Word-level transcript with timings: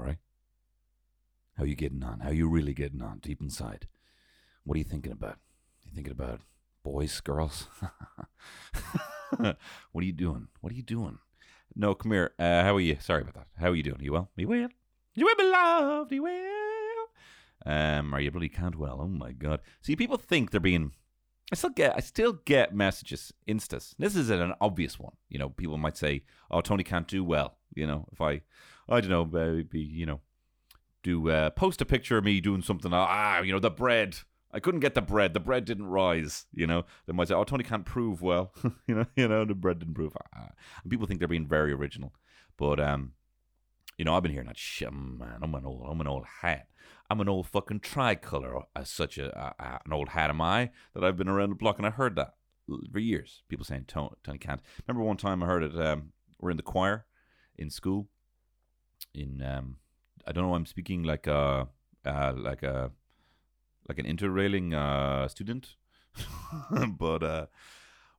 right? 0.00 0.18
How 1.56 1.64
you 1.64 1.74
getting 1.74 2.02
on? 2.02 2.20
How 2.20 2.30
you 2.30 2.48
really 2.48 2.74
getting 2.74 3.02
on 3.02 3.18
deep 3.18 3.40
inside? 3.40 3.86
What 4.64 4.76
are 4.76 4.78
you 4.78 4.84
thinking 4.84 5.12
about? 5.12 5.38
You 5.84 5.92
thinking 5.94 6.12
about 6.12 6.40
boys, 6.82 7.20
girls? 7.20 7.66
what 9.36 9.56
are 10.02 10.06
you 10.06 10.12
doing? 10.12 10.48
What 10.60 10.72
are 10.72 10.76
you 10.76 10.82
doing? 10.82 11.18
No, 11.74 11.94
come 11.94 12.12
here. 12.12 12.32
Uh, 12.38 12.62
how 12.62 12.76
are 12.76 12.80
you? 12.80 12.96
Sorry 13.00 13.22
about 13.22 13.34
that. 13.34 13.46
How 13.58 13.70
are 13.70 13.74
you 13.74 13.82
doing? 13.82 14.00
you 14.00 14.12
well? 14.12 14.30
You 14.36 14.48
well? 14.48 14.68
You 15.14 15.26
well, 15.26 15.34
beloved? 15.36 16.12
You 16.12 16.22
well? 16.22 16.80
Um, 17.66 18.14
are 18.14 18.20
you 18.20 18.30
bloody 18.30 18.48
can't 18.48 18.76
well? 18.76 19.00
Oh 19.00 19.08
my 19.08 19.32
god. 19.32 19.60
See, 19.82 19.96
people 19.96 20.16
think 20.16 20.50
they're 20.50 20.60
being. 20.60 20.92
I 21.52 21.56
still 21.56 21.70
get. 21.70 21.94
I 21.96 22.00
still 22.00 22.32
get 22.44 22.74
messages, 22.74 23.32
instas. 23.46 23.94
This 23.98 24.16
is 24.16 24.30
an 24.30 24.54
obvious 24.60 24.98
one. 24.98 25.14
You 25.28 25.38
know, 25.38 25.50
people 25.50 25.76
might 25.76 25.96
say, 25.96 26.22
"Oh, 26.50 26.60
Tony 26.60 26.84
can't 26.84 27.08
do 27.08 27.22
well." 27.22 27.58
You 27.74 27.86
know, 27.86 28.06
if 28.12 28.20
I, 28.20 28.42
I 28.90 29.00
don't 29.00 29.10
know, 29.10 29.24
maybe 29.24 29.80
you 29.80 30.06
know, 30.06 30.20
do 31.02 31.30
uh, 31.30 31.50
post 31.50 31.80
a 31.80 31.84
picture 31.84 32.18
of 32.18 32.24
me 32.24 32.40
doing 32.40 32.62
something. 32.62 32.92
Ah, 32.92 33.40
you 33.40 33.52
know, 33.52 33.60
the 33.60 33.70
bread. 33.70 34.16
I 34.52 34.58
couldn't 34.58 34.80
get 34.80 34.94
the 34.94 35.02
bread. 35.02 35.32
The 35.32 35.40
bread 35.40 35.64
didn't 35.64 35.86
rise. 35.86 36.46
You 36.52 36.66
know, 36.66 36.84
they 37.06 37.12
might 37.12 37.28
say, 37.28 37.34
"Oh, 37.34 37.44
Tony 37.44 37.62
can't 37.62 37.84
prove 37.84 38.20
well." 38.20 38.52
you 38.86 38.94
know, 38.94 39.06
you 39.16 39.28
know, 39.28 39.44
the 39.44 39.54
bread 39.54 39.78
didn't 39.78 39.94
prove. 39.94 40.16
Ah. 40.34 40.50
And 40.82 40.90
people 40.90 41.06
think 41.06 41.20
they're 41.20 41.28
being 41.28 41.46
very 41.46 41.72
original, 41.72 42.12
but 42.56 42.80
um, 42.80 43.12
you 43.96 44.04
know, 44.04 44.16
I've 44.16 44.22
been 44.22 44.32
hearing 44.32 44.48
that 44.48 44.58
shit, 44.58 44.92
man. 44.92 45.38
I'm 45.42 45.54
an 45.54 45.64
old, 45.64 45.86
I'm 45.88 46.00
an 46.00 46.08
old 46.08 46.24
hat. 46.42 46.66
I'm 47.08 47.20
an 47.20 47.28
old 47.28 47.48
fucking 47.48 47.80
tricolor, 47.80 48.62
as 48.74 48.88
such 48.88 49.18
a, 49.18 49.36
a, 49.36 49.80
an 49.84 49.92
old 49.92 50.10
hat 50.10 50.30
am 50.30 50.40
I 50.40 50.70
that 50.94 51.04
I've 51.04 51.16
been 51.16 51.28
around 51.28 51.50
the 51.50 51.56
block, 51.56 51.78
and 51.78 51.86
I 51.86 51.90
heard 51.90 52.16
that 52.16 52.34
for 52.92 52.98
years. 52.98 53.42
People 53.48 53.64
saying 53.64 53.84
Tony, 53.88 54.14
Tony 54.24 54.38
can't. 54.38 54.60
Remember 54.86 55.04
one 55.04 55.16
time 55.16 55.42
I 55.42 55.46
heard 55.46 55.62
it. 55.62 55.80
Um, 55.80 56.12
we're 56.38 56.50
in 56.50 56.56
the 56.56 56.62
choir 56.62 57.06
in 57.56 57.70
school. 57.70 58.08
In 59.14 59.42
um, 59.42 59.76
I 60.26 60.32
don't 60.32 60.44
know. 60.44 60.54
I'm 60.54 60.66
speaking 60.66 61.02
like 61.02 61.26
a, 61.26 61.68
uh, 62.04 62.32
like 62.36 62.62
a, 62.62 62.90
like 63.88 63.98
an 63.98 64.06
interrailing 64.06 64.72
uh 64.74 65.28
student, 65.28 65.76
but 66.98 67.22
uh, 67.22 67.46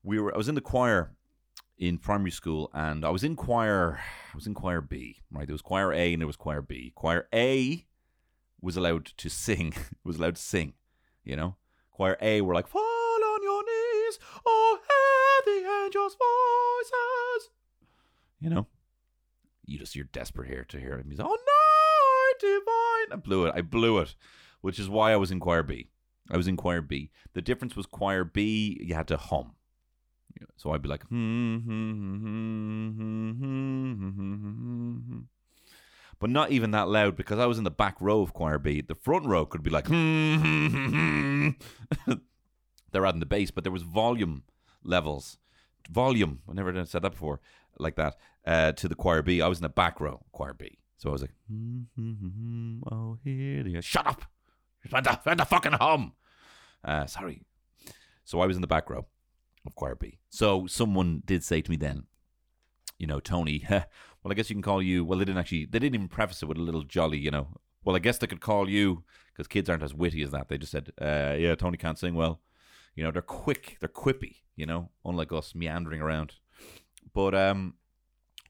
we 0.04 0.20
were. 0.20 0.34
I 0.34 0.38
was 0.38 0.50
in 0.50 0.56
the 0.56 0.62
choir 0.62 1.12
in 1.78 1.98
primary 1.98 2.32
school, 2.32 2.70
and 2.74 3.06
I 3.06 3.10
was 3.10 3.24
in 3.24 3.36
choir. 3.36 4.00
I 4.34 4.36
was 4.36 4.48
in 4.48 4.54
choir 4.54 4.82
B. 4.82 5.22
Right, 5.32 5.48
there 5.48 5.54
was 5.54 5.62
choir 5.62 5.94
A 5.94 6.14
and 6.14 6.22
there 6.22 6.28
was 6.28 6.36
choir 6.36 6.62
B. 6.62 6.92
Choir 6.96 7.28
A 7.34 7.86
was 8.62 8.78
allowed 8.78 9.06
to 9.06 9.30
sing. 9.30 9.74
was 10.04 10.18
allowed 10.18 10.36
to 10.36 10.42
sing. 10.42 10.74
You 11.24 11.36
know, 11.36 11.56
choir 11.92 12.18
A 12.22 12.42
were 12.42 12.54
like, 12.54 12.68
"Fall 12.68 12.82
on 12.82 13.44
your 13.44 13.64
knees, 13.64 14.20
oh, 14.46 14.80
hear 15.46 15.54
the 15.54 15.86
angels' 15.86 16.18
voices." 16.18 17.50
You 18.40 18.50
know, 18.50 18.68
you 19.66 19.78
just 19.80 19.96
you're 19.96 20.06
desperate 20.06 20.50
here 20.50 20.66
to 20.66 20.80
hear 20.80 20.98
him. 20.98 21.10
He's 21.10 21.20
oh 21.20 21.24
no, 21.24 21.32
I 21.32 22.34
did 22.40 22.62
mine. 22.66 23.14
I 23.14 23.16
blew 23.22 23.46
it. 23.46 23.54
I 23.56 23.62
blew 23.62 24.00
it, 24.00 24.16
which 24.62 24.80
is 24.80 24.90
why 24.90 25.12
I 25.12 25.18
was 25.18 25.32
in 25.32 25.40
choir 25.40 25.64
B. 25.64 25.90
I 26.30 26.38
was 26.38 26.48
in 26.48 26.58
choir 26.58 26.82
B. 26.82 27.12
The 27.34 27.42
difference 27.42 27.76
was 27.76 27.86
choir 27.86 28.24
B, 28.24 28.78
you 28.82 28.96
had 28.96 29.08
to 29.10 29.18
hum. 29.18 29.54
So 30.56 30.72
I'd 30.72 30.82
be 30.82 30.90
like, 30.90 31.04
hmm, 31.08 31.58
hmm, 31.58 32.88
hmm, 33.32 35.20
but 36.20 36.30
not 36.30 36.52
even 36.52 36.72
that 36.72 36.88
loud 36.88 37.16
because 37.16 37.40
I 37.40 37.48
was 37.48 37.58
in 37.58 37.64
the 37.64 37.72
back 37.72 38.00
row 38.00 38.22
of 38.22 38.34
choir 38.34 38.60
B. 38.60 38.82
The 38.82 38.96
front 38.96 39.26
row 39.26 39.46
could 39.46 39.64
be 39.64 39.70
like, 39.70 39.88
they're 42.92 43.06
adding 43.06 43.20
the 43.20 43.26
bass, 43.26 43.52
but 43.52 43.64
there 43.64 43.74
was 43.74 43.84
volume 43.84 44.44
levels. 44.84 45.38
Volume. 45.90 46.42
I 46.50 46.54
never 46.54 46.86
said 46.86 47.02
that 47.02 47.12
before 47.12 47.42
like 47.80 47.96
that. 47.96 48.16
Uh, 48.46 48.72
to 48.74 48.88
the 48.88 48.96
choir 48.96 49.22
B, 49.22 49.42
I 49.42 49.48
was 49.48 49.60
in 49.60 49.64
the 49.64 49.70
back 49.70 50.00
row, 50.00 50.24
choir 50.32 50.54
B. 50.54 50.80
So 50.98 51.10
I 51.10 51.14
was 51.14 51.22
like, 51.22 51.34
hmm, 51.48 51.82
hmm, 51.96 52.12
hmm, 52.14 52.28
hmm, 52.28 52.80
oh, 52.92 53.18
here 53.24 53.64
they 53.64 53.76
are. 53.76 53.82
Shut 53.82 54.06
up! 54.06 54.24
Find 54.90 55.06
the, 55.06 55.14
find 55.24 55.40
the 55.40 55.46
fucking 55.46 55.74
hum. 55.74 56.14
Uh, 56.84 57.06
sorry. 57.06 57.44
So 58.24 58.40
I 58.40 58.48
was 58.48 58.56
in 58.56 58.62
the 58.62 58.68
back 58.68 58.90
row 58.90 59.06
of 59.66 59.76
choir 59.76 59.96
B. 59.96 60.20
So 60.30 60.68
someone 60.68 61.22
did 61.26 61.44
say 61.44 61.62
to 61.62 61.70
me 61.72 61.78
then, 61.78 62.06
you 62.98 63.08
know, 63.08 63.20
Tony, 63.20 63.66
well, 63.70 63.84
I 64.32 64.34
guess 64.34 64.50
you 64.50 64.56
can 64.56 64.62
call 64.62 64.82
you. 64.82 65.04
Well, 65.04 65.20
they 65.20 65.26
didn't 65.26 65.40
actually. 65.40 65.66
They 65.66 65.80
didn't 65.80 65.96
even 65.96 66.08
preface 66.08 66.42
it 66.42 66.48
with 66.48 66.58
a 66.58 66.62
little 66.62 66.84
jolly, 66.84 67.18
you 67.18 67.32
know. 67.32 67.48
Well, 67.84 67.96
I 67.96 68.00
guess 68.00 68.20
they 68.20 68.28
could 68.28 68.42
call 68.42 68.70
you 68.70 69.04
because 69.34 69.48
kids 69.48 69.70
aren't 69.70 69.84
as 69.84 69.94
witty 69.94 70.22
as 70.22 70.32
that. 70.32 70.50
They 70.50 70.58
just 70.58 70.72
said, 70.72 70.92
uh, 71.02 71.36
"Yeah, 71.38 71.56
Tony 71.56 71.78
can't 71.78 71.98
sing 71.98 72.14
well." 72.14 72.42
You 72.96 73.04
know, 73.04 73.12
they're 73.12 73.22
quick, 73.22 73.78
they're 73.80 73.90
quippy. 73.90 74.38
You 74.56 74.68
know, 74.68 74.92
unlike 75.04 75.32
us 75.32 75.56
meandering 75.56 76.02
around. 76.02 76.36
But 77.14 77.36
um, 77.36 77.76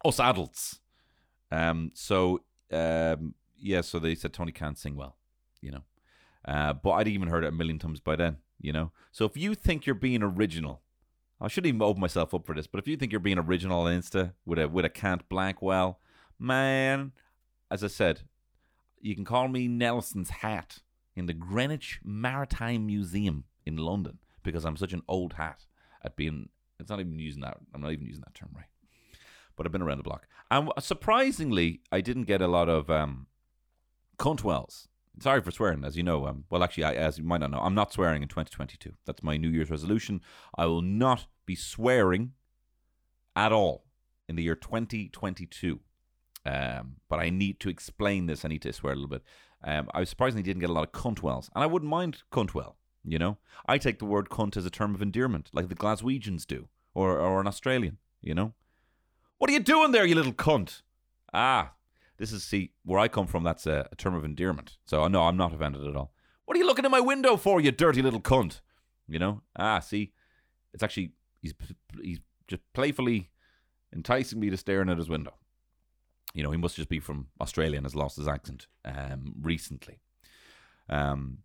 us 0.06 0.20
adults, 0.20 0.80
um, 1.52 1.92
so 1.94 2.42
um, 2.72 3.36
yeah, 3.58 3.82
so 3.82 4.00
they 4.00 4.16
said 4.16 4.34
Tony 4.34 4.52
can't 4.52 4.78
sing 4.78 4.96
well. 4.96 5.18
You 5.62 5.72
know, 5.72 5.84
uh, 6.46 6.74
but 6.74 6.92
I'd 6.92 7.08
even 7.08 7.28
heard 7.30 7.44
it 7.44 7.48
a 7.48 7.52
million 7.52 7.80
times 7.80 8.00
by 8.00 8.16
then. 8.16 8.38
You 8.60 8.74
know, 8.74 8.92
so 9.12 9.26
if 9.26 9.36
you 9.36 9.56
think 9.56 9.86
you're 9.86 9.96
being 9.96 10.22
original 10.22 10.82
I 11.42 11.48
shouldn't 11.48 11.70
even 11.70 11.82
open 11.82 12.00
myself 12.00 12.36
up 12.36 12.46
for 12.46 12.54
this, 12.54 12.68
but 12.68 12.78
if 12.78 12.88
you 12.88 12.96
think 12.96 13.12
you're 13.12 13.20
being 13.20 13.40
original 13.40 13.82
on 13.82 13.92
Insta 13.92 14.34
with 14.46 14.60
a 14.60 14.70
with 14.70 14.86
a 14.86 14.90
can't 14.90 15.28
blank 15.28 15.62
well, 15.62 16.00
man, 16.38 17.14
as 17.72 17.84
I 17.84 17.88
said, 17.88 18.22
you 19.02 19.16
can 19.16 19.26
call 19.26 19.48
me 19.48 19.68
Nelson's 19.68 20.30
hat 20.30 20.80
in 21.16 21.26
the 21.26 21.34
Greenwich 21.34 22.00
Maritime 22.04 22.86
Museum 22.86 23.46
in 23.66 23.78
London 23.78 24.20
because 24.44 24.64
I'm 24.66 24.78
such 24.78 24.94
an 24.94 25.02
old 25.08 25.34
hat 25.34 25.66
at 26.04 26.16
being. 26.16 26.50
It's 26.82 26.90
not 26.90 27.00
even 27.00 27.18
using 27.20 27.42
that. 27.42 27.58
I'm 27.74 27.82
not 27.82 27.92
even 27.92 28.06
using 28.06 28.22
that 28.22 28.34
term 28.34 28.50
right. 28.56 28.66
But 29.56 29.66
I've 29.66 29.72
been 29.72 29.82
around 29.82 29.98
the 29.98 30.04
block, 30.04 30.28
and 30.50 30.70
surprisingly, 30.80 31.82
I 31.92 32.02
didn't 32.02 32.24
get 32.24 32.42
a 32.42 32.48
lot 32.48 32.68
of 32.70 32.90
um, 32.90 33.28
cuntwells 34.18 34.88
sorry 35.20 35.42
for 35.42 35.52
swearing, 35.52 35.84
as 35.84 35.98
you 35.98 36.04
know. 36.04 36.28
Um, 36.28 36.46
well, 36.50 36.64
actually, 36.64 36.86
I, 36.86 36.94
as 36.94 37.18
you 37.18 37.24
might 37.24 37.40
not 37.40 37.52
know, 37.52 37.60
I'm 37.60 37.76
not 37.76 37.94
swearing 37.94 38.22
in 38.22 38.28
2022. 38.28 38.94
That's 39.06 39.24
my 39.24 39.38
New 39.38 39.50
Year's 39.50 39.70
resolution. 39.70 40.22
I 40.56 40.66
will 40.66 40.82
not 40.82 41.28
be 41.46 41.56
swearing 41.56 42.34
at 43.36 43.52
all 43.52 43.86
in 44.28 44.36
the 44.36 44.44
year 44.44 44.56
2022. 44.56 45.80
Um, 46.46 46.96
but 47.08 47.20
I 47.20 47.30
need 47.30 47.60
to 47.60 47.70
explain 47.70 48.26
this. 48.26 48.44
I 48.44 48.48
need 48.48 48.64
to 48.64 48.74
swear 48.74 48.94
a 48.94 48.96
little 48.96 49.10
bit. 49.10 49.24
Um, 49.64 49.90
I 49.94 50.04
surprisingly 50.06 50.44
didn't 50.44 50.62
get 50.62 50.72
a 50.72 50.74
lot 50.74 50.88
of 50.88 50.92
cuntwells, 50.92 51.50
and 51.54 51.64
I 51.64 51.68
wouldn't 51.68 51.90
mind 51.90 52.24
cuntwell. 52.32 52.76
You 53.04 53.18
know, 53.18 53.38
I 53.66 53.78
take 53.78 54.00
the 54.00 54.06
word 54.06 54.30
cunt 54.30 54.56
as 54.56 54.66
a 54.66 54.70
term 54.70 54.94
of 54.94 55.02
endearment, 55.02 55.50
like 55.54 55.70
the 55.70 55.76
Glaswegians 55.76 56.46
do, 56.46 56.68
or 56.94 57.18
or 57.18 57.42
an 57.42 57.48
Australian. 57.48 57.98
You 58.22 58.36
know, 58.36 58.54
what 59.38 59.50
are 59.50 59.54
you 59.54 59.60
doing 59.60 59.92
there, 59.92 60.06
you 60.06 60.16
little 60.16 60.34
cunt? 60.34 60.82
Ah, 61.34 61.74
this 62.18 62.32
is 62.32 62.44
see 62.44 62.74
where 62.86 63.00
I 63.00 63.08
come 63.08 63.26
from. 63.26 63.44
That's 63.44 63.66
a, 63.66 63.88
a 63.92 63.96
term 63.96 64.14
of 64.14 64.24
endearment. 64.24 64.78
So 64.86 65.08
no, 65.08 65.24
I'm 65.24 65.38
not 65.38 65.54
offended 65.54 65.86
at 65.88 65.96
all. 65.96 66.14
What 66.46 66.56
are 66.56 66.60
you 66.60 66.66
looking 66.68 66.86
in 66.86 66.92
my 66.92 67.00
window 67.00 67.38
for, 67.38 67.60
you 67.60 67.72
dirty 67.72 68.02
little 68.02 68.22
cunt? 68.22 68.62
You 69.08 69.18
know? 69.20 69.42
Ah, 69.56 69.80
see, 69.80 70.14
it's 70.74 70.84
actually 70.84 71.14
he's 71.42 71.54
he's 72.02 72.20
just 72.48 72.62
playfully 72.74 73.32
enticing 73.94 74.40
me 74.40 74.50
to 74.50 74.58
staring 74.58 74.90
at 74.90 74.98
his 74.98 75.10
window. 75.10 75.34
You 76.34 76.44
know, 76.44 76.52
he 76.52 76.58
must 76.58 76.76
just 76.76 76.90
be 76.90 77.00
from 77.00 77.28
Australia 77.42 77.78
and 77.78 77.86
has 77.86 77.96
lost 77.96 78.18
his 78.18 78.28
accent 78.28 78.68
um, 78.86 79.34
recently. 79.42 80.00
Um, 80.90 81.40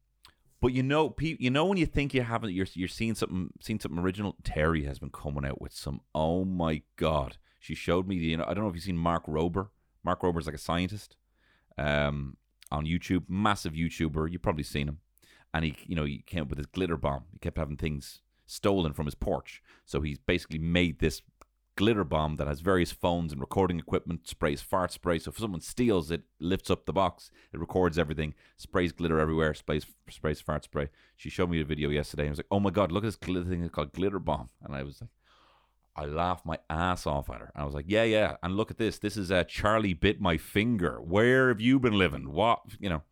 but 0.60 0.72
you 0.72 0.82
know, 0.82 1.14
you 1.18 1.50
know 1.50 1.66
when 1.66 1.78
you 1.78 1.86
think 1.86 2.14
you 2.14 2.22
haven't, 2.22 2.52
you're 2.52 2.66
you're 2.74 2.88
seeing 2.88 3.14
something, 3.14 3.50
seeing 3.60 3.80
something 3.80 4.00
original. 4.00 4.36
Terry 4.42 4.84
has 4.84 4.98
been 4.98 5.10
coming 5.10 5.44
out 5.44 5.60
with 5.60 5.72
some. 5.72 6.00
Oh 6.14 6.44
my 6.44 6.82
god, 6.96 7.36
she 7.60 7.74
showed 7.74 8.06
me. 8.08 8.16
You 8.16 8.38
know, 8.38 8.44
I 8.46 8.54
don't 8.54 8.64
know 8.64 8.70
if 8.70 8.74
you've 8.74 8.84
seen 8.84 8.96
Mark 8.96 9.26
Rober. 9.26 9.68
Mark 10.04 10.22
Rober's 10.22 10.46
like 10.46 10.54
a 10.54 10.58
scientist 10.58 11.16
um, 11.76 12.36
on 12.70 12.86
YouTube, 12.86 13.24
massive 13.28 13.72
YouTuber. 13.72 14.30
You've 14.30 14.42
probably 14.42 14.62
seen 14.62 14.88
him. 14.88 14.98
And 15.52 15.64
he, 15.64 15.74
you 15.86 15.96
know, 15.96 16.04
he 16.04 16.18
came 16.26 16.42
up 16.42 16.48
with 16.48 16.58
his 16.58 16.66
glitter 16.66 16.96
bomb. 16.96 17.24
He 17.32 17.38
kept 17.38 17.58
having 17.58 17.76
things 17.76 18.20
stolen 18.46 18.92
from 18.92 19.06
his 19.06 19.14
porch. 19.14 19.62
So 19.84 20.00
he's 20.00 20.18
basically 20.18 20.58
made 20.58 20.98
this 20.98 21.22
glitter 21.76 22.04
bomb 22.04 22.36
that 22.36 22.46
has 22.46 22.60
various 22.60 22.90
phones 22.90 23.32
and 23.32 23.40
recording 23.40 23.78
equipment, 23.78 24.26
sprays 24.26 24.62
fart 24.62 24.92
spray. 24.92 25.18
So 25.18 25.30
if 25.30 25.38
someone 25.38 25.60
steals 25.60 26.10
it, 26.10 26.22
lifts 26.40 26.70
up 26.70 26.86
the 26.86 26.92
box, 26.92 27.30
it 27.52 27.60
records 27.60 27.98
everything, 27.98 28.34
sprays 28.56 28.92
glitter 28.92 29.20
everywhere, 29.20 29.54
sprays 29.54 29.86
sprays 30.10 30.40
fart 30.40 30.64
spray. 30.64 30.88
She 31.16 31.30
showed 31.30 31.50
me 31.50 31.60
a 31.60 31.64
video 31.64 31.90
yesterday. 31.90 32.24
And 32.24 32.30
I 32.30 32.32
was 32.32 32.38
like, 32.38 32.46
oh 32.50 32.60
my 32.60 32.70
god, 32.70 32.90
look 32.90 33.04
at 33.04 33.08
this 33.08 33.16
glitter 33.16 33.48
thing. 33.48 33.62
It's 33.62 33.74
called 33.74 33.92
glitter 33.92 34.18
bomb. 34.18 34.48
And 34.62 34.74
I 34.74 34.82
was 34.82 35.00
like, 35.00 35.10
I 35.94 36.04
laughed 36.04 36.44
my 36.44 36.58
ass 36.68 37.06
off 37.06 37.30
at 37.30 37.40
her. 37.40 37.52
I 37.54 37.64
was 37.64 37.74
like, 37.74 37.86
yeah, 37.88 38.04
yeah. 38.04 38.36
And 38.42 38.56
look 38.56 38.70
at 38.70 38.78
this. 38.78 38.98
This 38.98 39.16
is 39.16 39.30
uh, 39.30 39.44
Charlie 39.44 39.94
bit 39.94 40.20
my 40.20 40.36
finger. 40.36 41.00
Where 41.00 41.48
have 41.48 41.60
you 41.60 41.78
been 41.78 41.96
living? 41.96 42.32
What? 42.32 42.60
You 42.78 42.90
know. 42.90 43.02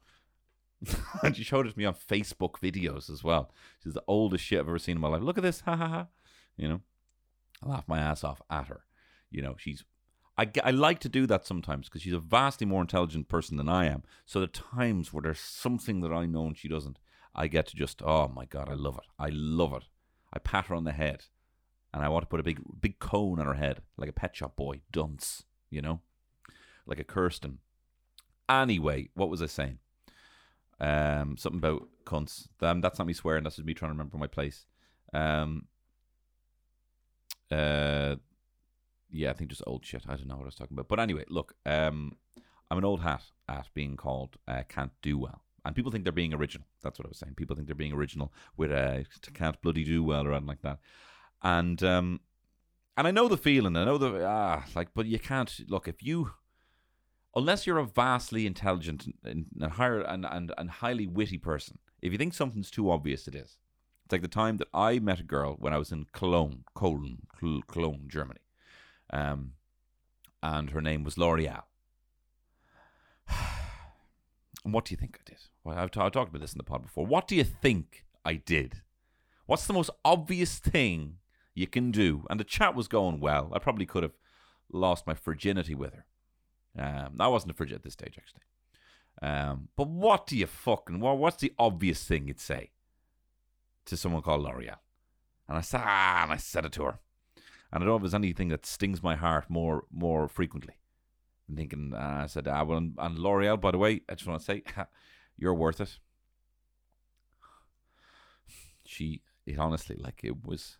and 1.22 1.34
she 1.34 1.42
showed 1.42 1.66
it 1.66 1.72
to 1.72 1.78
me 1.78 1.86
on 1.86 1.94
Facebook 1.94 2.60
videos 2.60 3.08
as 3.08 3.24
well. 3.24 3.50
She's 3.82 3.94
the 3.94 4.04
oldest 4.06 4.44
shit 4.44 4.60
I've 4.60 4.68
ever 4.68 4.78
seen 4.78 4.96
in 4.96 5.00
my 5.00 5.08
life. 5.08 5.22
Look 5.22 5.38
at 5.38 5.42
this. 5.42 5.60
Ha 5.60 5.76
ha 5.76 5.88
ha. 5.88 6.06
You 6.56 6.68
know. 6.68 6.80
I 7.64 7.68
laughed 7.68 7.88
my 7.88 7.98
ass 7.98 8.24
off 8.24 8.42
at 8.50 8.68
her. 8.68 8.84
You 9.30 9.42
know, 9.42 9.56
she's. 9.58 9.84
I, 10.36 10.50
I 10.64 10.72
like 10.72 10.98
to 11.00 11.08
do 11.08 11.26
that 11.28 11.46
sometimes 11.46 11.88
because 11.88 12.02
she's 12.02 12.12
a 12.12 12.18
vastly 12.18 12.66
more 12.66 12.80
intelligent 12.80 13.28
person 13.28 13.56
than 13.56 13.68
I 13.68 13.86
am. 13.86 14.02
So 14.26 14.40
the 14.40 14.48
times 14.48 15.12
where 15.12 15.22
there's 15.22 15.38
something 15.38 16.00
that 16.00 16.12
I 16.12 16.26
know 16.26 16.46
and 16.46 16.58
she 16.58 16.66
doesn't, 16.66 16.98
I 17.36 17.46
get 17.46 17.68
to 17.68 17.76
just, 17.76 18.02
oh 18.02 18.28
my 18.34 18.44
God, 18.44 18.68
I 18.68 18.74
love 18.74 18.96
it. 18.96 19.04
I 19.16 19.28
love 19.30 19.72
it. 19.74 19.84
I 20.32 20.40
pat 20.40 20.66
her 20.66 20.74
on 20.74 20.82
the 20.82 20.92
head 20.92 21.26
and 21.92 22.04
I 22.04 22.08
want 22.08 22.22
to 22.24 22.26
put 22.26 22.40
a 22.40 22.44
big 22.44 22.60
big 22.80 22.98
cone 22.98 23.38
on 23.38 23.46
her 23.46 23.54
head, 23.54 23.80
like 23.96 24.08
a 24.08 24.12
pet 24.12 24.34
shop 24.34 24.56
boy, 24.56 24.80
dunce, 24.90 25.44
you 25.70 25.80
know, 25.80 26.00
like 26.86 26.98
a 26.98 27.04
Kirsten. 27.04 27.58
Anyway, 28.48 29.10
what 29.14 29.30
was 29.30 29.40
I 29.40 29.46
saying? 29.46 29.78
Um, 30.80 31.36
something 31.36 31.60
about 31.60 31.88
cunts. 32.04 32.48
Um, 32.60 32.80
that's 32.80 32.98
not 32.98 33.06
me 33.06 33.12
swearing. 33.12 33.44
That's 33.44 33.56
just 33.56 33.66
me 33.66 33.74
trying 33.74 33.90
to 33.90 33.94
remember 33.94 34.18
my 34.18 34.26
place. 34.26 34.66
Um, 35.12 35.66
uh, 37.50 38.16
yeah, 39.10 39.30
I 39.30 39.32
think 39.32 39.50
just 39.50 39.62
old 39.66 39.84
shit. 39.84 40.04
I 40.08 40.16
don't 40.16 40.26
know 40.26 40.36
what 40.36 40.42
I 40.42 40.46
was 40.46 40.54
talking 40.54 40.74
about. 40.74 40.88
But 40.88 41.00
anyway, 41.00 41.24
look, 41.28 41.54
um, 41.64 42.16
I'm 42.70 42.78
an 42.78 42.84
old 42.84 43.00
hat 43.00 43.22
at 43.48 43.68
being 43.74 43.96
called 43.96 44.36
uh, 44.48 44.62
can't 44.68 44.92
do 45.02 45.18
well. 45.18 45.42
And 45.64 45.74
people 45.74 45.90
think 45.90 46.04
they're 46.04 46.12
being 46.12 46.34
original. 46.34 46.66
That's 46.82 46.98
what 46.98 47.06
I 47.06 47.08
was 47.08 47.18
saying. 47.18 47.34
People 47.36 47.56
think 47.56 47.68
they're 47.68 47.74
being 47.74 47.92
original 47.92 48.32
with 48.56 48.70
uh, 48.70 49.00
can't 49.32 49.60
bloody 49.62 49.84
do 49.84 50.02
well 50.02 50.26
or 50.26 50.32
anything 50.32 50.48
like 50.48 50.62
that. 50.62 50.78
And 51.42 51.82
um, 51.82 52.20
and 52.96 53.06
I 53.06 53.10
know 53.10 53.28
the 53.28 53.38
feeling. 53.38 53.76
I 53.76 53.84
know 53.84 53.98
the 53.98 54.26
ah 54.26 54.64
like, 54.74 54.88
but 54.94 55.06
you 55.06 55.18
can't 55.18 55.60
look 55.68 55.88
if 55.88 56.02
you 56.02 56.32
unless 57.34 57.66
you're 57.66 57.78
a 57.78 57.84
vastly 57.84 58.46
intelligent 58.46 59.06
and, 59.24 59.46
and 59.60 59.72
higher 59.72 60.00
and, 60.00 60.24
and, 60.24 60.52
and 60.56 60.70
highly 60.70 61.06
witty 61.06 61.38
person. 61.38 61.78
If 62.00 62.12
you 62.12 62.18
think 62.18 62.34
something's 62.34 62.70
too 62.70 62.90
obvious, 62.90 63.26
it 63.26 63.34
is. 63.34 63.56
It's 64.04 64.12
like 64.12 64.22
the 64.22 64.28
time 64.28 64.58
that 64.58 64.68
I 64.74 64.98
met 64.98 65.20
a 65.20 65.24
girl 65.24 65.54
when 65.58 65.72
I 65.72 65.78
was 65.78 65.90
in 65.90 66.06
Cologne, 66.12 66.64
Cologne, 66.74 67.22
Cologne, 67.66 68.04
Germany, 68.06 68.40
um, 69.10 69.52
and 70.42 70.70
her 70.70 70.82
name 70.82 71.04
was 71.04 71.16
L'Oreal. 71.16 71.62
and 74.62 74.72
what 74.74 74.84
do 74.84 74.92
you 74.92 74.98
think 74.98 75.18
I 75.20 75.30
did? 75.30 75.38
Well, 75.64 75.78
I've, 75.78 75.90
t- 75.90 76.00
I've 76.00 76.12
talked 76.12 76.28
about 76.28 76.42
this 76.42 76.52
in 76.52 76.58
the 76.58 76.64
pod 76.64 76.82
before. 76.82 77.06
What 77.06 77.26
do 77.26 77.34
you 77.34 77.44
think 77.44 78.04
I 78.26 78.34
did? 78.34 78.82
What's 79.46 79.66
the 79.66 79.72
most 79.72 79.90
obvious 80.04 80.58
thing 80.58 81.16
you 81.54 81.66
can 81.66 81.90
do? 81.90 82.26
And 82.28 82.38
the 82.38 82.44
chat 82.44 82.74
was 82.74 82.88
going 82.88 83.20
well. 83.20 83.50
I 83.54 83.58
probably 83.58 83.86
could 83.86 84.02
have 84.02 84.18
lost 84.70 85.06
my 85.06 85.14
virginity 85.14 85.74
with 85.74 85.94
her. 85.94 86.04
Um, 86.78 87.16
I 87.20 87.28
wasn't 87.28 87.52
a 87.52 87.54
frigid 87.54 87.76
at 87.76 87.84
this 87.84 87.94
stage, 87.94 88.18
actually. 88.18 88.42
Um, 89.22 89.68
but 89.76 89.88
what 89.88 90.26
do 90.26 90.36
you 90.36 90.46
fucking, 90.46 91.00
well, 91.00 91.16
what's 91.16 91.38
the 91.38 91.54
obvious 91.58 92.04
thing 92.04 92.28
you'd 92.28 92.40
say 92.40 92.72
to 93.86 93.96
someone 93.96 94.22
called 94.22 94.42
L'Oreal? 94.42 94.78
And 95.48 95.58
I 95.58 95.60
said, 95.60 95.82
ah, 95.84 96.22
and 96.22 96.32
I 96.32 96.36
said 96.36 96.64
it 96.64 96.72
to 96.72 96.84
her. 96.84 96.98
And 97.72 97.82
I 97.82 97.86
don't 97.86 97.88
know 97.88 97.96
if 97.96 98.02
there's 98.02 98.14
anything 98.14 98.48
that 98.48 98.66
stings 98.66 99.02
my 99.02 99.16
heart 99.16 99.46
more 99.48 99.84
more 99.90 100.28
frequently. 100.28 100.74
I'm 101.48 101.56
thinking, 101.56 101.92
uh, 101.94 102.20
I 102.22 102.26
said, 102.26 102.48
ah, 102.48 102.64
well, 102.64 102.78
and, 102.78 102.94
and 102.98 103.18
L'Oreal, 103.18 103.60
by 103.60 103.70
the 103.70 103.78
way, 103.78 104.00
I 104.08 104.14
just 104.14 104.26
want 104.26 104.40
to 104.40 104.44
say, 104.44 104.62
you're 105.36 105.54
worth 105.54 105.80
it. 105.80 105.98
She, 108.86 109.22
it 109.44 109.58
honestly, 109.58 109.96
like, 109.98 110.20
it 110.22 110.44
was, 110.44 110.78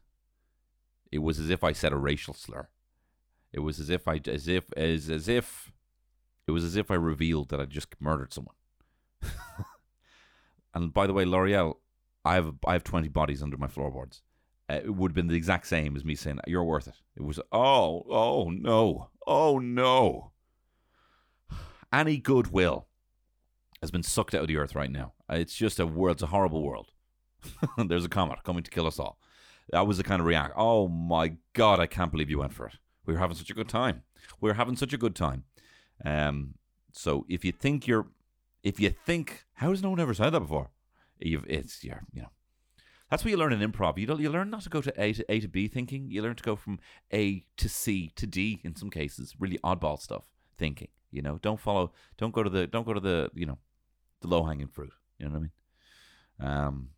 it 1.13 1.19
was 1.19 1.39
as 1.39 1.51
if 1.51 1.63
I 1.65 1.73
said 1.73 1.93
a 1.93 1.97
racial 1.97 2.35
slur. 2.35 2.69
It 3.53 3.61
was 3.61 3.79
as 3.79 3.91
if 3.91 4.09
I, 4.09 4.21
as 4.27 4.49
if, 4.49 4.65
as, 4.77 5.11
as 5.11 5.29
if 5.29 5.73
it 6.47 6.51
was 6.51 6.65
as 6.65 6.77
if 6.77 6.91
I 6.91 6.95
revealed 6.95 7.49
that 7.51 7.61
I 7.61 7.65
just 7.65 7.89
murdered 8.01 8.33
someone. 8.33 8.57
and 10.75 10.93
by 10.93 11.07
the 11.07 11.13
way, 11.13 11.25
L'Oreal, 11.25 11.77
I 12.25 12.35
have 12.35 12.55
I 12.67 12.73
have 12.73 12.85
twenty 12.85 13.09
bodies 13.09 13.43
under 13.43 13.57
my 13.57 13.69
floorboards. 13.69 14.23
Uh, 14.69 14.81
it 14.85 14.95
would 14.95 15.11
have 15.11 15.15
been 15.15 15.27
the 15.27 15.37
exact 15.37 15.67
same 15.67 15.95
as 15.95 16.05
me 16.05 16.15
saying 16.15 16.41
you're 16.47 16.65
worth 16.65 16.89
it. 16.89 16.95
It 17.17 17.23
was 17.23 17.39
oh 17.53 18.05
oh 18.09 18.51
no 18.51 19.11
oh 19.27 19.59
no. 19.59 20.33
Any 21.93 22.19
goodwill 22.19 22.87
has 23.81 23.91
been 23.91 24.03
sucked 24.03 24.35
out 24.35 24.43
of 24.43 24.49
the 24.49 24.57
earth 24.57 24.75
right 24.75 24.91
now. 24.91 25.13
It's 25.29 25.55
just 25.55 25.79
a 25.79 25.87
world. 25.87 26.17
It's 26.17 26.23
a 26.23 26.29
horrible 26.29 26.63
world. 26.63 26.89
There's 27.79 28.05
a 28.05 28.09
comet 28.09 28.43
coming 28.43 28.63
to 28.63 28.71
kill 28.71 28.87
us 28.87 28.99
all. 28.99 29.19
That 29.71 29.87
was 29.87 29.99
the 29.99 30.05
kind 30.05 30.21
of 30.21 30.27
react. 30.27 30.55
Oh 30.57 30.89
my 30.89 31.37
god! 31.53 31.81
I 31.81 31.87
can't 31.87 32.11
believe 32.11 32.31
you 32.31 32.39
went 32.39 32.55
for 32.55 32.67
it. 32.67 32.75
We 33.07 33.15
were 33.15 33.21
having 33.21 33.37
such 33.37 33.51
a 33.51 33.55
good 33.55 33.69
time. 33.69 34.03
We 34.41 34.49
were 34.49 34.55
having 34.55 34.77
such 34.77 34.93
a 34.93 34.99
good 34.99 35.15
time. 35.15 35.45
Um, 36.05 36.55
so 36.93 37.27
if 37.29 37.45
you 37.45 37.53
think 37.53 37.87
you're, 37.87 38.07
if 38.63 38.81
you 38.81 38.91
think, 38.91 39.45
how 39.55 39.71
has 39.71 39.83
no 39.83 39.91
one 39.91 40.01
ever 40.01 40.15
said 40.15 40.31
that 40.31 40.41
before? 40.41 40.71
You've, 41.19 41.45
it's 41.49 41.83
you're, 41.85 42.03
you 42.13 42.23
know, 42.23 42.31
that's 43.11 43.25
what 43.25 43.31
you 43.31 43.37
learn 43.37 43.53
in 43.53 43.73
improv. 43.73 43.99
You 43.99 44.07
don't, 44.07 44.21
you 44.21 44.31
learn 44.31 44.51
not 44.51 44.63
to 44.63 44.71
go 44.71 44.81
to 44.81 44.93
A 45.01 45.13
to 45.13 45.33
A 45.33 45.41
to 45.41 45.49
B 45.49 45.69
thinking. 45.69 46.11
You 46.11 46.23
learn 46.23 46.37
to 46.37 46.43
go 46.43 46.57
from 46.57 46.79
A 47.13 47.45
to 47.57 47.69
C 47.69 48.13
to 48.17 48.27
D 48.27 48.61
in 48.65 48.77
some 48.77 48.91
cases. 48.91 49.35
Really 49.39 49.59
oddball 49.65 50.01
stuff 50.01 50.25
thinking. 50.59 50.89
You 51.11 51.23
know, 51.23 51.39
don't 51.41 51.61
follow, 51.61 51.93
don't 52.17 52.35
go 52.35 52.43
to 52.43 52.51
the, 52.51 52.67
don't 52.67 52.87
go 52.87 52.93
to 52.93 53.01
the, 53.01 53.31
you 53.35 53.47
know, 53.47 53.59
the 54.21 54.29
low 54.29 54.45
hanging 54.45 54.67
fruit. 54.67 54.93
You 55.19 55.27
know 55.27 55.33
what 55.33 55.39
I 55.39 55.41
mean? 55.41 55.51
Um, 56.41 56.89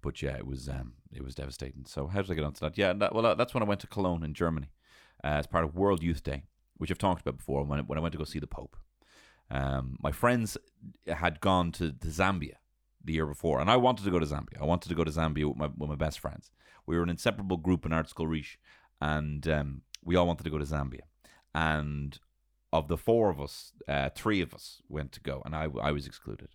but 0.00 0.20
yeah, 0.20 0.36
it 0.36 0.46
was 0.46 0.68
um, 0.68 0.94
it 1.12 1.22
was 1.22 1.34
devastating. 1.36 1.84
So 1.86 2.08
how 2.08 2.22
did 2.22 2.30
I 2.30 2.34
get 2.34 2.44
onto 2.44 2.60
that? 2.60 2.76
Yeah, 2.76 2.92
that, 2.94 3.14
well, 3.14 3.36
that's 3.36 3.54
when 3.54 3.62
I 3.62 3.66
went 3.66 3.80
to 3.82 3.86
Cologne 3.86 4.24
in 4.24 4.34
Germany 4.34 4.70
uh, 5.22 5.28
as 5.28 5.46
part 5.46 5.64
of 5.64 5.76
World 5.76 6.02
Youth 6.02 6.24
Day 6.24 6.44
which 6.82 6.90
I've 6.90 6.98
talked 6.98 7.20
about 7.20 7.36
before 7.36 7.62
when 7.62 7.78
I, 7.78 7.82
when 7.82 7.96
I 7.96 8.00
went 8.00 8.10
to 8.10 8.18
go 8.18 8.24
see 8.24 8.40
the 8.40 8.48
Pope. 8.48 8.76
Um, 9.52 9.98
my 10.02 10.10
friends 10.10 10.58
had 11.06 11.40
gone 11.40 11.70
to, 11.72 11.92
to 11.92 12.08
Zambia 12.08 12.56
the 13.04 13.12
year 13.12 13.26
before, 13.26 13.60
and 13.60 13.70
I 13.70 13.76
wanted 13.76 14.04
to 14.04 14.10
go 14.10 14.18
to 14.18 14.26
Zambia. 14.26 14.60
I 14.60 14.64
wanted 14.64 14.88
to 14.88 14.94
go 14.94 15.04
to 15.04 15.10
Zambia 15.10 15.46
with 15.46 15.56
my 15.56 15.68
with 15.76 15.90
my 15.90 15.96
best 15.96 16.20
friends. 16.20 16.50
We 16.86 16.96
were 16.96 17.02
an 17.02 17.10
inseparable 17.10 17.56
group 17.56 17.86
in 17.86 17.92
Ardscoil 17.92 18.28
Rís, 18.28 18.56
and 19.00 19.46
um, 19.48 19.82
we 20.04 20.16
all 20.16 20.26
wanted 20.26 20.44
to 20.44 20.50
go 20.50 20.58
to 20.58 20.64
Zambia. 20.64 21.02
And 21.54 22.18
of 22.72 22.88
the 22.88 22.96
four 22.96 23.30
of 23.30 23.40
us, 23.40 23.72
uh, 23.86 24.10
three 24.14 24.40
of 24.40 24.54
us 24.54 24.80
went 24.88 25.12
to 25.12 25.20
go, 25.20 25.42
and 25.44 25.54
I, 25.54 25.68
I 25.82 25.92
was 25.92 26.06
excluded. 26.06 26.48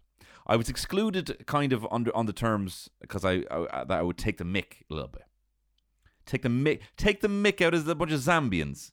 I 0.48 0.56
was 0.56 0.70
excluded 0.70 1.46
kind 1.46 1.74
of 1.74 1.86
under 1.92 2.16
on 2.16 2.26
the 2.26 2.34
terms 2.34 2.90
because 3.02 3.26
I, 3.26 3.44
I 3.52 3.84
that 3.86 4.00
I 4.00 4.02
would 4.02 4.18
take 4.18 4.38
the 4.38 4.44
mick 4.44 4.84
a 4.90 4.94
little 4.94 5.10
bit, 5.10 5.26
take 6.26 6.42
the 6.42 6.50
mick, 6.50 6.80
take 6.96 7.22
the 7.22 7.28
mick 7.28 7.62
out 7.62 7.74
as 7.74 7.88
a 7.88 7.96
bunch 7.96 8.12
of 8.12 8.22
Zambians 8.22 8.92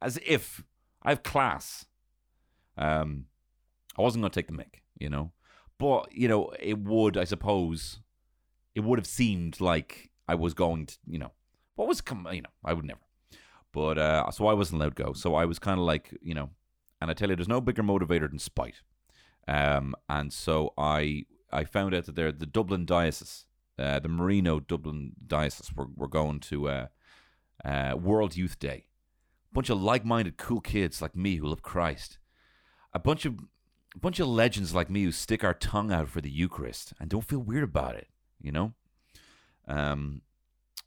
as 0.00 0.18
if 0.24 0.62
I 1.02 1.10
have 1.10 1.22
class. 1.22 1.86
Um, 2.76 3.26
I 3.96 4.02
wasn't 4.02 4.22
going 4.22 4.30
to 4.30 4.40
take 4.40 4.48
the 4.48 4.52
mic, 4.52 4.82
you 4.98 5.08
know, 5.08 5.32
but 5.78 6.12
you 6.12 6.28
know, 6.28 6.52
it 6.60 6.78
would, 6.78 7.16
I 7.16 7.24
suppose, 7.24 8.00
it 8.74 8.80
would 8.80 8.98
have 8.98 9.06
seemed 9.06 9.60
like 9.60 10.10
I 10.28 10.34
was 10.34 10.54
going 10.54 10.86
to, 10.86 10.98
you 11.06 11.18
know, 11.18 11.32
what 11.74 11.88
was, 11.88 12.00
com- 12.00 12.28
you 12.32 12.42
know, 12.42 12.50
I 12.64 12.72
would 12.72 12.84
never. 12.84 13.00
But 13.72 13.98
uh, 13.98 14.30
so 14.30 14.46
I 14.46 14.54
wasn't 14.54 14.80
allowed 14.80 14.96
to 14.96 15.02
go. 15.02 15.12
So 15.12 15.34
I 15.34 15.44
was 15.44 15.58
kind 15.58 15.80
of 15.80 15.84
like, 15.86 16.16
you 16.22 16.34
know, 16.34 16.50
and 17.00 17.10
I 17.10 17.14
tell 17.14 17.28
you, 17.28 17.36
there's 17.36 17.48
no 17.48 17.60
bigger 17.60 17.82
motivator 17.82 18.30
than 18.30 18.38
spite. 18.38 18.82
Um, 19.48 19.94
and 20.08 20.32
so 20.32 20.72
I 20.78 21.26
I 21.52 21.64
found 21.64 21.94
out 21.94 22.06
that 22.06 22.14
they're 22.14 22.32
the 22.32 22.46
Dublin 22.46 22.86
diocese, 22.86 23.46
uh, 23.78 23.98
the 23.98 24.08
Marino 24.08 24.60
Dublin 24.60 25.12
diocese, 25.26 25.74
were, 25.74 25.88
were 25.94 26.08
going 26.08 26.40
to 26.40 26.68
uh, 26.68 26.86
uh, 27.64 27.96
World 27.96 28.36
Youth 28.36 28.58
Day, 28.58 28.86
A 29.50 29.54
bunch 29.54 29.70
of 29.70 29.82
like-minded 29.82 30.36
cool 30.36 30.60
kids 30.60 31.02
like 31.02 31.16
me 31.16 31.36
who 31.36 31.46
love 31.46 31.62
Christ. 31.62 32.18
A 32.92 32.98
bunch 32.98 33.26
of 33.26 33.40
a 33.94 33.98
bunch 33.98 34.20
of 34.20 34.28
legends 34.28 34.74
like 34.74 34.90
me 34.90 35.04
who 35.04 35.12
stick 35.12 35.44
our 35.44 35.54
tongue 35.54 35.92
out 35.92 36.08
for 36.08 36.20
the 36.20 36.30
Eucharist 36.30 36.92
and 36.98 37.08
don't 37.08 37.24
feel 37.24 37.38
weird 37.38 37.64
about 37.64 37.94
it, 37.96 38.08
you 38.40 38.52
know? 38.52 38.72
Um 39.66 40.22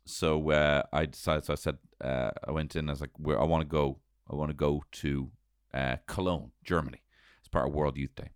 so 0.06 0.52
uh, 0.52 0.84
I 0.94 1.06
decided 1.06 1.44
so 1.44 1.54
I 1.54 1.56
said 1.58 1.78
uh, 2.02 2.32
I 2.48 2.52
went 2.52 2.76
in 2.76 2.90
I 2.90 2.94
was 2.94 3.02
like 3.02 3.12
where 3.18 3.40
I 3.40 3.44
want 3.44 3.62
to 3.62 3.68
go 3.68 4.00
I 4.32 4.36
want 4.36 4.50
to 4.50 4.56
go 4.56 4.84
to 4.92 5.32
uh, 5.74 5.98
Cologne, 6.06 6.52
Germany 6.64 7.02
as 7.42 7.48
part 7.48 7.68
of 7.68 7.74
World 7.74 7.98
Youth 7.98 8.16
Day. 8.16 8.32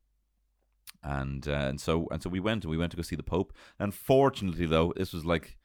And 1.04 1.48
uh, 1.48 1.52
and 1.52 1.82
so 1.82 2.08
and 2.12 2.22
so 2.22 2.30
we 2.30 2.40
went 2.40 2.64
and 2.64 2.72
we 2.72 2.78
went 2.78 2.92
to 2.92 2.98
go 2.98 3.04
see 3.04 3.16
the 3.16 3.24
Pope. 3.24 3.54
Unfortunately 3.80 4.66
though, 4.66 4.94
this 4.96 5.14
was 5.14 5.26
like 5.26 5.58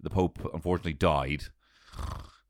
the 0.00 0.10
Pope 0.10 0.38
unfortunately 0.52 0.92
died. 0.92 1.44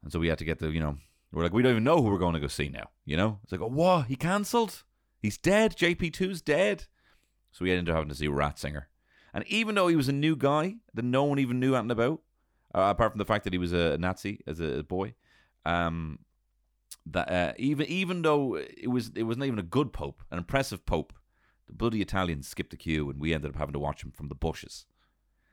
And 0.02 0.10
so 0.10 0.18
we 0.18 0.28
had 0.28 0.38
to 0.38 0.44
get 0.44 0.58
the, 0.58 0.68
you 0.70 0.80
know, 0.80 0.96
we're 1.32 1.42
like, 1.42 1.52
we 1.52 1.62
don't 1.62 1.72
even 1.72 1.84
know 1.84 2.02
who 2.02 2.10
we're 2.10 2.18
going 2.18 2.34
to 2.34 2.40
go 2.40 2.46
see 2.46 2.68
now. 2.68 2.90
You 3.04 3.16
know, 3.16 3.38
it's 3.42 3.52
like, 3.52 3.60
oh, 3.60 3.68
what? 3.68 4.06
He 4.06 4.16
cancelled? 4.16 4.82
He's 5.20 5.38
dead. 5.38 5.76
JP2's 5.76 6.42
dead. 6.42 6.86
So 7.52 7.64
we 7.64 7.70
ended 7.70 7.88
up 7.88 7.96
having 7.96 8.08
to 8.08 8.14
see 8.14 8.28
Ratzinger. 8.28 8.84
And 9.32 9.44
even 9.46 9.74
though 9.74 9.88
he 9.88 9.96
was 9.96 10.08
a 10.08 10.12
new 10.12 10.34
guy 10.34 10.76
that 10.94 11.04
no 11.04 11.24
one 11.24 11.38
even 11.38 11.60
knew 11.60 11.74
anything 11.74 11.90
about, 11.90 12.20
uh, 12.74 12.90
apart 12.90 13.12
from 13.12 13.18
the 13.18 13.24
fact 13.24 13.44
that 13.44 13.52
he 13.52 13.58
was 13.58 13.72
a 13.72 13.98
Nazi 13.98 14.40
as 14.46 14.60
a 14.60 14.82
boy, 14.82 15.14
um, 15.64 16.20
that 17.06 17.30
uh, 17.30 17.52
even 17.56 17.86
even 17.86 18.22
though 18.22 18.56
it 18.56 18.88
was 18.88 19.10
it 19.14 19.24
wasn't 19.24 19.44
even 19.44 19.58
a 19.58 19.64
good 19.64 19.92
pope, 19.92 20.22
an 20.30 20.38
impressive 20.38 20.84
pope, 20.86 21.12
the 21.66 21.72
bloody 21.72 22.00
Italians 22.00 22.48
skipped 22.48 22.70
the 22.70 22.76
queue, 22.76 23.08
and 23.10 23.20
we 23.20 23.32
ended 23.32 23.50
up 23.50 23.56
having 23.56 23.72
to 23.72 23.78
watch 23.78 24.02
him 24.04 24.10
from 24.10 24.28
the 24.28 24.34
bushes. 24.34 24.86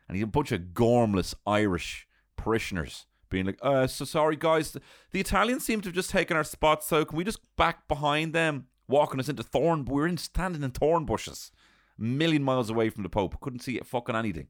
And 0.08 0.16
he 0.16 0.22
had 0.22 0.30
a 0.30 0.32
bunch 0.32 0.52
of 0.52 0.62
gormless 0.74 1.34
Irish 1.46 2.08
parishioners 2.36 3.06
being 3.30 3.46
like, 3.46 3.60
uh, 3.62 3.88
so 3.88 4.06
sorry 4.06 4.36
guys, 4.36 4.72
the 5.12 5.20
Italians 5.20 5.66
seem 5.66 5.82
to 5.82 5.90
have 5.90 5.96
just 5.96 6.10
taken 6.10 6.38
our 6.38 6.44
spot, 6.44 6.84
so 6.84 7.04
can 7.04 7.18
we 7.18 7.24
just 7.24 7.40
back 7.58 7.88
behind 7.88 8.34
them, 8.34 8.68
walking 8.88 9.20
us 9.20 9.30
into 9.30 9.44
thorn? 9.44 9.86
We 9.86 9.94
were 9.94 10.08
in 10.08 10.18
standing 10.18 10.64
in 10.64 10.72
thorn 10.72 11.06
bushes, 11.06 11.52
a 11.98 12.02
million 12.02 12.44
miles 12.44 12.70
away 12.70 12.90
from 12.90 13.04
the 13.04 13.10
Pope. 13.10 13.40
Couldn't 13.42 13.60
see 13.62 13.78
it 13.78 13.86
fucking 13.86 14.16
anything. 14.16 14.48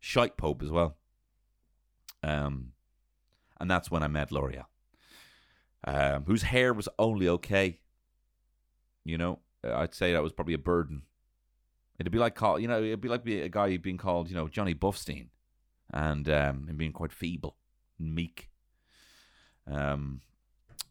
Shite 0.00 0.36
Pope 0.36 0.62
as 0.62 0.70
well. 0.70 0.96
Um, 2.22 2.72
and 3.60 3.70
that's 3.70 3.90
when 3.90 4.02
I 4.02 4.08
met 4.08 4.32
L'Oreal, 4.32 4.64
um, 5.84 6.24
whose 6.24 6.42
hair 6.42 6.72
was 6.72 6.88
only 6.98 7.28
okay. 7.28 7.80
You 9.04 9.18
know, 9.18 9.40
I'd 9.64 9.94
say 9.94 10.12
that 10.12 10.22
was 10.22 10.32
probably 10.32 10.54
a 10.54 10.58
burden. 10.58 11.02
It'd 11.98 12.12
be 12.12 12.18
like 12.18 12.34
call, 12.34 12.60
you 12.60 12.68
know, 12.68 12.82
it'd 12.82 13.00
be 13.00 13.08
like 13.08 13.26
a 13.26 13.48
guy 13.48 13.76
being 13.76 13.96
called, 13.96 14.28
you 14.28 14.36
know, 14.36 14.48
Johnny 14.48 14.74
Buffstein 14.74 15.28
and 15.92 16.28
um, 16.28 16.66
and 16.68 16.78
being 16.78 16.92
quite 16.92 17.12
feeble, 17.12 17.56
meek. 17.98 18.50
Um, 19.66 20.20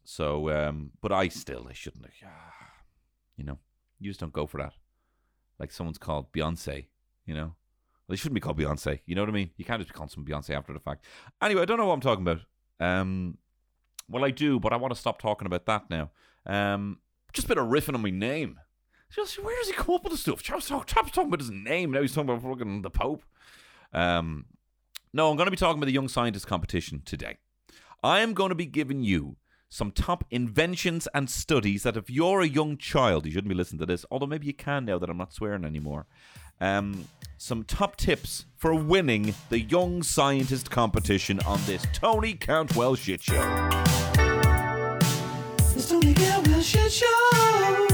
so, 0.09 0.49
um, 0.51 0.91
but 1.01 1.11
I 1.11 1.27
still, 1.27 1.67
I 1.69 1.73
shouldn't 1.73 2.05
have. 2.05 2.13
You 3.35 3.43
know, 3.43 3.59
you 3.99 4.09
just 4.09 4.21
don't 4.21 4.31
go 4.31 4.47
for 4.47 4.57
that. 4.57 4.71
Like 5.59 5.69
someone's 5.69 5.97
called 5.97 6.31
Beyonce. 6.31 6.85
You 7.25 7.33
know, 7.33 7.55
they 8.07 8.15
shouldn't 8.15 8.35
be 8.35 8.39
called 8.39 8.57
Beyonce. 8.57 9.01
You 9.05 9.15
know 9.15 9.23
what 9.23 9.29
I 9.29 9.33
mean? 9.33 9.49
You 9.57 9.65
can't 9.65 9.81
just 9.81 9.91
be 9.91 9.97
called 9.97 10.09
some 10.09 10.23
Beyonce 10.23 10.51
after 10.51 10.71
the 10.71 10.79
fact. 10.79 11.03
Anyway, 11.41 11.61
I 11.61 11.65
don't 11.65 11.77
know 11.77 11.87
what 11.87 11.93
I'm 11.93 11.99
talking 11.99 12.25
about. 12.25 12.39
Um, 12.79 13.37
well, 14.07 14.23
I 14.23 14.31
do, 14.31 14.61
but 14.61 14.71
I 14.71 14.77
want 14.77 14.93
to 14.93 14.99
stop 14.99 15.21
talking 15.21 15.45
about 15.45 15.65
that 15.65 15.89
now. 15.89 16.11
Um, 16.45 16.99
just 17.33 17.43
a 17.43 17.49
bit 17.49 17.57
of 17.57 17.67
riffing 17.67 17.93
on 17.93 18.01
my 18.01 18.09
name. 18.09 18.61
Just 19.13 19.43
where 19.43 19.57
does 19.57 19.67
he 19.67 19.73
come 19.73 19.95
up 19.95 20.05
with 20.05 20.13
the 20.13 20.17
stuff? 20.17 20.41
Chop's, 20.41 20.69
talk, 20.69 20.87
Chop's 20.87 21.11
talking 21.11 21.27
about 21.27 21.41
his 21.41 21.51
name. 21.51 21.91
Now 21.91 22.01
he's 22.01 22.15
talking 22.15 22.29
about 22.29 22.49
fucking 22.49 22.81
the 22.81 22.89
Pope. 22.89 23.25
Um, 23.91 24.45
no, 25.11 25.29
I'm 25.29 25.35
going 25.35 25.47
to 25.47 25.51
be 25.51 25.57
talking 25.57 25.79
about 25.79 25.87
the 25.87 25.91
Young 25.91 26.07
Scientist 26.07 26.47
competition 26.47 27.01
today. 27.03 27.39
I 28.01 28.21
am 28.21 28.33
going 28.33 28.49
to 28.49 28.55
be 28.55 28.65
giving 28.65 29.03
you 29.03 29.35
some 29.69 29.91
top 29.91 30.23
inventions 30.31 31.07
and 31.13 31.29
studies 31.29 31.83
that 31.83 31.97
if 31.97 32.09
you're 32.09 32.41
a 32.41 32.47
young 32.47 32.77
child, 32.77 33.25
you 33.25 33.31
shouldn't 33.31 33.49
be 33.49 33.55
listening 33.55 33.79
to 33.79 33.85
this, 33.85 34.05
although 34.09 34.25
maybe 34.25 34.47
you 34.47 34.53
can 34.53 34.85
now 34.85 34.97
that 34.97 35.09
I'm 35.09 35.17
not 35.17 35.33
swearing 35.33 35.65
anymore. 35.65 36.05
Um, 36.59 37.07
some 37.37 37.63
top 37.63 37.97
tips 37.97 38.45
for 38.55 38.73
winning 38.73 39.35
the 39.49 39.59
Young 39.59 40.01
Scientist 40.01 40.71
competition 40.71 41.39
on 41.41 41.59
this 41.65 41.85
Tony 41.93 42.33
Cantwell 42.33 42.95
shit 42.95 43.21
show. 43.21 43.35
It's 45.75 45.89
Tony 45.89 46.13
Cantwell 46.13 46.61
shit 46.61 46.91
show. 46.91 47.86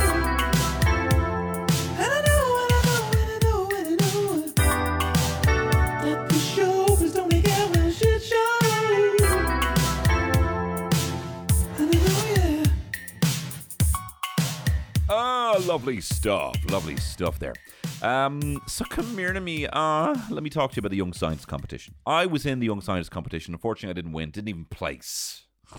Lovely 15.62 16.01
stuff. 16.01 16.55
Lovely 16.69 16.98
stuff 16.98 17.39
there. 17.39 17.53
Um, 18.01 18.62
so 18.67 18.86
come 18.86 19.17
here 19.17 19.33
to 19.33 19.39
me. 19.39 19.67
Uh, 19.67 20.15
let 20.29 20.43
me 20.43 20.50
talk 20.50 20.72
to 20.72 20.75
you 20.75 20.79
about 20.81 20.91
the 20.91 20.98
Young 20.98 21.13
Science 21.13 21.45
competition. 21.45 21.95
I 22.05 22.25
was 22.25 22.45
in 22.45 22.60
the 22.60 22.65
Young 22.65 22.81
Science 22.81 23.07
competition. 23.07 23.53
Unfortunately, 23.53 23.91
I 23.91 23.93
didn't 23.93 24.13
win. 24.13 24.31
Didn't 24.31 24.50
even 24.50 24.65
place. 24.65 25.45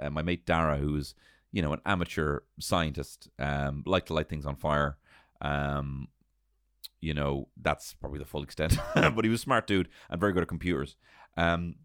Uh, 0.00 0.10
my 0.10 0.20
mate 0.20 0.44
Dara, 0.44 0.76
who 0.76 0.96
is 0.96 1.14
you 1.56 1.62
know, 1.62 1.72
an 1.72 1.80
amateur 1.86 2.40
scientist, 2.60 3.30
um, 3.38 3.82
liked 3.86 4.08
to 4.08 4.12
light 4.12 4.28
things 4.28 4.44
on 4.44 4.56
fire. 4.56 4.98
Um, 5.40 6.08
you 7.00 7.14
know, 7.14 7.48
that's 7.60 7.94
probably 7.94 8.18
the 8.18 8.26
full 8.26 8.42
extent. 8.42 8.76
but 8.94 9.24
he 9.24 9.30
was 9.30 9.40
a 9.40 9.44
smart 9.44 9.66
dude 9.66 9.88
and 10.10 10.20
very 10.20 10.34
good 10.34 10.42
at 10.42 10.48
computers. 10.48 10.96
Um, 11.34 11.76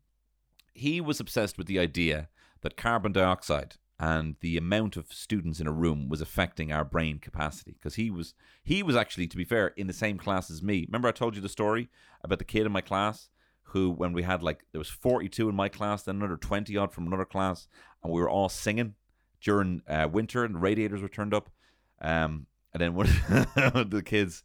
he 0.73 0.99
was 0.99 1.21
obsessed 1.21 1.57
with 1.57 1.67
the 1.67 1.79
idea 1.79 2.27
that 2.63 2.75
carbon 2.75 3.13
dioxide 3.13 3.75
and 4.01 4.35
the 4.41 4.57
amount 4.57 4.97
of 4.97 5.13
students 5.13 5.59
in 5.59 5.67
a 5.67 5.71
room 5.71 6.09
was 6.09 6.21
affecting 6.21 6.71
our 6.71 6.83
brain 6.83 7.19
capacity 7.19 7.73
because 7.77 7.95
he 7.95 8.09
was 8.09 8.33
he 8.63 8.81
was 8.81 8.95
actually 8.95 9.27
to 9.27 9.37
be 9.37 9.45
fair 9.45 9.67
in 9.77 9.85
the 9.85 9.93
same 9.93 10.17
class 10.17 10.49
as 10.49 10.63
me 10.63 10.85
remember 10.87 11.07
i 11.07 11.11
told 11.11 11.35
you 11.35 11.41
the 11.41 11.47
story 11.47 11.87
about 12.23 12.39
the 12.39 12.43
kid 12.45 12.65
in 12.65 12.71
my 12.71 12.81
class 12.81 13.29
who 13.65 13.91
when 13.91 14.11
we 14.11 14.23
had 14.23 14.41
like 14.41 14.65
there 14.71 14.79
was 14.79 14.89
42 14.89 15.47
in 15.47 15.55
my 15.55 15.69
class 15.69 16.01
then 16.01 16.15
another 16.15 16.35
20 16.35 16.75
odd 16.75 16.91
from 16.91 17.05
another 17.05 17.25
class 17.25 17.67
and 18.03 18.11
we 18.11 18.19
were 18.19 18.29
all 18.29 18.49
singing 18.49 18.95
during 19.39 19.83
uh, 19.87 20.09
winter 20.11 20.43
and 20.43 20.55
the 20.55 20.59
radiators 20.59 21.01
were 21.01 21.07
turned 21.07 21.33
up 21.33 21.51
um, 22.01 22.47
and 22.73 22.81
then 22.81 22.95
one 22.95 23.07
of 23.55 23.89
the 23.91 24.01
kids 24.03 24.41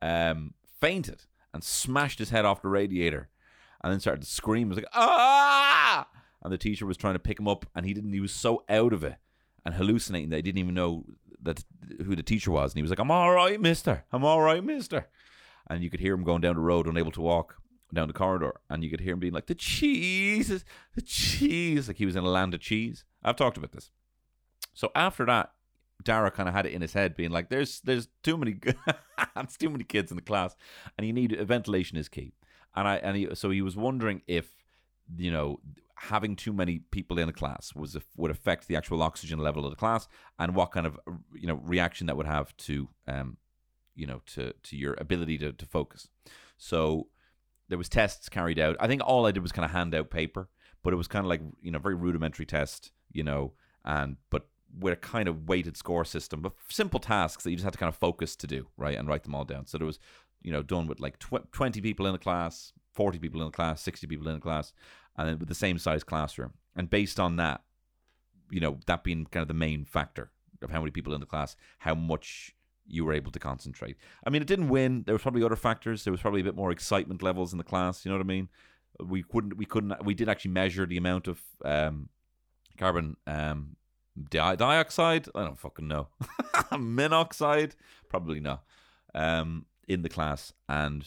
um, 0.00 0.54
fainted 0.80 1.24
and 1.52 1.64
smashed 1.64 2.20
his 2.20 2.30
head 2.30 2.44
off 2.44 2.62
the 2.62 2.68
radiator 2.68 3.28
and 3.82 3.92
then 3.92 4.00
started 4.00 4.22
to 4.22 4.28
scream. 4.28 4.68
He 4.68 4.74
was 4.74 4.78
like, 4.78 4.92
ah! 4.94 6.06
And 6.42 6.52
the 6.52 6.58
teacher 6.58 6.86
was 6.86 6.96
trying 6.96 7.14
to 7.14 7.20
pick 7.20 7.38
him 7.38 7.48
up, 7.48 7.66
and 7.74 7.84
he 7.84 7.92
didn't. 7.92 8.12
He 8.12 8.20
was 8.20 8.32
so 8.32 8.64
out 8.68 8.92
of 8.92 9.04
it 9.04 9.16
and 9.64 9.74
hallucinating 9.74 10.30
that 10.30 10.36
he 10.36 10.42
didn't 10.42 10.58
even 10.58 10.74
know 10.74 11.04
that 11.42 11.64
who 12.04 12.16
the 12.16 12.22
teacher 12.22 12.50
was. 12.50 12.72
And 12.72 12.76
he 12.78 12.82
was 12.82 12.90
like, 12.90 12.98
"I'm 12.98 13.10
all 13.10 13.32
right, 13.32 13.60
Mister. 13.60 14.04
I'm 14.12 14.24
all 14.24 14.40
right, 14.40 14.64
Mister." 14.64 15.08
And 15.68 15.82
you 15.82 15.90
could 15.90 16.00
hear 16.00 16.14
him 16.14 16.24
going 16.24 16.40
down 16.40 16.56
the 16.56 16.60
road, 16.60 16.86
unable 16.86 17.12
to 17.12 17.20
walk 17.20 17.56
down 17.92 18.08
the 18.08 18.14
corridor, 18.14 18.60
and 18.68 18.82
you 18.82 18.90
could 18.90 19.00
hear 19.00 19.14
him 19.14 19.20
being 19.20 19.32
like, 19.32 19.46
"The 19.46 19.54
cheese, 19.54 20.64
the 20.94 21.02
cheese!" 21.02 21.88
Like 21.88 21.98
he 21.98 22.06
was 22.06 22.16
in 22.16 22.24
a 22.24 22.28
land 22.28 22.54
of 22.54 22.60
cheese. 22.60 23.04
I've 23.22 23.36
talked 23.36 23.56
about 23.56 23.72
this. 23.72 23.90
So 24.74 24.90
after 24.94 25.26
that, 25.26 25.52
Dara 26.02 26.30
kind 26.30 26.48
of 26.48 26.54
had 26.54 26.66
it 26.66 26.72
in 26.72 26.82
his 26.82 26.94
head, 26.94 27.16
being 27.16 27.30
like, 27.30 27.48
"There's 27.48 27.80
there's 27.80 28.08
too 28.22 28.36
many, 28.36 28.58
it's 29.36 29.56
too 29.58 29.70
many 29.70 29.84
kids 29.84 30.10
in 30.10 30.16
the 30.16 30.22
class, 30.22 30.56
and 30.96 31.06
you 31.06 31.12
need 31.12 31.38
ventilation 31.40 31.98
is 31.98 32.08
key." 32.08 32.32
And 32.74 32.88
I 32.88 32.96
and 32.96 33.16
he, 33.16 33.34
so 33.34 33.50
he 33.50 33.62
was 33.62 33.76
wondering 33.76 34.22
if 34.26 34.54
you 35.16 35.30
know 35.30 35.60
having 36.00 36.34
too 36.34 36.52
many 36.52 36.78
people 36.90 37.18
in 37.18 37.28
a 37.28 37.32
class 37.32 37.74
was 37.74 37.96
would 38.16 38.30
affect 38.30 38.66
the 38.66 38.76
actual 38.76 39.02
oxygen 39.02 39.38
level 39.38 39.64
of 39.66 39.70
the 39.70 39.76
class, 39.76 40.08
and 40.38 40.54
what 40.54 40.72
kind 40.72 40.86
of 40.86 40.98
you 41.34 41.46
know 41.46 41.60
reaction 41.62 42.06
that 42.06 42.16
would 42.16 42.26
have 42.26 42.56
to 42.56 42.88
um 43.06 43.36
you 43.94 44.06
know 44.06 44.22
to 44.26 44.52
to 44.62 44.76
your 44.76 44.94
ability 44.98 45.36
to 45.38 45.52
to 45.52 45.66
focus. 45.66 46.08
So 46.56 47.08
there 47.68 47.78
was 47.78 47.88
tests 47.88 48.28
carried 48.28 48.58
out. 48.58 48.76
I 48.80 48.86
think 48.86 49.02
all 49.04 49.26
I 49.26 49.30
did 49.30 49.42
was 49.42 49.52
kind 49.52 49.64
of 49.64 49.72
hand 49.72 49.94
out 49.94 50.10
paper, 50.10 50.48
but 50.82 50.92
it 50.92 50.96
was 50.96 51.08
kind 51.08 51.24
of 51.24 51.28
like 51.28 51.42
you 51.60 51.70
know 51.70 51.78
very 51.78 51.94
rudimentary 51.94 52.46
test, 52.46 52.92
you 53.12 53.22
know, 53.22 53.52
and 53.84 54.16
but 54.30 54.48
with 54.78 54.92
a 54.92 54.96
kind 54.96 55.28
of 55.28 55.48
weighted 55.48 55.76
score 55.76 56.04
system, 56.04 56.40
but 56.40 56.52
simple 56.68 57.00
tasks 57.00 57.44
that 57.44 57.50
you 57.50 57.56
just 57.56 57.64
had 57.64 57.72
to 57.72 57.78
kind 57.78 57.88
of 57.88 57.96
focus 57.96 58.36
to 58.36 58.46
do, 58.46 58.68
right, 58.76 58.96
and 58.96 59.08
write 59.08 59.24
them 59.24 59.34
all 59.34 59.44
down. 59.44 59.66
So 59.66 59.78
there 59.78 59.86
was, 59.86 59.98
you 60.42 60.52
know, 60.52 60.62
done 60.62 60.86
with 60.86 61.00
like 61.00 61.18
tw- 61.18 61.50
twenty 61.52 61.80
people 61.80 62.06
in 62.06 62.14
a 62.14 62.18
class, 62.18 62.72
forty 62.92 63.18
people 63.18 63.42
in 63.42 63.48
a 63.48 63.52
class, 63.52 63.82
sixty 63.82 64.06
people 64.06 64.28
in 64.28 64.36
a 64.36 64.40
class, 64.40 64.72
and 65.28 65.38
with 65.38 65.48
the 65.48 65.54
same 65.54 65.78
size 65.78 66.04
classroom, 66.04 66.54
and 66.76 66.88
based 66.90 67.20
on 67.20 67.36
that, 67.36 67.62
you 68.50 68.60
know, 68.60 68.78
that 68.86 69.04
being 69.04 69.26
kind 69.26 69.42
of 69.42 69.48
the 69.48 69.54
main 69.54 69.84
factor 69.84 70.30
of 70.62 70.70
how 70.70 70.80
many 70.80 70.90
people 70.90 71.14
in 71.14 71.20
the 71.20 71.26
class, 71.26 71.56
how 71.78 71.94
much 71.94 72.54
you 72.86 73.04
were 73.04 73.12
able 73.12 73.30
to 73.30 73.38
concentrate. 73.38 73.96
I 74.26 74.30
mean, 74.30 74.42
it 74.42 74.48
didn't 74.48 74.68
win. 74.68 75.04
There 75.06 75.14
was 75.14 75.22
probably 75.22 75.44
other 75.44 75.56
factors. 75.56 76.04
There 76.04 76.12
was 76.12 76.20
probably 76.20 76.40
a 76.40 76.44
bit 76.44 76.56
more 76.56 76.70
excitement 76.70 77.22
levels 77.22 77.52
in 77.52 77.58
the 77.58 77.64
class. 77.64 78.04
You 78.04 78.10
know 78.10 78.18
what 78.18 78.24
I 78.24 78.26
mean? 78.26 78.48
We 78.98 79.22
couldn't. 79.22 79.56
We 79.56 79.64
couldn't. 79.64 80.04
We 80.04 80.14
did 80.14 80.28
actually 80.28 80.50
measure 80.52 80.86
the 80.86 80.96
amount 80.96 81.28
of 81.28 81.40
um, 81.64 82.08
carbon 82.76 83.16
um, 83.26 83.76
di- 84.28 84.56
dioxide. 84.56 85.28
I 85.34 85.44
don't 85.44 85.58
fucking 85.58 85.88
know. 85.88 86.08
Monoxide, 86.78 87.74
probably 88.08 88.40
not. 88.40 88.64
Um, 89.14 89.66
in 89.88 90.02
the 90.02 90.08
class, 90.08 90.52
and 90.68 91.04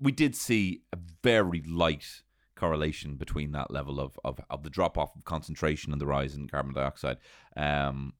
we 0.00 0.10
did 0.10 0.34
see 0.34 0.82
a 0.92 0.98
very 1.22 1.62
light 1.62 2.22
correlation 2.56 3.16
between 3.16 3.52
that 3.52 3.70
level 3.70 4.00
of 4.00 4.18
of, 4.24 4.40
of 4.50 4.62
the 4.62 4.70
drop 4.70 4.96
off 4.98 5.14
of 5.16 5.24
concentration 5.24 5.92
and 5.92 6.00
the 6.00 6.06
rise 6.06 6.34
in 6.34 6.48
carbon 6.48 6.74
dioxide. 6.74 7.18
Um, 7.56 8.14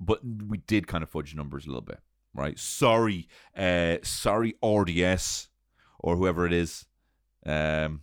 but 0.00 0.20
we 0.24 0.58
did 0.58 0.86
kind 0.86 1.02
of 1.02 1.10
fudge 1.10 1.34
numbers 1.34 1.66
a 1.66 1.68
little 1.68 1.82
bit, 1.82 2.00
right? 2.34 2.58
Sorry, 2.58 3.28
uh, 3.56 3.98
sorry, 4.02 4.54
RDS 4.64 5.48
or 5.98 6.16
whoever 6.16 6.46
it 6.46 6.52
is, 6.54 6.86
um, 7.44 8.00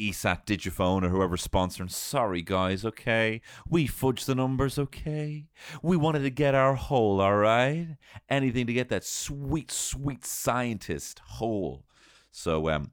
ESAT 0.00 0.46
Digifone 0.46 1.04
or 1.04 1.08
whoever's 1.10 1.46
sponsoring. 1.46 1.90
Sorry, 1.90 2.42
guys. 2.42 2.84
Okay, 2.84 3.42
we 3.68 3.86
fudged 3.86 4.24
the 4.24 4.34
numbers. 4.34 4.78
Okay, 4.78 5.46
we 5.82 5.96
wanted 5.96 6.22
to 6.22 6.30
get 6.30 6.54
our 6.54 6.74
hole. 6.74 7.20
All 7.20 7.36
right, 7.36 7.96
anything 8.28 8.66
to 8.66 8.72
get 8.72 8.88
that 8.88 9.04
sweet, 9.04 9.70
sweet 9.70 10.24
scientist 10.24 11.20
hole. 11.20 11.84
So, 12.32 12.68
um, 12.68 12.90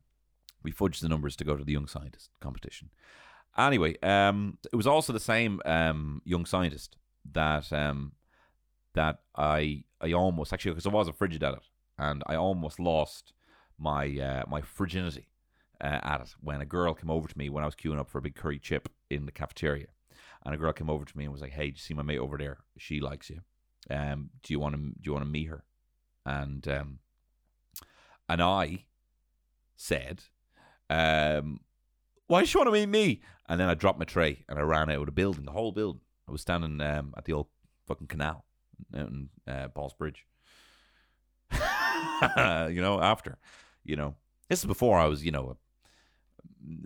we 0.64 0.72
fudged 0.72 1.02
the 1.02 1.10
numbers 1.10 1.36
to 1.38 1.44
go 1.44 1.56
to 1.56 1.64
the 1.64 1.72
young 1.72 1.88
scientist 1.88 2.30
competition. 2.40 2.90
Anyway, 3.58 3.98
um, 4.02 4.58
it 4.72 4.76
was 4.76 4.88
also 4.88 5.12
the 5.14 5.20
same 5.20 5.62
um 5.66 6.22
young 6.26 6.46
scientist 6.46 6.98
that 7.32 7.72
um 7.74 8.14
that 8.94 9.20
I 9.36 9.84
I 10.00 10.14
almost 10.14 10.54
actually 10.54 10.72
because 10.72 10.88
I 10.88 10.90
was 10.90 11.08
a 11.08 11.14
frigid 11.14 11.44
at 11.44 11.54
it 11.54 11.68
and 11.98 12.24
I 12.28 12.36
almost 12.36 12.80
lost 12.80 13.34
my 13.78 14.06
uh, 14.18 14.44
my 14.48 14.62
virginity 14.62 15.28
uh, 15.82 16.00
at 16.04 16.22
it 16.22 16.36
when 16.40 16.62
a 16.62 16.66
girl 16.66 16.94
came 16.94 17.10
over 17.10 17.28
to 17.28 17.38
me 17.38 17.50
when 17.50 17.64
I 17.64 17.68
was 17.68 17.76
queuing 17.76 18.00
up 18.00 18.10
for 18.10 18.20
a 18.20 18.22
big 18.22 18.36
curry 18.36 18.60
chip 18.60 18.90
in 19.10 19.26
the 19.26 19.32
cafeteria, 19.32 19.88
and 20.46 20.54
a 20.54 20.58
girl 20.58 20.74
came 20.74 20.90
over 20.90 21.06
to 21.06 21.18
me 21.18 21.26
and 21.26 21.34
was 21.34 21.42
like, 21.42 21.52
"Hey, 21.52 21.68
do 21.68 21.74
you 21.74 21.78
see 21.78 21.94
my 21.94 22.04
mate 22.04 22.20
over 22.20 22.38
there? 22.38 22.60
She 22.78 23.00
likes 23.00 23.30
you. 23.30 23.42
Um, 23.90 24.30
do 24.44 24.54
you 24.54 24.60
want 24.60 24.76
to 24.76 24.82
do 24.82 25.02
you 25.04 25.14
want 25.14 25.26
to 25.26 25.32
meet 25.32 25.50
her?" 25.50 25.64
And 26.26 26.68
um, 26.68 27.00
and 28.30 28.42
I 28.42 28.86
said, 29.76 30.24
um, 30.92 31.60
"Why 32.28 32.42
does 32.42 32.50
she 32.50 32.58
want 32.58 32.68
to 32.68 32.74
meet 32.74 32.88
me?" 32.88 33.22
And 33.48 33.60
then 33.60 33.70
I 33.70 33.74
dropped 33.74 34.00
my 34.00 34.06
tray 34.06 34.46
and 34.48 34.58
I 34.58 34.62
ran 34.62 34.90
out 34.90 35.00
of 35.00 35.06
the 35.08 35.12
building, 35.12 35.46
the 35.46 35.52
whole 35.52 35.72
building. 35.72 36.02
I 36.28 36.32
was 36.32 36.42
standing 36.42 36.80
um, 36.80 37.14
at 37.18 37.26
the 37.26 37.34
old 37.34 37.48
fucking 37.88 38.08
canal 38.08 38.46
out 38.96 39.10
in 39.10 39.30
uh, 39.48 39.68
Ballsbridge. 39.76 40.24
you 42.74 42.82
know, 42.82 43.02
after, 43.02 43.38
you 43.84 43.96
know, 43.96 44.16
this 44.50 44.60
is 44.60 44.66
before 44.66 44.98
I 44.98 45.06
was, 45.06 45.26
you 45.26 45.32
know, 45.32 45.58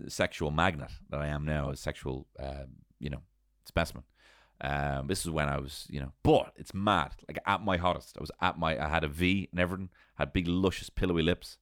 a 0.05 0.09
sexual 0.09 0.51
magnet 0.51 0.89
that 1.09 1.21
I 1.21 1.27
am 1.27 1.45
now, 1.45 1.69
a 1.69 1.75
sexual, 1.75 2.27
uh, 2.39 2.65
you 2.99 3.09
know, 3.09 3.21
specimen. 3.65 4.03
Um, 4.61 5.07
this 5.07 5.25
is 5.25 5.29
when 5.29 5.49
I 5.49 5.59
was, 5.59 5.85
you 5.89 5.99
know, 5.99 6.13
but 6.23 6.53
it's 6.55 6.73
mad. 6.73 7.11
Like 7.27 7.39
at 7.45 7.61
my 7.61 7.77
hottest, 7.77 8.17
I 8.17 8.21
was 8.21 8.31
at 8.41 8.57
my, 8.57 8.83
I 8.83 8.87
had 8.87 9.03
a 9.03 9.07
V 9.07 9.49
and 9.51 9.59
everything, 9.59 9.89
had 10.15 10.33
big, 10.33 10.47
luscious, 10.47 10.89
pillowy 10.89 11.21
lips, 11.21 11.57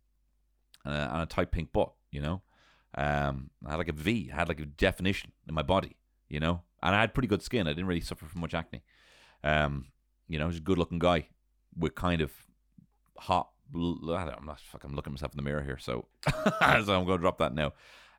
and 0.86 0.94
a, 0.94 1.14
and 1.14 1.22
a 1.24 1.26
tight 1.26 1.52
pink 1.52 1.74
butt. 1.74 1.92
You 2.14 2.22
know, 2.22 2.42
um, 2.96 3.50
I 3.66 3.72
had 3.72 3.78
like 3.78 3.90
a 3.90 3.94
V, 3.94 4.30
I 4.32 4.36
had 4.36 4.48
like 4.48 4.60
a 4.60 4.66
definition 4.66 5.32
in 5.48 5.54
my 5.54 5.64
body. 5.64 5.98
You 6.30 6.40
know, 6.40 6.62
and 6.82 6.96
I 6.96 7.02
had 7.02 7.14
pretty 7.14 7.28
good 7.28 7.44
skin. 7.44 7.68
I 7.68 7.72
didn't 7.72 7.88
really 7.88 8.02
suffer 8.02 8.26
from 8.26 8.42
much 8.42 8.54
acne. 8.54 8.82
Um, 9.44 9.74
You 10.28 10.40
know, 10.40 10.48
he's 10.48 10.58
a 10.58 10.62
good 10.70 10.78
looking 10.78 11.00
guy 11.00 11.28
with 11.78 11.94
kind 11.96 12.22
of 12.22 12.32
hot. 13.18 13.50
I 13.76 14.34
I'm 14.38 14.46
not 14.46 14.60
fucking 14.60 14.96
looking 14.96 15.12
at 15.12 15.16
myself 15.16 15.34
in 15.34 15.38
the 15.38 15.44
mirror 15.44 15.64
here, 15.64 15.80
so, 15.80 16.06
so 16.34 16.52
I'm 16.62 16.86
going 16.86 17.08
to 17.08 17.18
drop 17.18 17.40
that 17.40 17.54
now. 17.54 17.74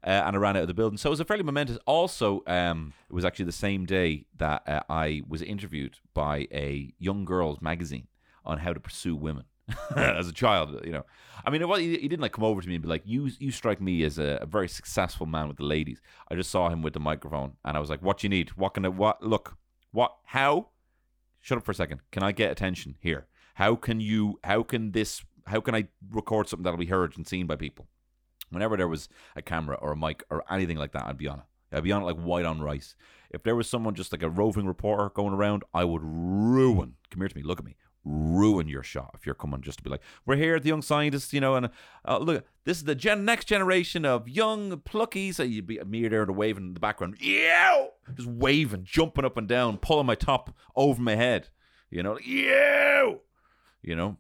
Uh, 0.06 0.22
and 0.26 0.36
I 0.36 0.38
ran 0.38 0.56
out 0.56 0.62
of 0.62 0.68
the 0.68 0.74
building. 0.74 0.98
So 0.98 1.08
it 1.08 1.16
was 1.16 1.20
a 1.20 1.24
fairly 1.24 1.44
momentous. 1.44 1.78
Also, 1.86 2.42
um, 2.46 2.92
it 3.08 3.14
was 3.14 3.24
actually 3.24 3.46
the 3.46 3.52
same 3.52 3.86
day 3.86 4.26
that 4.36 4.62
uh, 4.68 4.80
I 4.88 5.22
was 5.26 5.40
interviewed 5.42 5.98
by 6.12 6.46
a 6.52 6.92
young 6.98 7.24
girls 7.24 7.62
magazine 7.62 8.08
on 8.44 8.58
how 8.58 8.72
to 8.74 8.80
pursue 8.80 9.16
women 9.16 9.44
as 9.96 10.28
a 10.28 10.32
child. 10.32 10.80
You 10.84 10.92
know, 10.92 11.04
I 11.44 11.50
mean, 11.50 11.62
he, 11.78 11.96
he 11.96 12.08
didn't 12.08 12.20
like 12.20 12.32
come 12.32 12.44
over 12.44 12.60
to 12.60 12.68
me 12.68 12.74
and 12.74 12.82
be 12.82 12.88
like, 12.88 13.02
"You, 13.04 13.30
you 13.38 13.50
strike 13.50 13.80
me 13.80 14.02
as 14.04 14.18
a, 14.18 14.38
a 14.40 14.46
very 14.46 14.68
successful 14.68 15.26
man 15.26 15.48
with 15.48 15.56
the 15.56 15.64
ladies." 15.64 16.00
I 16.30 16.34
just 16.34 16.50
saw 16.50 16.68
him 16.68 16.82
with 16.82 16.92
the 16.92 17.00
microphone, 17.00 17.52
and 17.64 17.76
I 17.76 17.80
was 17.80 17.90
like, 17.90 18.02
"What 18.02 18.22
you 18.22 18.28
need? 18.28 18.50
What 18.50 18.74
can 18.74 18.84
I? 18.84 18.88
What? 18.88 19.22
Look, 19.22 19.56
what? 19.92 20.14
How? 20.24 20.68
Shut 21.40 21.58
up 21.58 21.64
for 21.64 21.72
a 21.72 21.74
second. 21.74 22.00
Can 22.10 22.22
I 22.22 22.32
get 22.32 22.50
attention 22.50 22.96
here? 23.00 23.26
How 23.54 23.76
can 23.76 24.00
you? 24.00 24.38
How 24.44 24.62
can 24.62 24.92
this? 24.92 25.22
How 25.46 25.60
can 25.60 25.74
I 25.74 25.88
record 26.10 26.48
something 26.48 26.64
that'll 26.64 26.78
be 26.78 26.86
heard 26.86 27.16
and 27.16 27.26
seen 27.26 27.46
by 27.46 27.56
people?" 27.56 27.88
Whenever 28.50 28.76
there 28.76 28.88
was 28.88 29.08
a 29.34 29.42
camera 29.42 29.76
or 29.76 29.92
a 29.92 29.96
mic 29.96 30.22
or 30.30 30.44
anything 30.52 30.76
like 30.76 30.92
that, 30.92 31.06
I'd 31.06 31.18
be 31.18 31.26
on 31.26 31.40
it. 31.40 31.44
I'd 31.76 31.82
be 31.82 31.90
on 31.92 32.02
it 32.02 32.04
like 32.04 32.16
white 32.16 32.44
on 32.44 32.60
rice. 32.60 32.94
If 33.30 33.42
there 33.42 33.56
was 33.56 33.68
someone 33.68 33.94
just 33.94 34.12
like 34.12 34.22
a 34.22 34.30
roving 34.30 34.66
reporter 34.66 35.10
going 35.12 35.34
around, 35.34 35.64
I 35.72 35.84
would 35.84 36.02
ruin. 36.04 36.94
Come 37.10 37.20
here 37.20 37.28
to 37.28 37.36
me. 37.36 37.42
Look 37.42 37.58
at 37.58 37.64
me. 37.64 37.74
Ruin 38.04 38.68
your 38.68 38.82
shot 38.82 39.12
if 39.14 39.24
you're 39.24 39.34
coming 39.34 39.62
just 39.62 39.78
to 39.78 39.84
be 39.84 39.90
like, 39.90 40.02
we're 40.26 40.36
here 40.36 40.56
at 40.56 40.62
the 40.62 40.68
young 40.68 40.82
scientists, 40.82 41.32
you 41.32 41.40
know, 41.40 41.54
and 41.54 41.70
uh, 42.06 42.18
look, 42.18 42.44
this 42.64 42.78
is 42.78 42.84
the 42.84 42.94
gen- 42.94 43.24
next 43.24 43.46
generation 43.46 44.04
of 44.04 44.28
young 44.28 44.72
pluckies. 44.78 45.38
And 45.38 45.50
you'd 45.50 45.66
be 45.66 45.78
me 45.80 46.06
there 46.08 46.24
to 46.24 46.32
waving 46.32 46.64
in 46.64 46.74
the 46.74 46.80
background, 46.80 47.16
yeah, 47.20 47.86
just 48.14 48.28
waving, 48.28 48.84
jumping 48.84 49.24
up 49.24 49.36
and 49.36 49.48
down, 49.48 49.78
pulling 49.78 50.06
my 50.06 50.14
top 50.14 50.54
over 50.76 51.00
my 51.00 51.16
head, 51.16 51.48
you 51.90 52.02
know, 52.02 52.18
yeah, 52.18 53.14
you 53.82 53.96
know, 53.96 54.18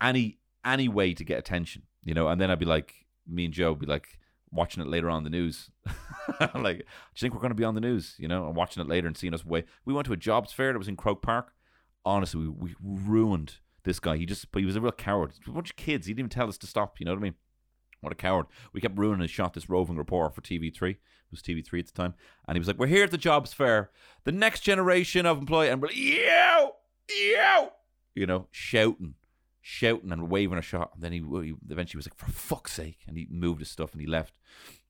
any 0.00 0.38
any 0.64 0.88
way 0.88 1.14
to 1.14 1.24
get 1.24 1.38
attention, 1.38 1.82
you 2.04 2.14
know, 2.14 2.28
and 2.28 2.40
then 2.40 2.50
I'd 2.50 2.58
be 2.58 2.66
like, 2.66 3.06
me 3.26 3.44
and 3.46 3.54
Joe 3.54 3.70
would 3.70 3.80
be 3.80 3.86
like 3.86 4.18
watching 4.50 4.82
it 4.82 4.88
later 4.88 5.10
on 5.10 5.24
the 5.24 5.30
news. 5.30 5.70
like, 6.54 6.78
do 6.78 6.82
you 6.82 7.20
think 7.20 7.34
we're 7.34 7.40
going 7.40 7.50
to 7.50 7.54
be 7.54 7.64
on 7.64 7.74
the 7.74 7.80
news? 7.80 8.14
You 8.18 8.28
know, 8.28 8.46
and 8.46 8.56
watching 8.56 8.82
it 8.82 8.88
later 8.88 9.06
and 9.06 9.16
seeing 9.16 9.34
us 9.34 9.44
way. 9.44 9.64
We 9.84 9.92
went 9.92 10.06
to 10.06 10.12
a 10.12 10.16
jobs 10.16 10.52
fair 10.52 10.72
that 10.72 10.78
was 10.78 10.88
in 10.88 10.96
Croke 10.96 11.22
Park. 11.22 11.52
Honestly, 12.06 12.46
we, 12.46 12.74
we 12.80 13.00
ruined 13.02 13.56
this 13.82 13.98
guy. 13.98 14.16
He 14.16 14.24
just, 14.26 14.50
but 14.52 14.60
he 14.60 14.66
was 14.66 14.76
a 14.76 14.80
real 14.80 14.92
coward. 14.92 15.32
A 15.46 15.50
bunch 15.50 15.70
of 15.70 15.76
kids. 15.76 16.06
He 16.06 16.12
didn't 16.12 16.20
even 16.20 16.30
tell 16.30 16.48
us 16.48 16.56
to 16.58 16.66
stop. 16.66 17.00
You 17.00 17.04
know 17.04 17.12
what 17.12 17.18
I 17.18 17.22
mean? 17.22 17.34
What 18.00 18.12
a 18.12 18.16
coward. 18.16 18.46
We 18.72 18.80
kept 18.80 18.98
ruining 18.98 19.22
his 19.22 19.30
shot, 19.30 19.54
this 19.54 19.68
roving 19.68 19.96
reporter 19.96 20.32
for 20.32 20.40
TV3. 20.40 20.90
It 20.90 20.98
was 21.30 21.42
TV3 21.42 21.80
at 21.80 21.86
the 21.86 21.92
time. 21.92 22.14
And 22.46 22.54
he 22.54 22.60
was 22.60 22.68
like, 22.68 22.78
We're 22.78 22.86
here 22.86 23.04
at 23.04 23.10
the 23.10 23.18
jobs 23.18 23.52
fair. 23.52 23.90
The 24.22 24.32
next 24.32 24.60
generation 24.60 25.26
of 25.26 25.38
employee. 25.38 25.68
And 25.68 25.82
we're 25.82 25.88
like, 25.88 25.96
Yow! 25.96 26.74
Yow! 27.10 27.72
You 28.14 28.26
know, 28.26 28.46
shouting, 28.52 29.14
shouting 29.60 30.12
and 30.12 30.30
waving 30.30 30.58
a 30.58 30.62
shot. 30.62 30.92
And 30.94 31.02
then 31.02 31.12
he, 31.12 31.18
he 31.18 31.54
eventually 31.68 31.98
was 31.98 32.06
like, 32.06 32.16
For 32.16 32.30
fuck's 32.30 32.72
sake. 32.72 32.98
And 33.08 33.16
he 33.16 33.26
moved 33.28 33.60
his 33.60 33.70
stuff 33.70 33.92
and 33.92 34.00
he 34.00 34.06
left. 34.06 34.38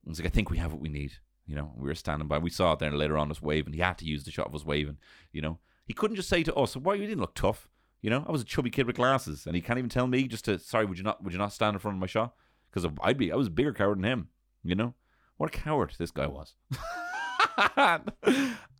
And 0.04 0.11
was 0.11 0.18
like, 0.18 0.26
I 0.26 0.30
think 0.30 0.50
we 0.50 0.58
have 0.58 0.73
what 0.73 0.82
we 0.82 0.90
need. 0.90 1.12
You 1.46 1.54
know, 1.54 1.73
we 1.76 1.88
were 1.88 1.94
standing 1.94 2.28
by. 2.28 2.38
We 2.38 2.50
saw 2.50 2.73
it 2.73 2.80
there 2.80 2.90
later 2.90 3.16
on, 3.16 3.30
us 3.30 3.40
waving. 3.40 3.73
He 3.73 3.80
had 3.80 3.99
to 3.99 4.04
use 4.04 4.25
the 4.25 4.32
shot 4.32 4.49
of 4.49 4.54
us 4.54 4.64
waving. 4.64 4.99
You 5.32 5.42
know, 5.42 5.58
he 5.87 5.95
couldn't 5.95 6.16
just 6.16 6.28
say 6.28 6.43
to 6.43 6.55
us, 6.55 6.76
"Why 6.76 6.95
you 6.95 7.07
didn't 7.07 7.21
look 7.21 7.35
tough?" 7.35 7.69
You 8.02 8.11
know, 8.11 8.25
I 8.28 8.33
was 8.33 8.43
a 8.43 8.45
chubby 8.45 8.71
kid 8.71 8.87
with 8.87 8.97
glasses, 8.97 9.47
and 9.47 9.57
he 9.57 9.62
can't 9.62 9.78
even 9.78 9.88
tell 9.88 10.07
me 10.07 10.28
just 10.28 10.45
to, 10.47 10.59
"Sorry, 10.59 10.85
would 10.85 10.99
you 10.99 11.05
not, 11.05 11.23
would 11.23 11.33
you 11.33 11.38
not 11.38 11.52
stand 11.52 11.75
in 11.75 11.81
front 11.81 11.97
of 11.97 12.00
my 12.00 12.07
shot?" 12.07 12.35
Because 12.71 12.90
I'd 13.02 13.19
be, 13.19 13.33
I 13.33 13.37
was 13.37 13.47
a 13.47 13.50
bigger 13.50 13.73
coward 13.73 13.99
than 13.99 14.05
him. 14.05 14.28
You 14.62 14.75
know, 14.75 14.95
what 15.37 15.55
a 15.55 15.59
coward 15.59 15.95
this 15.99 16.11
guy 16.11 16.26
was. 16.26 16.55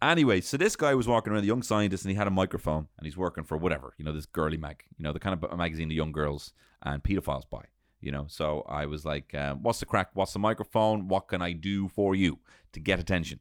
anyway, 0.03 0.41
so 0.41 0.57
this 0.57 0.77
guy 0.77 0.95
was 0.95 1.09
walking 1.09 1.33
around, 1.33 1.43
the 1.43 1.47
young 1.47 1.63
scientist, 1.63 2.05
and 2.05 2.11
he 2.11 2.17
had 2.17 2.27
a 2.27 2.31
microphone, 2.31 2.89
and 2.99 3.07
he's 3.07 3.17
working 3.17 3.45
for 3.45 3.57
whatever, 3.57 3.95
you 3.99 4.05
know, 4.05 4.13
this 4.13 4.27
girly 4.27 4.57
mag, 4.57 4.83
you 4.99 5.05
know, 5.05 5.13
the 5.13 5.21
kind 5.21 5.43
of 5.43 5.57
magazine 5.57 5.89
the 5.89 5.95
young 5.95 6.13
girls 6.13 6.53
and 6.83 7.03
pedophiles 7.03 7.49
buy 7.49 7.65
you 8.01 8.13
know 8.13 8.27
so 8.29 8.65
i 8.69 8.87
was 8.87 9.05
like 9.05 9.35
um, 9.35 9.63
what's 9.63 9.81
the 9.81 9.87
crack 9.87 10.11
what's 10.15 10.33
the 10.33 10.39
microphone 10.39 11.09
what 11.09 11.29
can 11.29 11.43
i 11.43 11.53
do 11.53 11.89
for 11.89 12.15
you 12.15 12.39
to 12.73 12.81
get 12.81 13.01
attention 13.01 13.41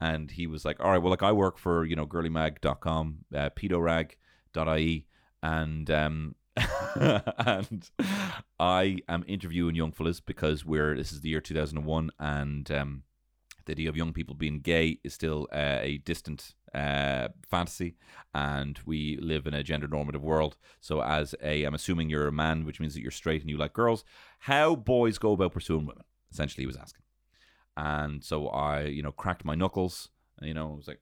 and 0.00 0.32
he 0.32 0.46
was 0.46 0.64
like 0.64 0.80
all 0.80 0.90
right 0.90 0.98
well 0.98 1.10
like 1.10 1.22
i 1.22 1.32
work 1.32 1.58
for 1.58 1.84
you 1.84 1.96
know 1.96 2.06
girlymag.com 2.06 3.18
uh, 3.34 3.50
pedorag.ie 3.50 5.06
and 5.42 5.90
um 5.90 6.34
and 6.96 7.90
i 8.60 8.98
am 9.08 9.24
interviewing 9.26 9.74
young 9.74 9.92
fellas 9.92 10.20
because 10.20 10.64
we're 10.64 10.96
this 10.96 11.12
is 11.12 11.20
the 11.20 11.28
year 11.28 11.40
2001 11.40 12.10
and 12.18 12.70
um 12.70 13.02
the 13.66 13.72
idea 13.72 13.88
of 13.88 13.96
young 13.96 14.12
people 14.12 14.34
being 14.34 14.60
gay 14.60 14.98
is 15.04 15.14
still 15.14 15.48
uh, 15.52 15.78
a 15.80 15.98
distant 15.98 16.54
uh, 16.74 17.28
fantasy, 17.48 17.96
and 18.34 18.78
we 18.84 19.16
live 19.20 19.46
in 19.46 19.54
a 19.54 19.62
gender 19.62 19.88
normative 19.88 20.22
world. 20.22 20.56
So, 20.80 21.02
as 21.02 21.34
a, 21.42 21.64
I'm 21.64 21.74
assuming 21.74 22.10
you're 22.10 22.28
a 22.28 22.32
man, 22.32 22.64
which 22.64 22.80
means 22.80 22.94
that 22.94 23.00
you're 23.00 23.10
straight 23.10 23.40
and 23.40 23.50
you 23.50 23.56
like 23.56 23.72
girls. 23.72 24.04
How 24.40 24.74
boys 24.74 25.18
go 25.18 25.32
about 25.32 25.52
pursuing 25.52 25.86
women? 25.86 26.04
Essentially, 26.30 26.62
he 26.62 26.66
was 26.66 26.76
asking. 26.76 27.03
And 27.76 28.22
so 28.22 28.48
I, 28.48 28.82
you 28.82 29.02
know, 29.02 29.12
cracked 29.12 29.44
my 29.44 29.54
knuckles. 29.54 30.08
And, 30.38 30.48
you 30.48 30.54
know, 30.54 30.72
I 30.72 30.76
was 30.76 30.88
like, 30.88 31.00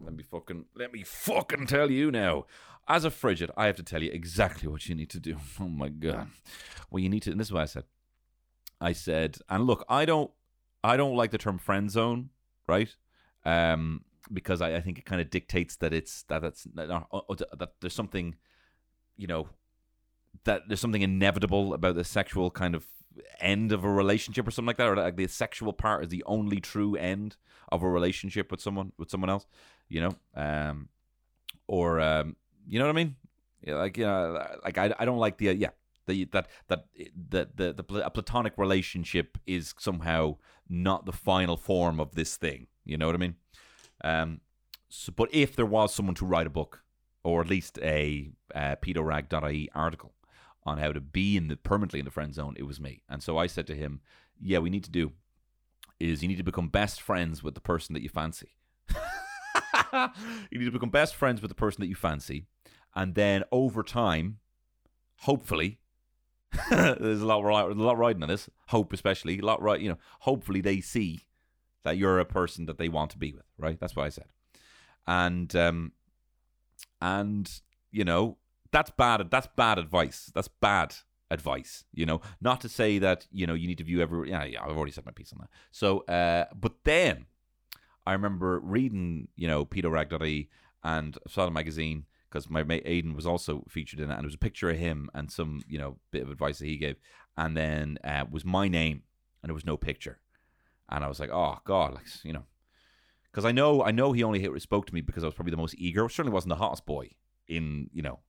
let 0.00 0.14
me 0.14 0.22
fucking, 0.22 0.66
let 0.74 0.92
me 0.92 1.04
fucking 1.04 1.66
tell 1.66 1.90
you 1.90 2.10
now. 2.10 2.46
As 2.88 3.04
a 3.04 3.10
frigid, 3.10 3.50
I 3.56 3.66
have 3.66 3.76
to 3.76 3.82
tell 3.82 4.02
you 4.02 4.10
exactly 4.10 4.68
what 4.68 4.88
you 4.88 4.94
need 4.94 5.10
to 5.10 5.20
do. 5.20 5.36
Oh 5.60 5.68
my 5.68 5.88
god. 5.88 6.28
Well, 6.90 7.02
you 7.02 7.08
need 7.08 7.22
to. 7.22 7.30
And 7.30 7.38
this 7.38 7.48
is 7.48 7.52
what 7.52 7.62
I 7.62 7.66
said. 7.66 7.84
I 8.80 8.92
said, 8.92 9.38
and 9.48 9.64
look, 9.64 9.84
I 9.88 10.04
don't 10.04 10.30
I 10.84 10.96
don't 10.96 11.14
like 11.14 11.30
the 11.30 11.38
term 11.38 11.58
friend 11.58 11.90
zone, 11.90 12.30
right? 12.66 12.94
Um, 13.44 14.04
because 14.32 14.60
I, 14.60 14.76
I 14.76 14.80
think 14.80 14.98
it 14.98 15.04
kind 15.04 15.20
of 15.20 15.30
dictates 15.30 15.76
that 15.76 15.92
it's 15.92 16.24
that 16.24 16.42
that's 16.42 16.64
that, 16.74 16.88
that 17.58 17.72
there's 17.80 17.94
something, 17.94 18.34
you 19.16 19.28
know, 19.28 19.48
that 20.44 20.62
there's 20.66 20.80
something 20.80 21.02
inevitable 21.02 21.74
about 21.74 21.94
the 21.94 22.04
sexual 22.04 22.50
kind 22.50 22.74
of 22.74 22.86
end 23.42 23.72
of 23.72 23.84
a 23.84 23.90
relationship 23.90 24.46
or 24.46 24.50
something 24.50 24.68
like 24.68 24.76
that, 24.78 24.88
or 24.88 24.96
like 24.96 25.16
the 25.16 25.26
sexual 25.26 25.72
part 25.72 26.04
is 26.04 26.10
the 26.10 26.24
only 26.24 26.60
true 26.60 26.96
end 26.96 27.36
of 27.70 27.82
a 27.82 27.88
relationship 27.88 28.50
with 28.50 28.60
someone 28.60 28.92
with 28.98 29.10
someone 29.10 29.30
else, 29.30 29.46
you 29.88 30.00
know, 30.00 30.14
um, 30.34 30.88
or 31.66 32.00
um, 32.00 32.36
you 32.66 32.78
know 32.78 32.86
what 32.86 32.92
I 32.92 32.96
mean? 32.96 33.16
Yeah, 33.62 33.74
like 33.76 33.96
you 33.96 34.04
know, 34.04 34.44
like 34.64 34.78
I, 34.78 34.94
I 34.98 35.04
don't 35.04 35.18
like 35.18 35.38
the 35.38 35.50
uh, 35.50 35.52
yeah 35.52 35.70
the 36.06 36.24
that 36.26 36.48
that 36.68 36.86
the 37.28 37.48
the 37.54 37.72
the 37.72 38.06
a 38.06 38.10
platonic 38.10 38.54
relationship 38.56 39.38
is 39.46 39.74
somehow 39.78 40.36
not 40.68 41.06
the 41.06 41.12
final 41.12 41.56
form 41.56 42.00
of 42.00 42.14
this 42.14 42.36
thing. 42.36 42.66
You 42.84 42.96
know 42.96 43.06
what 43.06 43.14
I 43.14 43.18
mean? 43.18 43.36
Um, 44.02 44.40
so, 44.88 45.12
but 45.14 45.28
if 45.32 45.54
there 45.56 45.66
was 45.66 45.94
someone 45.94 46.14
to 46.16 46.26
write 46.26 46.46
a 46.46 46.50
book 46.50 46.82
or 47.24 47.40
at 47.40 47.48
least 47.48 47.78
a 47.80 48.32
uh, 48.54 48.76
pedorag.ie 48.76 49.70
article 49.74 50.12
on 50.64 50.78
how 50.78 50.92
to 50.92 51.00
be 51.00 51.36
in 51.36 51.48
the 51.48 51.56
permanently 51.56 51.98
in 51.98 52.04
the 52.04 52.10
friend 52.10 52.34
zone, 52.34 52.54
it 52.56 52.64
was 52.64 52.80
me. 52.80 53.02
And 53.08 53.22
so 53.22 53.38
I 53.38 53.46
said 53.46 53.66
to 53.68 53.74
him, 53.74 54.00
"Yeah, 54.40 54.58
we 54.58 54.70
need 54.70 54.84
to 54.84 54.90
do 54.90 55.12
is 56.00 56.22
you 56.22 56.28
need 56.28 56.38
to 56.38 56.42
become 56.42 56.68
best 56.68 57.00
friends 57.00 57.42
with 57.42 57.54
the 57.54 57.60
person 57.60 57.94
that 57.94 58.02
you 58.02 58.08
fancy. 58.08 58.56
you 60.50 60.58
need 60.58 60.64
to 60.64 60.72
become 60.72 60.90
best 60.90 61.14
friends 61.14 61.40
with 61.40 61.48
the 61.48 61.54
person 61.54 61.80
that 61.80 61.88
you 61.88 61.94
fancy, 61.94 62.46
and 62.94 63.14
then 63.14 63.44
over 63.52 63.82
time, 63.82 64.38
hopefully." 65.20 65.78
there's 66.70 67.22
a 67.22 67.26
lot, 67.26 67.42
a 67.42 67.72
lot 67.72 67.96
riding 67.96 68.22
on 68.22 68.28
this. 68.28 68.50
Hope, 68.68 68.92
especially, 68.92 69.38
a 69.38 69.44
lot 69.44 69.62
right. 69.62 69.80
You 69.80 69.88
know, 69.88 69.98
hopefully 70.20 70.60
they 70.60 70.82
see 70.82 71.24
that 71.82 71.96
you're 71.96 72.18
a 72.18 72.26
person 72.26 72.66
that 72.66 72.76
they 72.76 72.90
want 72.90 73.10
to 73.12 73.18
be 73.18 73.32
with. 73.32 73.46
Right. 73.56 73.78
That's 73.80 73.96
what 73.96 74.04
I 74.04 74.10
said. 74.10 74.26
And 75.06 75.54
um, 75.56 75.92
and 77.00 77.50
you 77.90 78.04
know 78.04 78.38
that's 78.72 78.90
bad. 78.90 79.30
That's 79.30 79.48
bad 79.56 79.78
advice. 79.78 80.30
That's 80.34 80.48
bad 80.48 80.94
advice. 81.30 81.84
You 81.92 82.06
know, 82.06 82.20
not 82.40 82.60
to 82.62 82.68
say 82.68 82.98
that 82.98 83.26
you 83.30 83.46
know 83.46 83.54
you 83.54 83.68
need 83.68 83.78
to 83.78 83.84
view 83.84 84.00
every. 84.00 84.30
Yeah, 84.30 84.44
yeah. 84.44 84.62
I've 84.62 84.76
already 84.76 84.92
said 84.92 85.06
my 85.06 85.12
piece 85.12 85.32
on 85.32 85.38
that. 85.40 85.50
So, 85.70 86.00
uh, 86.00 86.46
but 86.54 86.72
then 86.84 87.26
I 88.06 88.12
remember 88.12 88.60
reading, 88.60 89.28
you 89.36 89.46
know, 89.46 89.64
Peter 89.64 89.88
pedorag.ie 89.88 90.48
and 90.82 91.16
saw 91.28 91.44
the 91.44 91.50
magazine 91.50 92.06
because 92.28 92.50
my 92.50 92.62
mate 92.64 92.84
Aiden 92.86 93.14
was 93.14 93.26
also 93.26 93.64
featured 93.68 94.00
in 94.00 94.10
it, 94.10 94.14
and 94.14 94.22
there 94.22 94.26
was 94.26 94.34
a 94.34 94.38
picture 94.38 94.70
of 94.70 94.78
him 94.78 95.10
and 95.14 95.30
some, 95.30 95.62
you 95.68 95.78
know, 95.78 95.98
bit 96.10 96.22
of 96.22 96.30
advice 96.30 96.58
that 96.58 96.66
he 96.66 96.78
gave, 96.78 96.96
and 97.36 97.56
then 97.56 97.98
uh, 98.02 98.24
was 98.30 98.44
my 98.44 98.68
name, 98.68 99.02
and 99.42 99.50
there 99.50 99.54
was 99.54 99.66
no 99.66 99.76
picture, 99.76 100.20
and 100.88 101.04
I 101.04 101.08
was 101.08 101.20
like, 101.20 101.30
oh 101.30 101.58
god, 101.64 101.94
like 101.94 102.06
you 102.24 102.32
know, 102.32 102.44
because 103.30 103.44
I 103.44 103.52
know 103.52 103.82
I 103.82 103.90
know 103.90 104.12
he 104.12 104.24
only 104.24 104.60
spoke 104.60 104.86
to 104.86 104.94
me 104.94 105.02
because 105.02 105.22
I 105.22 105.26
was 105.26 105.34
probably 105.34 105.52
the 105.52 105.58
most 105.58 105.74
eager. 105.76 106.08
Certainly 106.08 106.34
wasn't 106.34 106.50
the 106.50 106.56
hottest 106.56 106.86
boy 106.86 107.10
in 107.48 107.90
you 107.92 108.02
know 108.02 108.20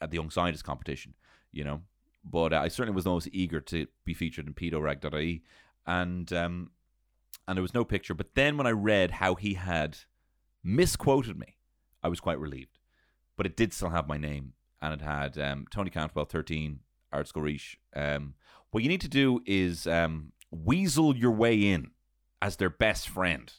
at 0.00 0.10
the 0.10 0.16
Young 0.16 0.30
Scientist 0.30 0.64
competition, 0.64 1.14
you 1.52 1.64
know, 1.64 1.82
but 2.24 2.52
uh, 2.52 2.60
I 2.60 2.68
certainly 2.68 2.94
was 2.94 3.04
the 3.04 3.10
most 3.10 3.28
eager 3.32 3.60
to 3.60 3.86
be 4.04 4.14
featured 4.14 4.46
in 4.46 4.54
pedorag.ie, 4.54 5.42
and 5.86 6.32
um, 6.32 6.70
and 7.46 7.56
there 7.56 7.62
was 7.62 7.74
no 7.74 7.84
picture. 7.84 8.14
But 8.14 8.34
then 8.34 8.56
when 8.56 8.66
I 8.66 8.72
read 8.72 9.12
how 9.12 9.34
he 9.34 9.54
had 9.54 9.98
misquoted 10.62 11.38
me, 11.38 11.56
I 12.02 12.08
was 12.08 12.20
quite 12.20 12.38
relieved 12.38 12.80
but 13.40 13.46
it 13.46 13.56
did 13.56 13.72
still 13.72 13.88
have 13.88 14.06
my 14.06 14.18
name 14.18 14.52
and 14.82 14.92
it 14.92 15.00
had 15.00 15.38
um, 15.38 15.64
Tony 15.70 15.88
Cantwell 15.88 16.26
13 16.26 16.80
Ardscoil 17.10 17.42
Rís. 17.42 17.76
Um, 17.96 18.34
what 18.70 18.82
you 18.82 18.88
need 18.90 19.00
to 19.00 19.08
do 19.08 19.40
is 19.46 19.86
um, 19.86 20.32
weasel 20.50 21.16
your 21.16 21.30
way 21.30 21.56
in 21.56 21.92
as 22.42 22.56
their 22.56 22.68
best 22.68 23.08
friend 23.08 23.50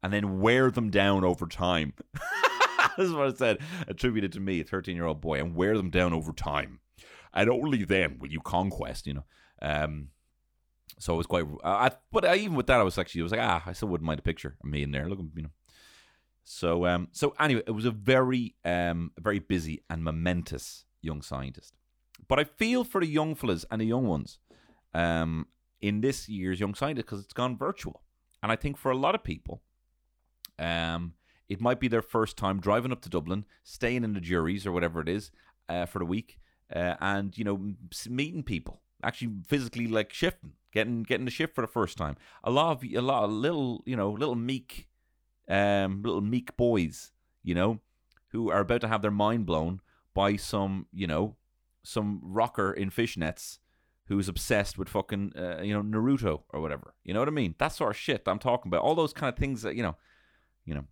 and 0.00 0.12
then 0.12 0.38
wear 0.38 0.70
them 0.70 0.90
down 0.90 1.24
over 1.24 1.48
time. 1.48 1.94
this 3.04 3.08
is 3.08 3.14
what 3.14 3.28
I 3.28 3.34
said, 3.34 3.58
attributed 3.88 4.32
to 4.32 4.40
me, 4.40 4.60
a 4.60 4.64
13 4.64 4.94
year 4.94 5.06
old 5.06 5.20
boy, 5.20 5.38
and 5.38 5.54
wear 5.54 5.76
them 5.76 5.90
down 5.90 6.12
over 6.12 6.32
time. 6.32 6.80
And 7.32 7.48
only 7.48 7.84
then 7.84 8.18
will 8.18 8.30
you 8.30 8.40
conquest, 8.40 9.06
you 9.06 9.14
know. 9.14 9.24
Um, 9.62 10.08
so 10.98 11.14
it 11.14 11.16
was 11.16 11.26
quite, 11.26 11.44
I, 11.64 11.92
but 12.12 12.24
I, 12.24 12.36
even 12.36 12.56
with 12.56 12.66
that, 12.66 12.80
I 12.80 12.82
was 12.82 12.98
actually, 12.98 13.22
I 13.22 13.24
was 13.24 13.32
like, 13.32 13.40
ah, 13.40 13.62
I 13.64 13.72
still 13.72 13.88
wouldn't 13.88 14.06
mind 14.06 14.18
a 14.18 14.22
picture 14.22 14.56
of 14.62 14.68
me 14.68 14.82
in 14.82 14.90
there. 14.90 15.08
Look, 15.08 15.20
you 15.34 15.42
know. 15.42 15.50
So, 16.44 16.86
um, 16.86 17.08
so 17.12 17.34
anyway, 17.38 17.62
it 17.66 17.70
was 17.70 17.84
a 17.84 17.90
very, 17.90 18.56
um, 18.64 19.12
very 19.18 19.38
busy 19.38 19.82
and 19.88 20.02
momentous 20.02 20.84
young 21.00 21.22
scientist. 21.22 21.74
But 22.28 22.38
I 22.38 22.44
feel 22.44 22.84
for 22.84 23.00
the 23.00 23.06
young 23.06 23.34
fellas 23.34 23.64
and 23.70 23.80
the 23.80 23.86
young 23.86 24.06
ones, 24.06 24.38
um, 24.92 25.46
in 25.80 26.00
this 26.00 26.28
year's 26.28 26.60
Young 26.60 26.74
Scientist 26.74 27.06
because 27.06 27.24
it's 27.24 27.32
gone 27.32 27.56
virtual, 27.56 28.02
and 28.42 28.52
I 28.52 28.56
think 28.56 28.76
for 28.76 28.90
a 28.90 28.96
lot 28.96 29.14
of 29.14 29.24
people, 29.24 29.62
um, 30.58 31.14
it 31.50 31.60
might 31.60 31.80
be 31.80 31.88
their 31.88 32.00
first 32.00 32.36
time 32.36 32.60
driving 32.60 32.92
up 32.92 33.02
to 33.02 33.10
Dublin, 33.10 33.44
staying 33.64 34.04
in 34.04 34.12
the 34.14 34.20
Jurys 34.20 34.64
or 34.64 34.72
whatever 34.72 35.00
it 35.00 35.08
is 35.08 35.32
uh, 35.68 35.84
for 35.84 35.98
the 35.98 36.04
week, 36.04 36.38
uh, 36.74 36.94
and 37.00 37.36
you 37.36 37.42
know 37.42 37.74
meeting 38.08 38.44
people, 38.44 38.80
actually 39.02 39.32
physically 39.48 39.88
like 39.88 40.12
shifting, 40.12 40.52
getting 40.72 41.02
getting 41.02 41.24
the 41.24 41.30
shift 41.30 41.56
for 41.56 41.62
the 41.62 41.66
first 41.66 41.98
time. 41.98 42.16
A 42.44 42.50
lot 42.50 42.70
of 42.70 42.84
a 42.84 43.00
lot 43.00 43.24
of 43.24 43.32
little 43.32 43.82
you 43.84 43.96
know 43.96 44.12
little 44.12 44.36
meek, 44.36 44.88
um, 45.48 46.02
little 46.02 46.20
meek 46.20 46.56
boys, 46.56 47.10
you 47.42 47.56
know, 47.56 47.80
who 48.28 48.48
are 48.48 48.60
about 48.60 48.80
to 48.82 48.88
have 48.88 49.02
their 49.02 49.10
mind 49.10 49.44
blown 49.44 49.80
by 50.14 50.36
some 50.36 50.86
you 50.92 51.08
know 51.08 51.34
some 51.82 52.20
rocker 52.22 52.72
in 52.72 52.90
fishnets 52.90 53.58
who's 54.06 54.28
obsessed 54.28 54.78
with 54.78 54.88
fucking 54.88 55.32
uh, 55.36 55.62
you 55.62 55.74
know 55.74 55.82
Naruto 55.82 56.42
or 56.50 56.60
whatever. 56.60 56.94
You 57.02 57.12
know 57.12 57.18
what 57.18 57.28
I 57.28 57.32
mean? 57.32 57.56
That 57.58 57.72
sort 57.72 57.90
of 57.90 57.96
shit 57.96 58.22
I'm 58.26 58.38
talking 58.38 58.70
about. 58.70 58.82
All 58.82 58.94
those 58.94 59.12
kind 59.12 59.32
of 59.32 59.36
things 59.36 59.62
that 59.62 59.74
you 59.74 59.82
know, 59.82 59.96
you 60.64 60.76
know, 60.76 60.84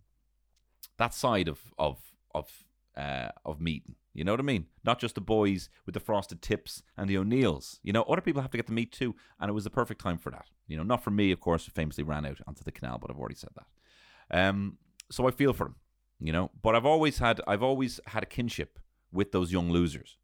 that 0.99 1.13
side 1.13 1.47
of 1.47 1.59
of 1.79 1.97
of 2.35 2.63
uh, 2.95 3.29
of 3.43 3.59
meeting. 3.59 3.95
You 4.13 4.23
know 4.23 4.33
what 4.33 4.39
I 4.39 4.43
mean? 4.43 4.65
Not 4.83 4.99
just 4.99 5.15
the 5.15 5.21
boys 5.21 5.69
with 5.85 5.93
the 5.93 5.99
frosted 5.99 6.41
tips 6.41 6.83
and 6.97 7.09
the 7.09 7.17
O'Neills. 7.17 7.79
You 7.83 7.93
know, 7.93 8.03
other 8.03 8.21
people 8.21 8.41
have 8.41 8.51
to 8.51 8.57
get 8.57 8.67
to 8.67 8.73
meet 8.73 8.91
too, 8.91 9.15
and 9.39 9.49
it 9.49 9.53
was 9.53 9.63
the 9.63 9.69
perfect 9.69 10.01
time 10.01 10.17
for 10.17 10.29
that. 10.31 10.47
You 10.67 10.77
know, 10.77 10.83
not 10.83 11.03
for 11.03 11.11
me, 11.11 11.31
of 11.31 11.39
course, 11.39 11.65
who 11.65 11.71
famously 11.71 12.03
ran 12.03 12.25
out 12.25 12.39
onto 12.45 12.63
the 12.63 12.71
canal, 12.71 12.97
but 12.99 13.09
I've 13.09 13.19
already 13.19 13.35
said 13.35 13.51
that. 13.55 14.47
Um, 14.47 14.77
so 15.09 15.27
I 15.27 15.31
feel 15.31 15.53
for 15.53 15.65
them, 15.65 15.75
you 16.19 16.33
know. 16.33 16.51
But 16.61 16.75
I've 16.75 16.85
always 16.85 17.19
had, 17.19 17.39
I've 17.47 17.63
always 17.63 17.99
had 18.07 18.23
a 18.23 18.27
kinship 18.27 18.79
with 19.11 19.31
those 19.31 19.51
young 19.51 19.71
losers. 19.71 20.17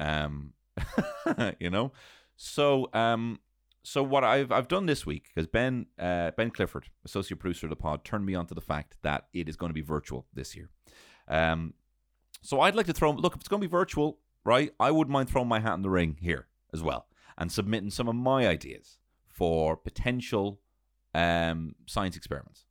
Um, 0.00 0.52
you 1.60 1.70
know, 1.70 1.92
so 2.36 2.90
um, 2.92 3.38
so 3.86 4.02
what 4.02 4.24
I've 4.24 4.50
I've 4.50 4.66
done 4.66 4.86
this 4.86 5.06
week 5.06 5.30
because 5.32 5.46
Ben 5.46 5.86
uh, 5.96 6.32
Ben 6.32 6.50
Clifford, 6.50 6.86
associate 7.04 7.38
producer 7.38 7.66
of 7.66 7.70
the 7.70 7.76
pod, 7.76 8.04
turned 8.04 8.26
me 8.26 8.34
on 8.34 8.46
to 8.46 8.54
the 8.54 8.60
fact 8.60 8.96
that 9.02 9.28
it 9.32 9.48
is 9.48 9.56
going 9.56 9.70
to 9.70 9.74
be 9.74 9.80
virtual 9.80 10.26
this 10.34 10.56
year. 10.56 10.70
Um, 11.28 11.74
so 12.42 12.60
I'd 12.60 12.74
like 12.74 12.86
to 12.86 12.92
throw 12.92 13.12
look 13.12 13.34
if 13.34 13.40
it's 13.40 13.48
going 13.48 13.62
to 13.62 13.68
be 13.68 13.70
virtual, 13.70 14.18
right? 14.44 14.72
I 14.80 14.90
wouldn't 14.90 15.12
mind 15.12 15.30
throwing 15.30 15.46
my 15.46 15.60
hat 15.60 15.74
in 15.74 15.82
the 15.82 15.90
ring 15.90 16.16
here 16.20 16.48
as 16.74 16.82
well 16.82 17.06
and 17.38 17.52
submitting 17.52 17.90
some 17.90 18.08
of 18.08 18.16
my 18.16 18.48
ideas 18.48 18.98
for 19.28 19.76
potential 19.76 20.58
um, 21.14 21.76
science 21.86 22.16
experiments 22.16 22.66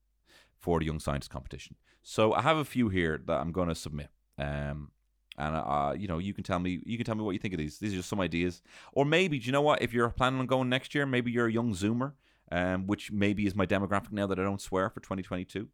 for 0.60 0.80
the 0.80 0.86
Young 0.86 1.00
Scientist 1.00 1.32
competition. 1.32 1.78
So 2.04 2.34
I 2.34 2.42
have 2.42 2.58
a 2.58 2.66
few 2.66 2.90
here 2.90 3.22
that 3.26 3.40
I'm 3.40 3.54
going 3.54 3.70
to 3.70 3.76
submit. 3.76 4.10
Um, 4.38 4.92
and 5.38 5.56
uh, 5.56 5.94
you 5.98 6.08
know, 6.08 6.18
you 6.18 6.34
can 6.34 6.44
tell 6.44 6.60
me, 6.60 6.82
you 6.86 6.98
can 6.98 7.06
tell 7.06 7.16
me 7.16 7.24
what 7.24 7.32
you 7.32 7.40
think 7.40 7.54
of 7.54 7.58
these. 7.58 7.78
These 7.78 7.94
are 7.94 7.98
just 7.98 8.10
some 8.10 8.22
ideas, 8.22 8.62
or 8.94 9.06
maybe, 9.06 9.40
do 9.40 9.46
you 9.46 9.52
know 9.52 9.62
what? 9.62 9.82
If 9.82 9.94
you're 9.94 10.10
planning 10.10 10.40
on 10.40 10.46
going 10.46 10.70
next 10.70 10.96
year, 10.96 11.06
maybe 11.06 11.32
you're 11.32 11.48
a 11.48 11.52
young 11.52 11.74
Zoomer, 11.74 12.14
um, 12.52 12.88
which 12.88 13.12
maybe 13.12 13.46
is 13.46 13.56
my 13.56 13.66
demographic 13.66 14.12
now 14.12 14.28
that 14.28 14.40
I 14.40 14.44
don't 14.44 14.62
swear 14.62 14.90
for 14.90 15.00
2022. 15.00 15.68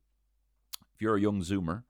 If 0.96 1.02
you're 1.02 1.16
a 1.16 1.22
young 1.22 1.42
Zoomer, 1.42 1.84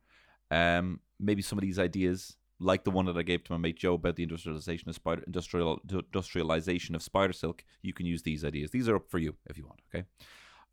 um, 0.50 1.00
maybe 1.20 1.42
some 1.42 1.58
of 1.58 1.62
these 1.62 1.80
ideas, 1.80 2.36
like 2.60 2.84
the 2.84 2.92
one 2.92 3.06
that 3.06 3.18
I 3.18 3.24
gave 3.24 3.44
to 3.46 3.54
my 3.54 3.58
mate 3.58 3.78
Joe 3.78 3.96
about 3.96 4.16
the 4.16 4.24
industrialization 4.24 4.90
of 4.90 4.96
spider 4.96 5.24
industrial 5.26 5.82
industrialization 5.90 6.96
of 6.96 7.02
spider 7.02 7.34
silk, 7.34 7.64
you 7.82 7.94
can 7.94 8.06
use 8.06 8.22
these 8.22 8.46
ideas. 8.46 8.72
These 8.72 8.88
are 8.88 8.98
up 8.98 9.10
for 9.10 9.18
you 9.18 9.36
if 9.50 9.58
you 9.58 9.66
want. 9.66 9.82
Okay. 9.94 10.06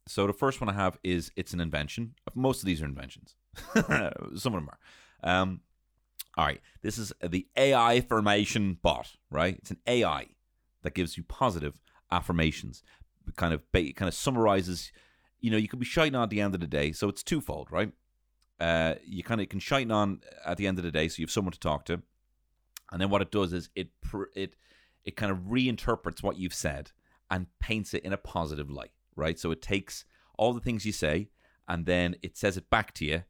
So 0.07 0.27
the 0.27 0.33
first 0.33 0.61
one 0.61 0.71
I 0.71 0.73
have 0.73 0.99
is 1.05 1.31
it's 1.37 1.53
an 1.53 1.61
invention. 1.61 2.15
Most 2.35 2.61
of 2.61 2.67
these 2.67 2.83
are 2.83 2.87
inventions. 2.87 3.37
some 3.75 3.85
of 3.85 4.43
them 4.43 4.71
are. 4.71 4.79
Um, 5.23 5.61
all 6.39 6.47
right, 6.47 6.61
this 6.83 6.99
is 6.99 7.13
the 7.21 7.49
AI 7.57 7.97
affirmation 7.97 8.79
bot, 8.81 9.17
right? 9.29 9.57
It's 9.59 9.73
an 9.73 9.81
AI 9.89 10.29
that 10.83 10.95
gives 10.95 11.17
you 11.17 11.25
positive 11.25 11.81
affirmations. 12.13 12.85
Kind 13.37 13.53
of 13.53 13.61
kind 13.73 14.09
of 14.09 14.15
summarizes, 14.15 14.93
you 15.41 15.51
know, 15.51 15.57
you 15.57 15.69
could 15.69 15.81
be 15.81 15.85
shiting 15.85 16.15
on 16.15 16.23
at 16.23 16.31
the 16.31 16.41
end 16.41 16.55
of 16.55 16.61
the 16.61 16.69
day, 16.69 16.93
so 16.93 17.09
it's 17.09 17.25
twofold, 17.25 17.71
right? 17.73 17.93
Uh, 18.61 18.95
you 19.05 19.23
kind 19.23 19.41
of 19.41 19.49
can 19.49 19.59
shine 19.59 19.91
on 19.91 20.21
at 20.47 20.57
the 20.57 20.67
end 20.67 20.79
of 20.79 20.85
the 20.85 20.91
day, 20.91 21.09
so 21.09 21.17
you 21.19 21.25
have 21.25 21.31
someone 21.31 21.53
to 21.53 21.61
talk 21.61 21.85
to, 21.87 22.01
and 22.93 23.01
then 23.01 23.11
what 23.11 23.21
it 23.21 23.33
does 23.33 23.53
is 23.53 23.69
it 23.75 23.89
it 24.35 24.55
it 25.05 25.17
kind 25.17 25.33
of 25.33 25.39
reinterprets 25.39 26.23
what 26.23 26.39
you've 26.39 26.55
said 26.55 26.93
and 27.31 27.47
paints 27.61 27.93
it 27.93 28.05
in 28.05 28.13
a 28.13 28.17
positive 28.17 28.71
light, 28.71 28.93
right? 29.17 29.39
So 29.39 29.51
it 29.51 29.61
takes 29.61 30.05
all 30.39 30.53
the 30.53 30.61
things 30.61 30.87
you 30.87 30.93
say 30.93 31.29
and 31.69 31.85
then 31.85 32.17
it 32.23 32.37
says 32.37 32.57
it 32.57 32.71
back 32.71 32.95
to 32.95 33.05
you, 33.05 33.25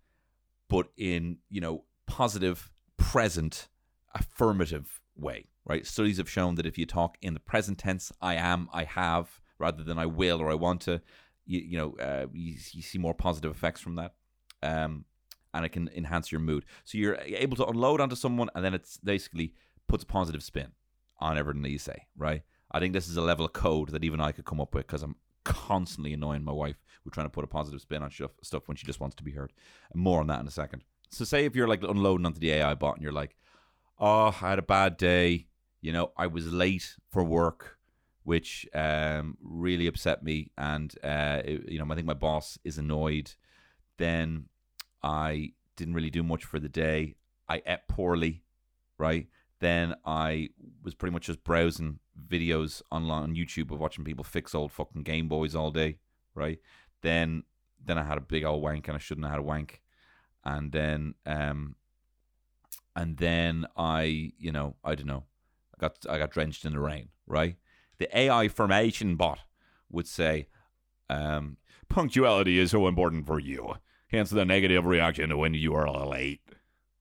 but 0.69 0.89
in 0.97 1.39
you 1.51 1.61
know 1.61 1.85
positive 2.07 2.71
present 2.99 3.69
affirmative 4.15 5.01
way, 5.17 5.47
right? 5.65 5.87
Studies 5.87 6.19
have 6.19 6.29
shown 6.29 6.57
that 6.57 6.67
if 6.67 6.77
you 6.77 6.87
talk 6.87 7.17
in 7.23 7.35
the 7.35 7.41
present 7.41 7.79
tense, 7.79 8.13
I 8.21 8.35
am, 8.35 8.69
I 8.73 8.85
have, 8.85 9.41
rather 9.59 9.83
than 9.83 9.99
I 9.99 10.07
will 10.07 10.41
or 10.41 10.51
I 10.51 10.55
want 10.55 10.83
to, 10.83 11.01
you, 11.47 11.61
you 11.61 11.79
know, 11.79 11.97
uh, 11.99 12.27
you, 12.33 12.57
you, 12.73 12.83
see 12.83 12.99
more 12.99 13.15
positive 13.15 13.51
effects 13.51 13.81
from 13.81 13.97
that. 13.97 14.15
Um, 14.63 15.05
and 15.55 15.65
it 15.65 15.71
can 15.71 15.89
enhance 15.97 16.31
your 16.31 16.41
mood. 16.41 16.67
So 16.85 16.99
you're 16.99 17.19
able 17.25 17.57
to 17.57 17.67
unload 17.67 18.01
onto 18.01 18.17
someone 18.17 18.51
and 18.55 18.65
then 18.65 18.75
it's 18.75 18.99
basically 18.99 19.55
puts 19.89 20.03
a 20.03 20.07
positive 20.07 20.43
spin 20.43 20.73
on 21.21 21.39
everything 21.39 21.63
that 21.63 21.71
you 21.71 21.79
say, 21.79 22.07
right? 22.17 22.43
I 22.71 22.81
think 22.81 22.93
this 22.93 23.09
is 23.09 23.17
a 23.17 23.23
level 23.23 23.47
of 23.47 23.55
code 23.55 23.91
that 23.91 24.05
even 24.05 24.21
I 24.21 24.33
could 24.33 24.45
come 24.45 24.61
up 24.61 24.75
with 24.75 24.87
because 24.87 25.03
I'm 25.03 25.17
constantly 25.45 26.13
annoying 26.13 26.45
my 26.45 26.53
wife 26.53 26.77
with 27.05 27.15
trying 27.15 27.27
to 27.27 27.31
put 27.31 27.45
a 27.45 27.49
positive 27.49 27.81
spin 27.81 28.03
on 28.03 28.11
stuff, 28.11 28.33
stuff 28.43 28.69
when 28.69 28.77
she 28.77 28.87
just 28.87 29.01
wants 29.01 29.17
to 29.17 29.23
be 29.23 29.33
heard. 29.33 29.53
More 29.95 30.21
on 30.21 30.27
that 30.27 30.41
in 30.41 30.47
a 30.47 30.51
second. 30.51 30.85
So 31.11 31.25
say 31.25 31.45
if 31.45 31.57
you're 31.57 31.69
like 31.69 31.83
unloading 31.83 32.27
onto 32.27 32.41
the 32.41 32.53
AI 32.53 32.75
bot 32.75 32.97
and 32.97 33.03
you're 33.03 33.13
like, 33.13 33.37
oh, 33.99 34.29
I 34.29 34.49
had 34.49 34.59
a 34.59 34.63
bad 34.63 34.97
day. 34.97 35.47
You 35.81 35.93
know, 35.93 36.13
I 36.17 36.27
was 36.27 36.53
late 36.53 36.97
for 37.11 37.23
work, 37.23 37.79
which 38.25 38.67
um, 38.75 39.37
really 39.41 39.87
upset 39.87 40.23
me, 40.23 40.51
and 40.59 40.93
uh, 41.05 41.41
it, 41.45 41.71
you 41.71 41.79
know, 41.79 41.87
I 41.91 41.95
think 41.95 42.07
my 42.07 42.15
boss 42.15 42.59
is 42.65 42.79
annoyed. 42.79 43.33
Then 43.97 44.47
I 45.03 45.53
didn't 45.77 45.95
really 45.95 46.11
do 46.11 46.23
much 46.23 46.45
for 46.45 46.59
the 46.59 46.69
day. 46.69 47.15
I 47.49 47.63
ate 47.65 47.87
poorly, 47.89 48.43
right? 48.99 49.29
Then 49.61 49.95
I 50.05 50.51
was 50.83 50.95
pretty 50.95 51.13
much 51.13 51.27
just 51.27 51.45
browsing 51.45 52.01
videos 52.29 52.83
online 52.91 53.23
on 53.23 53.35
YouTube 53.35 53.71
of 53.71 53.81
watching 53.81 54.05
people 54.05 54.25
fix 54.25 54.55
old 54.55 54.73
fucking 54.73 55.03
Game 55.03 55.29
Boys 55.29 55.55
all 55.55 55.71
day, 55.71 55.99
right? 56.35 56.59
Then 57.03 57.45
then 57.83 57.99
I 57.99 58.05
had 58.05 58.19
a 58.19 58.23
big 58.23 58.45
old 58.45 58.63
wank 58.63 58.89
and 58.89 58.97
I 58.97 58.99
shouldn't 58.99 59.25
have 59.25 59.35
had 59.35 59.41
a 59.41 59.45
wank 59.45 59.81
and 60.45 60.73
then 60.73 61.15
um 61.27 61.77
and 62.99 63.17
then 63.19 63.65
I, 63.77 64.33
you 64.39 64.51
know, 64.51 64.75
I 64.83 64.97
don't 64.97 65.07
know, 65.07 65.25
I 65.77 65.81
got 65.81 66.05
I 66.11 66.19
got 66.19 66.33
drenched 66.33 66.65
in 66.65 66.73
the 66.73 66.81
rain, 66.81 67.11
right? 67.29 67.57
The 67.99 68.17
AI 68.17 68.49
formation 68.49 69.15
bot 69.15 69.39
would 69.89 70.09
say, 70.09 70.49
um, 71.09 71.59
punctuality 71.89 72.59
is 72.59 72.73
so 72.73 72.89
important 72.89 73.27
for 73.27 73.39
you. 73.39 73.75
Hence 74.09 74.31
the 74.31 74.45
negative 74.45 74.85
reaction 74.85 75.37
when 75.39 75.55
you 75.55 75.75
are 75.75 75.89
late. 76.07 76.41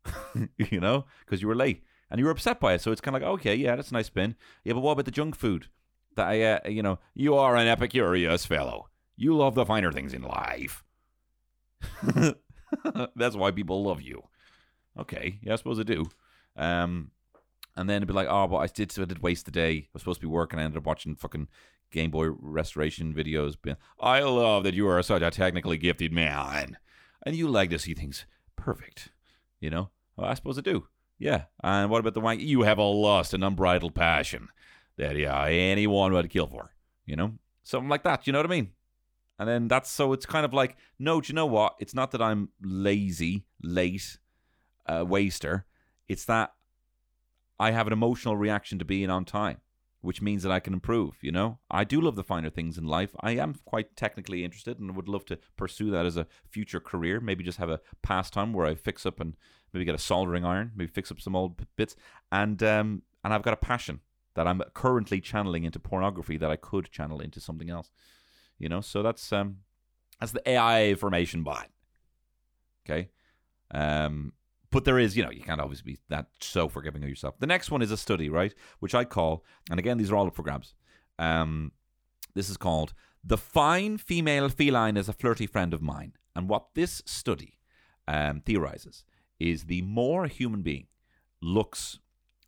you 0.57 0.79
know, 0.79 1.05
because 1.25 1.41
you 1.41 1.47
were 1.47 1.55
late 1.55 1.83
and 2.11 2.19
you 2.19 2.25
were 2.25 2.31
upset 2.31 2.59
by 2.59 2.73
it. 2.73 2.81
So 2.81 2.91
it's 2.91 3.01
kind 3.01 3.15
of 3.15 3.21
like, 3.21 3.31
okay, 3.31 3.55
yeah, 3.55 3.75
that's 3.75 3.89
a 3.89 3.93
nice 3.93 4.07
spin. 4.07 4.35
Yeah, 4.63 4.73
but 4.73 4.81
what 4.81 4.91
about 4.93 5.05
the 5.05 5.11
junk 5.11 5.35
food? 5.35 5.67
That 6.15 6.27
I, 6.27 6.41
uh, 6.43 6.59
you 6.69 6.83
know, 6.83 6.99
you 7.13 7.35
are 7.35 7.55
an 7.55 7.67
epicurious 7.67 8.45
fellow. 8.45 8.89
You 9.15 9.35
love 9.35 9.55
the 9.55 9.65
finer 9.65 9.91
things 9.91 10.13
in 10.13 10.21
life. 10.21 10.83
That's 13.15 13.35
why 13.35 13.51
people 13.51 13.83
love 13.83 14.01
you. 14.01 14.23
Okay, 14.97 15.39
yeah, 15.41 15.53
I 15.53 15.55
suppose 15.55 15.79
I 15.79 15.83
do. 15.83 16.05
Um, 16.55 17.11
and 17.75 17.87
then 17.87 17.97
it'd 17.97 18.07
be 18.07 18.13
like, 18.13 18.27
oh, 18.29 18.47
but 18.47 18.57
I 18.57 18.67
did, 18.67 18.91
so 18.91 19.03
I 19.03 19.05
did 19.05 19.21
waste 19.21 19.45
the 19.45 19.51
day. 19.51 19.71
I 19.71 19.87
was 19.93 20.01
supposed 20.01 20.19
to 20.19 20.25
be 20.27 20.31
working. 20.31 20.59
I 20.59 20.63
ended 20.63 20.77
up 20.77 20.85
watching 20.85 21.15
fucking 21.15 21.47
Game 21.91 22.09
Boy 22.09 22.29
restoration 22.29 23.13
videos. 23.13 23.55
I 23.99 24.21
love 24.21 24.63
that 24.63 24.73
you 24.73 24.87
are 24.87 25.01
such 25.03 25.21
a 25.21 25.29
technically 25.29 25.77
gifted 25.77 26.11
man, 26.11 26.77
and 27.25 27.35
you 27.35 27.47
like 27.47 27.69
to 27.69 27.79
see 27.79 27.93
things 27.93 28.25
perfect. 28.55 29.09
You 29.59 29.69
know, 29.69 29.89
well, 30.15 30.29
I 30.29 30.33
suppose 30.33 30.57
I 30.57 30.61
do. 30.61 30.87
Yeah. 31.19 31.43
And 31.63 31.89
what 31.89 31.99
about 31.99 32.13
the 32.13 32.21
wank? 32.21 32.41
You 32.41 32.63
have 32.63 32.77
a 32.77 32.83
lust 32.83 33.33
and 33.33 33.43
unbridled 33.43 33.95
passion 33.95 34.49
that 34.97 35.15
yeah 35.15 35.45
anyone 35.45 36.13
would 36.13 36.29
kill 36.29 36.47
for. 36.47 36.71
You 37.05 37.15
know, 37.15 37.33
something 37.63 37.89
like 37.89 38.03
that. 38.03 38.27
You 38.27 38.33
know 38.33 38.39
what 38.39 38.45
I 38.45 38.49
mean? 38.49 38.71
And 39.39 39.47
then 39.47 39.67
that's 39.67 39.89
so 39.91 40.13
it's 40.13 40.25
kind 40.25 40.45
of 40.45 40.53
like, 40.53 40.77
no, 40.97 41.21
do 41.21 41.27
you 41.29 41.35
know 41.35 41.45
what? 41.45 41.75
It's 41.79 41.93
not 41.93 42.11
that 42.11 42.21
I'm 42.21 42.49
lazy, 42.61 43.45
late, 43.61 44.17
uh, 44.87 45.05
waster. 45.07 45.65
It's 46.07 46.25
that 46.25 46.53
I 47.59 47.71
have 47.71 47.87
an 47.87 47.93
emotional 47.93 48.35
reaction 48.37 48.79
to 48.79 48.85
being 48.85 49.09
on 49.09 49.25
time. 49.25 49.59
which 50.01 50.21
means 50.21 50.43
that 50.43 50.51
I 50.51 50.59
can 50.59 50.73
improve. 50.73 51.17
You 51.21 51.31
know, 51.31 51.59
I 51.69 51.83
do 51.83 51.99
love 51.99 52.15
the 52.15 52.23
finer 52.23 52.49
things 52.49 52.77
in 52.77 52.85
life. 52.85 53.15
I 53.19 53.31
am 53.31 53.55
quite 53.65 53.95
technically 53.95 54.43
interested 54.43 54.79
and 54.79 54.95
would 54.95 55.09
love 55.09 55.25
to 55.25 55.39
pursue 55.57 55.91
that 55.91 56.05
as 56.05 56.15
a 56.17 56.27
future 56.49 56.79
career. 56.79 57.19
Maybe 57.19 57.43
just 57.43 57.57
have 57.57 57.69
a 57.69 57.81
pastime 58.03 58.53
where 58.53 58.65
I 58.65 58.75
fix 58.75 59.05
up 59.05 59.19
and 59.19 59.35
maybe 59.73 59.85
get 59.85 59.95
a 59.95 59.99
soldering 59.99 60.45
iron, 60.45 60.71
maybe 60.75 60.91
fix 60.91 61.11
up 61.11 61.19
some 61.19 61.35
old 61.35 61.65
bits, 61.75 61.95
and 62.31 62.61
um, 62.63 63.01
and 63.23 63.33
I've 63.33 63.43
got 63.43 63.53
a 63.53 63.57
passion 63.57 63.99
that 64.35 64.47
I'm 64.47 64.61
currently 64.73 65.19
channeling 65.19 65.63
into 65.63 65.79
pornography 65.79 66.37
that 66.37 66.51
I 66.51 66.55
could 66.55 66.91
channel 66.91 67.19
into 67.19 67.41
something 67.41 67.69
else. 67.69 67.91
You 68.59 68.69
know, 68.69 68.81
so 68.81 69.03
that's 69.03 69.31
um, 69.31 69.57
that's 70.19 70.31
the 70.31 70.49
AI 70.49 70.95
formation 70.95 71.43
bot. 71.43 71.69
Okay. 72.85 73.09
Um, 73.71 74.33
but 74.71 74.85
there 74.85 74.99
is, 74.99 75.15
you 75.15 75.23
know, 75.23 75.31
you 75.31 75.41
can't 75.41 75.61
always 75.61 75.81
be 75.81 75.97
that 76.09 76.27
so 76.39 76.67
forgiving 76.67 77.03
of 77.03 77.09
yourself. 77.09 77.39
The 77.39 77.47
next 77.47 77.71
one 77.71 77.81
is 77.81 77.91
a 77.91 77.97
study, 77.97 78.29
right? 78.29 78.53
Which 78.79 78.93
I 78.93 79.05
call, 79.05 79.43
and 79.69 79.79
again, 79.79 79.97
these 79.97 80.11
are 80.11 80.15
all 80.15 80.27
up 80.27 80.35
for 80.35 80.43
grabs. 80.43 80.75
Um, 81.19 81.71
this 82.33 82.49
is 82.49 82.57
called 82.57 82.93
The 83.23 83.37
Fine 83.37 83.97
Female 83.97 84.49
Feline 84.49 84.97
is 84.97 85.09
a 85.09 85.13
Flirty 85.13 85.47
Friend 85.47 85.73
of 85.73 85.81
Mine. 85.81 86.13
And 86.35 86.49
what 86.49 86.67
this 86.75 87.01
study 87.05 87.59
um, 88.07 88.41
theorizes 88.41 89.03
is 89.39 89.63
the 89.63 89.81
more 89.83 90.25
a 90.25 90.29
human 90.29 90.61
being 90.61 90.87
looks, 91.41 91.99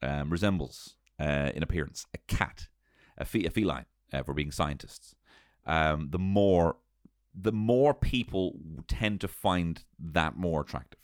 um, 0.02 0.30
resembles 0.30 0.96
uh, 1.20 1.52
in 1.56 1.64
appearance 1.64 2.06
a 2.14 2.18
cat, 2.28 2.68
a, 3.18 3.26
fe- 3.26 3.46
a 3.46 3.50
feline, 3.50 3.86
uh, 4.14 4.24
for 4.24 4.34
being 4.34 4.52
scientists, 4.52 5.16
um, 5.70 6.10
the 6.10 6.20
more 6.20 6.78
the 7.40 7.52
more 7.52 7.94
people 7.94 8.56
tend 8.88 9.22
to 9.22 9.28
find 9.28 9.86
that 10.00 10.36
more 10.36 10.62
attractive. 10.62 11.00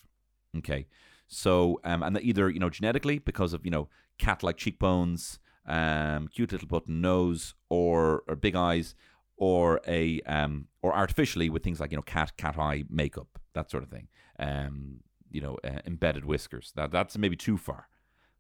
Okay, 0.58 0.88
so 1.28 1.80
um, 1.84 2.02
and 2.02 2.20
either 2.22 2.50
you 2.50 2.60
know 2.60 2.72
genetically 2.72 3.20
because 3.20 3.54
of 3.54 3.64
you 3.64 3.72
know 3.72 3.88
cat-like 4.18 4.58
cheekbones, 4.58 5.40
um, 5.68 6.28
cute 6.28 6.52
little 6.52 6.68
button 6.68 7.00
nose, 7.00 7.54
or 7.70 8.24
or 8.28 8.36
big 8.36 8.56
eyes, 8.56 8.96
or 9.38 9.80
a 9.88 10.20
um, 10.22 10.68
or 10.82 10.96
artificially 10.96 11.50
with 11.50 11.64
things 11.64 11.80
like 11.80 11.92
you 11.92 11.98
know 11.98 12.02
cat 12.02 12.36
cat 12.36 12.58
eye 12.58 12.84
makeup, 12.90 13.40
that 13.54 13.70
sort 13.70 13.84
of 13.84 13.90
thing. 13.90 14.08
Um, 14.40 15.02
you 15.30 15.42
know, 15.42 15.58
uh, 15.64 15.82
embedded 15.86 16.26
whiskers. 16.26 16.74
That 16.76 16.92
that's 16.92 17.18
maybe 17.20 17.36
too 17.36 17.58
far, 17.58 17.88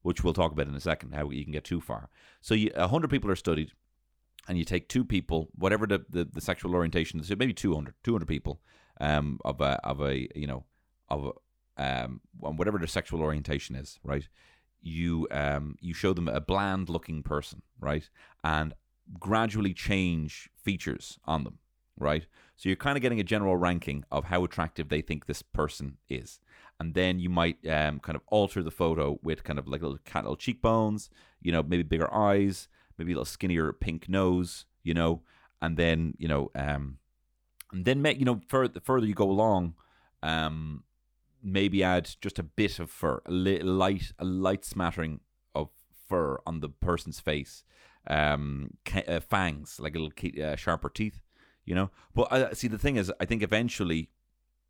which 0.01 0.23
we'll 0.23 0.33
talk 0.33 0.51
about 0.51 0.67
in 0.67 0.73
a 0.73 0.79
second. 0.79 1.13
How 1.13 1.29
you 1.29 1.43
can 1.43 1.53
get 1.53 1.65
too 1.65 1.81
far. 1.81 2.09
So 2.41 2.55
a 2.55 2.87
hundred 2.87 3.11
people 3.11 3.29
are 3.29 3.35
studied 3.35 3.73
and 4.47 4.57
you 4.57 4.65
take 4.65 4.87
two 4.87 5.03
people, 5.03 5.49
whatever 5.55 5.87
the, 5.87 6.05
the, 6.09 6.25
the 6.25 6.41
sexual 6.41 6.75
orientation 6.75 7.19
is, 7.19 7.29
maybe 7.29 7.53
200, 7.53 7.93
200 8.03 8.25
people 8.27 8.61
um, 8.99 9.39
of 9.43 9.61
a 9.61 9.79
of 9.83 10.01
a 10.01 10.27
you 10.35 10.47
know 10.47 10.63
of 11.09 11.31
a, 11.77 11.83
um 11.83 12.21
whatever 12.39 12.77
their 12.77 12.87
sexual 12.87 13.21
orientation 13.21 13.75
is, 13.75 13.99
right? 14.03 14.27
You 14.81 15.27
um 15.31 15.75
you 15.81 15.93
show 15.93 16.13
them 16.13 16.27
a 16.27 16.39
bland 16.39 16.89
looking 16.89 17.23
person, 17.23 17.61
right, 17.79 18.09
and 18.43 18.73
gradually 19.19 19.73
change 19.73 20.49
features 20.55 21.19
on 21.25 21.43
them, 21.43 21.59
right? 21.97 22.25
So 22.55 22.69
you're 22.69 22.77
kind 22.77 22.97
of 22.97 23.01
getting 23.01 23.19
a 23.19 23.23
general 23.23 23.57
ranking 23.57 24.05
of 24.11 24.25
how 24.25 24.43
attractive 24.43 24.89
they 24.89 25.01
think 25.01 25.25
this 25.25 25.41
person 25.41 25.97
is. 26.09 26.39
And 26.79 26.93
then 26.93 27.19
you 27.19 27.29
might 27.29 27.57
um, 27.67 27.99
kind 27.99 28.15
of 28.15 28.21
alter 28.27 28.63
the 28.63 28.71
photo 28.71 29.19
with 29.21 29.43
kind 29.43 29.59
of 29.59 29.67
like 29.67 29.81
little 29.81 29.97
cat 30.05 30.23
little 30.23 30.35
cheekbones, 30.35 31.09
you 31.41 31.51
know, 31.51 31.63
maybe 31.63 31.83
bigger 31.83 32.13
eyes, 32.13 32.67
maybe 32.97 33.11
a 33.11 33.15
little 33.15 33.25
skinnier 33.25 33.73
pink 33.73 34.09
nose, 34.09 34.65
you 34.83 34.93
know, 34.93 35.21
and 35.61 35.77
then 35.77 36.13
you 36.17 36.27
know, 36.27 36.51
um, 36.55 36.97
and 37.71 37.85
then 37.85 38.05
you 38.17 38.25
know, 38.25 38.41
further 38.47 38.79
further 38.79 39.05
you 39.05 39.13
go 39.13 39.29
along, 39.29 39.75
um, 40.23 40.83
maybe 41.43 41.83
add 41.83 42.09
just 42.21 42.39
a 42.39 42.43
bit 42.43 42.79
of 42.79 42.89
fur, 42.89 43.21
a 43.25 43.31
li- 43.31 43.61
light, 43.61 44.11
a 44.19 44.25
light 44.25 44.65
smattering 44.65 45.19
of 45.53 45.69
fur 46.07 46.39
on 46.45 46.59
the 46.59 46.69
person's 46.69 47.19
face, 47.19 47.63
um, 48.07 48.71
uh, 49.07 49.19
fangs 49.19 49.79
like 49.79 49.95
a 49.95 49.99
little 49.99 50.43
uh, 50.43 50.55
sharper 50.55 50.89
teeth, 50.89 51.21
you 51.65 51.75
know. 51.75 51.89
But 52.13 52.31
uh, 52.31 52.53
see, 52.53 52.67
the 52.67 52.79
thing 52.79 52.95
is, 52.95 53.11
I 53.19 53.25
think 53.25 53.43
eventually 53.43 54.09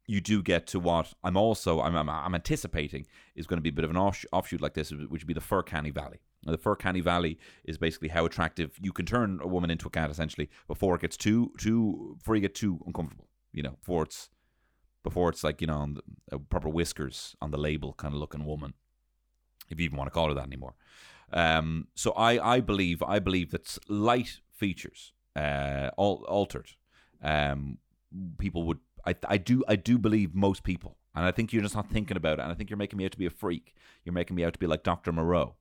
you 0.07 0.21
do 0.21 0.43
get 0.43 0.67
to 0.67 0.79
what 0.79 1.13
I'm 1.23 1.38
also 1.38 1.81
I'm, 1.81 1.95
I'm, 1.95 2.09
I'm 2.09 2.35
anticipating 2.35 3.07
is 3.35 3.47
going 3.47 3.57
to 3.57 3.61
be 3.61 3.69
a 3.69 3.73
bit 3.73 3.85
of 3.85 3.91
an 3.91 3.97
off, 3.97 4.23
offshoot 4.31 4.61
like 4.61 4.73
this, 4.73 4.91
which 4.91 5.09
would 5.09 5.27
be 5.27 5.33
the 5.33 5.41
fur 5.41 5.63
canny 5.63 5.91
valley. 5.91 6.19
The 6.45 6.58
fur 6.58 6.75
canny 6.75 7.01
valley 7.01 7.39
is 7.63 7.77
basically 7.77 8.10
how 8.10 8.25
attractive 8.25 8.77
you 8.81 8.91
can 8.91 9.05
turn 9.05 9.39
a 9.41 9.47
woman 9.47 9.71
into 9.71 9.88
a 9.88 9.89
cat 9.89 10.12
essentially 10.12 10.49
before 10.67 10.95
it 10.95 11.01
gets 11.01 11.17
too 11.17 11.51
too 11.58 12.15
before 12.19 12.36
you 12.36 12.41
get 12.41 12.55
too 12.55 12.79
uncomfortable. 12.86 13.27
You 13.51 13.63
know, 13.63 13.77
before 13.79 14.03
it's 14.03 14.29
before 15.03 15.29
it's 15.29 15.43
like 15.43 15.62
you 15.62 15.67
know 15.67 15.77
on 15.77 15.93
the, 15.95 16.01
uh, 16.36 16.38
proper 16.38 16.69
whiskers 16.69 17.36
on 17.41 17.51
the 17.51 17.58
label 17.58 17.93
kind 17.93 18.13
of 18.13 18.19
looking 18.19 18.45
woman, 18.45 18.73
if 19.69 19.79
you 19.79 19.86
even 19.86 19.97
want 19.97 20.08
to 20.08 20.13
call 20.13 20.27
her 20.27 20.34
that 20.36 20.45
anymore. 20.45 20.75
Um, 21.34 21.88
so 21.95 22.12
I 22.12 22.55
I 22.55 22.60
believe 22.60 23.01
I 23.01 23.19
believe 23.19 23.51
that 23.51 23.77
light 23.88 24.39
features 24.51 25.13
uh, 25.36 25.89
all 25.97 26.23
altered 26.27 26.71
um, 27.21 27.79
people 28.38 28.63
would 28.63 28.79
I, 29.05 29.15
I 29.27 29.38
do 29.38 29.63
I 29.67 29.75
do 29.75 29.97
believe 29.97 30.34
most 30.34 30.63
people, 30.63 30.97
and 31.15 31.25
I 31.25 31.31
think 31.31 31.53
you're 31.53 31.62
just 31.62 31.75
not 31.75 31.89
thinking 31.89 32.17
about 32.17 32.39
it. 32.39 32.43
And 32.43 32.51
I 32.51 32.55
think 32.55 32.69
you're 32.69 32.77
making 32.77 32.97
me 32.97 33.05
out 33.05 33.12
to 33.12 33.17
be 33.17 33.25
a 33.25 33.31
freak. 33.31 33.75
You're 34.03 34.13
making 34.13 34.36
me 34.36 34.43
out 34.43 34.53
to 34.53 34.60
be 34.60 34.67
like 34.67 34.84
Doctor 34.84 35.12
Moreau, 35.12 35.55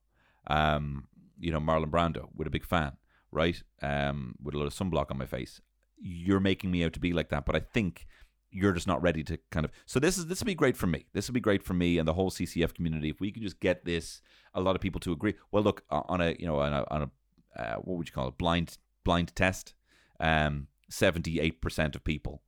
um, 0.47 1.07
you 1.39 1.51
know 1.51 1.59
Marlon 1.59 1.89
Brando, 1.89 2.29
with 2.35 2.47
a 2.47 2.51
big 2.51 2.65
fan, 2.65 2.93
right? 3.31 3.61
Um, 3.81 4.35
with 4.41 4.55
a 4.55 4.57
lot 4.57 4.67
of 4.67 4.73
sunblock 4.73 5.11
on 5.11 5.17
my 5.17 5.25
face. 5.25 5.61
You're 5.97 6.39
making 6.39 6.71
me 6.71 6.83
out 6.83 6.93
to 6.93 6.99
be 6.99 7.13
like 7.13 7.29
that, 7.29 7.45
but 7.45 7.55
I 7.55 7.59
think 7.59 8.05
you're 8.51 8.73
just 8.73 8.87
not 8.87 9.01
ready 9.01 9.23
to 9.23 9.37
kind 9.51 9.65
of. 9.65 9.71
So 9.85 9.99
this 9.99 10.17
is 10.17 10.27
this 10.27 10.39
would 10.39 10.47
be 10.47 10.55
great 10.55 10.77
for 10.77 10.87
me. 10.87 11.05
This 11.13 11.27
would 11.27 11.33
be 11.33 11.39
great 11.39 11.63
for 11.63 11.73
me 11.73 11.97
and 11.97 12.07
the 12.07 12.13
whole 12.13 12.31
CCF 12.31 12.73
community 12.73 13.09
if 13.09 13.19
we 13.19 13.31
could 13.31 13.43
just 13.43 13.59
get 13.59 13.85
this. 13.85 14.21
A 14.53 14.61
lot 14.61 14.75
of 14.75 14.81
people 14.81 15.01
to 15.01 15.11
agree. 15.11 15.35
Well, 15.51 15.63
look 15.63 15.83
on 15.89 16.21
a 16.21 16.35
you 16.39 16.45
know 16.45 16.59
on 16.59 16.73
a, 16.73 16.85
on 16.89 17.01
a 17.03 17.61
uh, 17.61 17.75
what 17.75 17.97
would 17.97 18.07
you 18.07 18.13
call 18.13 18.27
it 18.27 18.37
blind 18.37 18.77
blind 19.03 19.35
test. 19.35 19.73
Um, 20.19 20.67
78% 20.89 21.95
of 21.95 22.03
people 22.03 22.41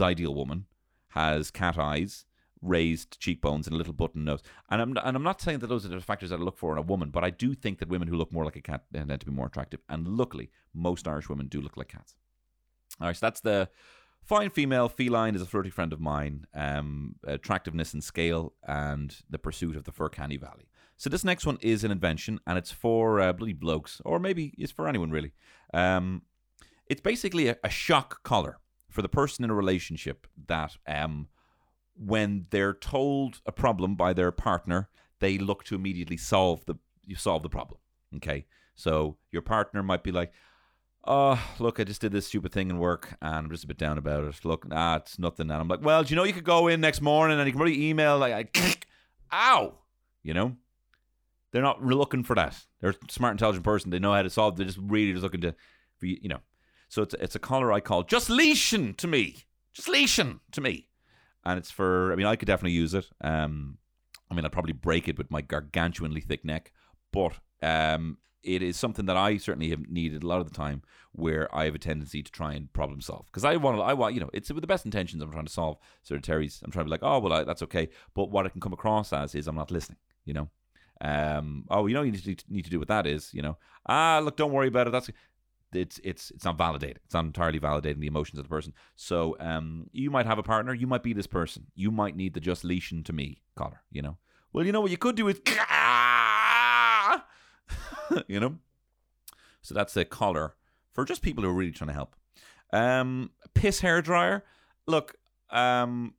ideal 0.00 0.34
woman 0.34 0.66
has 1.08 1.50
cat 1.50 1.78
eyes, 1.78 2.24
raised 2.62 3.18
cheekbones, 3.20 3.66
and 3.66 3.74
a 3.74 3.76
little 3.76 3.92
button 3.92 4.24
nose. 4.24 4.42
And 4.70 4.80
I'm 4.80 4.96
and 4.96 5.16
I'm 5.16 5.22
not 5.22 5.40
saying 5.40 5.58
that 5.58 5.66
those 5.66 5.84
are 5.84 5.88
the 5.88 6.00
factors 6.00 6.30
that 6.30 6.40
I 6.40 6.42
look 6.42 6.56
for 6.56 6.72
in 6.72 6.78
a 6.78 6.82
woman, 6.82 7.10
but 7.10 7.24
I 7.24 7.30
do 7.30 7.54
think 7.54 7.78
that 7.80 7.88
women 7.88 8.08
who 8.08 8.16
look 8.16 8.32
more 8.32 8.44
like 8.44 8.56
a 8.56 8.62
cat 8.62 8.84
tend 8.94 9.08
to 9.20 9.26
be 9.26 9.32
more 9.32 9.46
attractive. 9.46 9.80
And 9.88 10.06
luckily, 10.08 10.50
most 10.72 11.06
Irish 11.06 11.28
women 11.28 11.48
do 11.48 11.60
look 11.60 11.76
like 11.76 11.88
cats. 11.88 12.14
All 13.00 13.08
right, 13.08 13.16
so 13.16 13.26
that's 13.26 13.40
the 13.40 13.68
fine 14.22 14.50
female 14.50 14.88
feline 14.88 15.34
is 15.34 15.42
a 15.42 15.46
flirty 15.46 15.70
friend 15.70 15.92
of 15.92 16.00
mine. 16.00 16.46
Um, 16.54 17.16
attractiveness 17.26 17.92
and 17.92 18.02
scale, 18.02 18.54
and 18.66 19.14
the 19.28 19.38
pursuit 19.38 19.76
of 19.76 19.84
the 19.84 19.92
fur 19.92 20.08
canny 20.08 20.36
valley. 20.36 20.68
So 20.96 21.10
this 21.10 21.24
next 21.24 21.46
one 21.46 21.58
is 21.60 21.82
an 21.82 21.90
invention, 21.90 22.38
and 22.46 22.56
it's 22.56 22.70
for 22.70 23.20
uh, 23.20 23.32
bloody 23.32 23.54
blokes, 23.54 24.00
or 24.04 24.20
maybe 24.20 24.54
it's 24.56 24.72
for 24.72 24.86
anyone 24.86 25.10
really. 25.10 25.32
Um, 25.74 26.22
it's 26.86 27.00
basically 27.00 27.48
a, 27.48 27.56
a 27.64 27.70
shock 27.70 28.22
collar 28.22 28.58
for 28.88 29.02
the 29.02 29.08
person 29.08 29.44
in 29.44 29.50
a 29.50 29.54
relationship 29.54 30.26
that 30.46 30.76
um, 30.86 31.28
when 31.96 32.46
they're 32.50 32.74
told 32.74 33.40
a 33.46 33.52
problem 33.52 33.94
by 33.94 34.12
their 34.12 34.32
partner, 34.32 34.88
they 35.20 35.38
look 35.38 35.64
to 35.64 35.74
immediately 35.74 36.16
solve 36.16 36.64
the 36.66 36.76
you 37.04 37.16
solve 37.16 37.42
the 37.42 37.48
problem. 37.48 37.80
Okay, 38.16 38.46
so 38.74 39.16
your 39.30 39.42
partner 39.42 39.82
might 39.82 40.02
be 40.02 40.12
like, 40.12 40.32
"Oh, 41.04 41.42
look, 41.58 41.80
I 41.80 41.84
just 41.84 42.00
did 42.00 42.12
this 42.12 42.26
stupid 42.26 42.52
thing 42.52 42.70
in 42.70 42.78
work, 42.78 43.16
and 43.20 43.46
I'm 43.46 43.50
just 43.50 43.64
a 43.64 43.66
bit 43.66 43.78
down 43.78 43.98
about 43.98 44.24
it. 44.24 44.44
Look, 44.44 44.66
nah, 44.68 44.96
it's 44.96 45.18
nothing." 45.18 45.50
And 45.50 45.60
I'm 45.60 45.68
like, 45.68 45.82
"Well, 45.82 46.02
do 46.02 46.10
you 46.10 46.16
know 46.16 46.24
you 46.24 46.32
could 46.32 46.44
go 46.44 46.68
in 46.68 46.80
next 46.80 47.00
morning 47.00 47.38
and 47.38 47.46
you 47.46 47.52
can 47.52 47.60
really 47.60 47.88
email 47.88 48.18
like, 48.18 48.86
ow, 49.32 49.74
you 50.22 50.34
know." 50.34 50.56
They're 51.52 51.60
not 51.60 51.84
looking 51.84 52.24
for 52.24 52.34
that. 52.34 52.58
They're 52.80 52.90
a 52.90 53.12
smart, 53.12 53.32
intelligent 53.32 53.62
person. 53.62 53.90
They 53.90 53.98
know 53.98 54.14
how 54.14 54.22
to 54.22 54.30
solve. 54.30 54.56
They're 54.56 54.64
just 54.64 54.78
really 54.80 55.12
just 55.12 55.22
looking 55.22 55.42
to, 55.42 55.54
you 56.00 56.28
know. 56.30 56.40
So 56.88 57.02
it's 57.02 57.14
it's 57.20 57.34
a 57.34 57.38
collar 57.38 57.72
I 57.72 57.80
call 57.80 58.02
just 58.02 58.28
leashing 58.28 58.94
to 58.94 59.06
me, 59.06 59.44
just 59.72 59.88
leashing 59.88 60.40
to 60.50 60.60
me, 60.60 60.88
and 61.44 61.58
it's 61.58 61.70
for. 61.70 62.12
I 62.12 62.16
mean, 62.16 62.26
I 62.26 62.36
could 62.36 62.46
definitely 62.46 62.72
use 62.72 62.94
it. 62.94 63.08
Um, 63.20 63.78
I 64.30 64.34
mean, 64.34 64.44
I'd 64.44 64.52
probably 64.52 64.72
break 64.72 65.08
it 65.08 65.18
with 65.18 65.30
my 65.30 65.42
gargantuanly 65.42 66.24
thick 66.24 66.44
neck, 66.44 66.72
but 67.12 67.32
um, 67.62 68.18
it 68.42 68.62
is 68.62 68.76
something 68.76 69.06
that 69.06 69.16
I 69.16 69.36
certainly 69.36 69.70
have 69.70 69.88
needed 69.88 70.22
a 70.22 70.26
lot 70.26 70.40
of 70.40 70.48
the 70.48 70.54
time, 70.54 70.82
where 71.12 71.54
I 71.54 71.64
have 71.66 71.74
a 71.74 71.78
tendency 71.78 72.22
to 72.22 72.32
try 72.32 72.54
and 72.54 72.72
problem 72.72 73.00
solve 73.00 73.26
because 73.26 73.44
I 73.44 73.56
want, 73.56 73.76
to, 73.76 73.82
I 73.82 73.92
want, 73.92 74.14
you 74.14 74.20
know, 74.20 74.30
it's 74.32 74.50
with 74.50 74.62
the 74.62 74.66
best 74.66 74.84
intentions. 74.84 75.22
I'm 75.22 75.30
trying 75.30 75.46
to 75.46 75.52
solve 75.52 75.78
Terry's. 76.22 76.60
I'm 76.64 76.70
trying 76.70 76.84
to 76.84 76.88
be 76.88 76.92
like, 76.92 77.02
oh 77.02 77.18
well, 77.18 77.32
I, 77.32 77.44
that's 77.44 77.62
okay, 77.62 77.88
but 78.14 78.30
what 78.30 78.46
it 78.46 78.50
can 78.50 78.60
come 78.60 78.72
across 78.72 79.12
as 79.12 79.34
is 79.34 79.46
I'm 79.46 79.56
not 79.56 79.70
listening. 79.70 79.98
You 80.24 80.34
know, 80.34 80.50
um, 81.00 81.64
oh, 81.68 81.86
you 81.86 81.94
know, 81.94 82.02
you 82.02 82.12
need 82.12 82.38
to, 82.38 82.44
need 82.48 82.64
to 82.64 82.70
do 82.70 82.78
what 82.78 82.88
that 82.88 83.06
is, 83.06 83.34
you 83.34 83.42
know, 83.42 83.58
ah, 83.86 84.20
look, 84.22 84.36
don't 84.36 84.52
worry 84.52 84.68
about 84.68 84.86
it. 84.86 84.90
That's 84.90 85.10
it's 85.72 86.00
it's 86.04 86.30
it's 86.30 86.44
not 86.44 86.58
validating. 86.58 86.96
It's 87.04 87.14
not 87.14 87.24
entirely 87.24 87.60
validating 87.60 88.00
the 88.00 88.06
emotions 88.06 88.38
of 88.38 88.44
the 88.44 88.48
person. 88.48 88.72
So 88.96 89.36
um, 89.40 89.88
you 89.92 90.10
might 90.10 90.26
have 90.26 90.38
a 90.38 90.42
partner. 90.42 90.74
You 90.74 90.86
might 90.86 91.02
be 91.02 91.12
this 91.12 91.26
person. 91.26 91.66
You 91.74 91.90
might 91.90 92.16
need 92.16 92.34
the 92.34 92.40
just 92.40 92.64
leashing 92.64 93.02
to 93.04 93.12
me 93.12 93.42
collar. 93.56 93.82
You 93.90 94.02
know. 94.02 94.18
Well, 94.52 94.66
you 94.66 94.72
know 94.72 94.82
what 94.82 94.90
you 94.90 94.98
could 94.98 95.16
do 95.16 95.28
is, 95.28 95.40
you 98.26 98.38
know. 98.38 98.58
So 99.62 99.74
that's 99.74 99.96
a 99.96 100.04
collar 100.04 100.54
for 100.92 101.04
just 101.04 101.22
people 101.22 101.44
who 101.44 101.50
are 101.50 101.54
really 101.54 101.70
trying 101.70 101.88
to 101.88 101.94
help. 101.94 102.16
Um, 102.72 103.30
piss 103.54 103.80
hair 103.80 104.02
dryer. 104.02 104.44
Look, 104.86 105.14
um, 105.50 106.14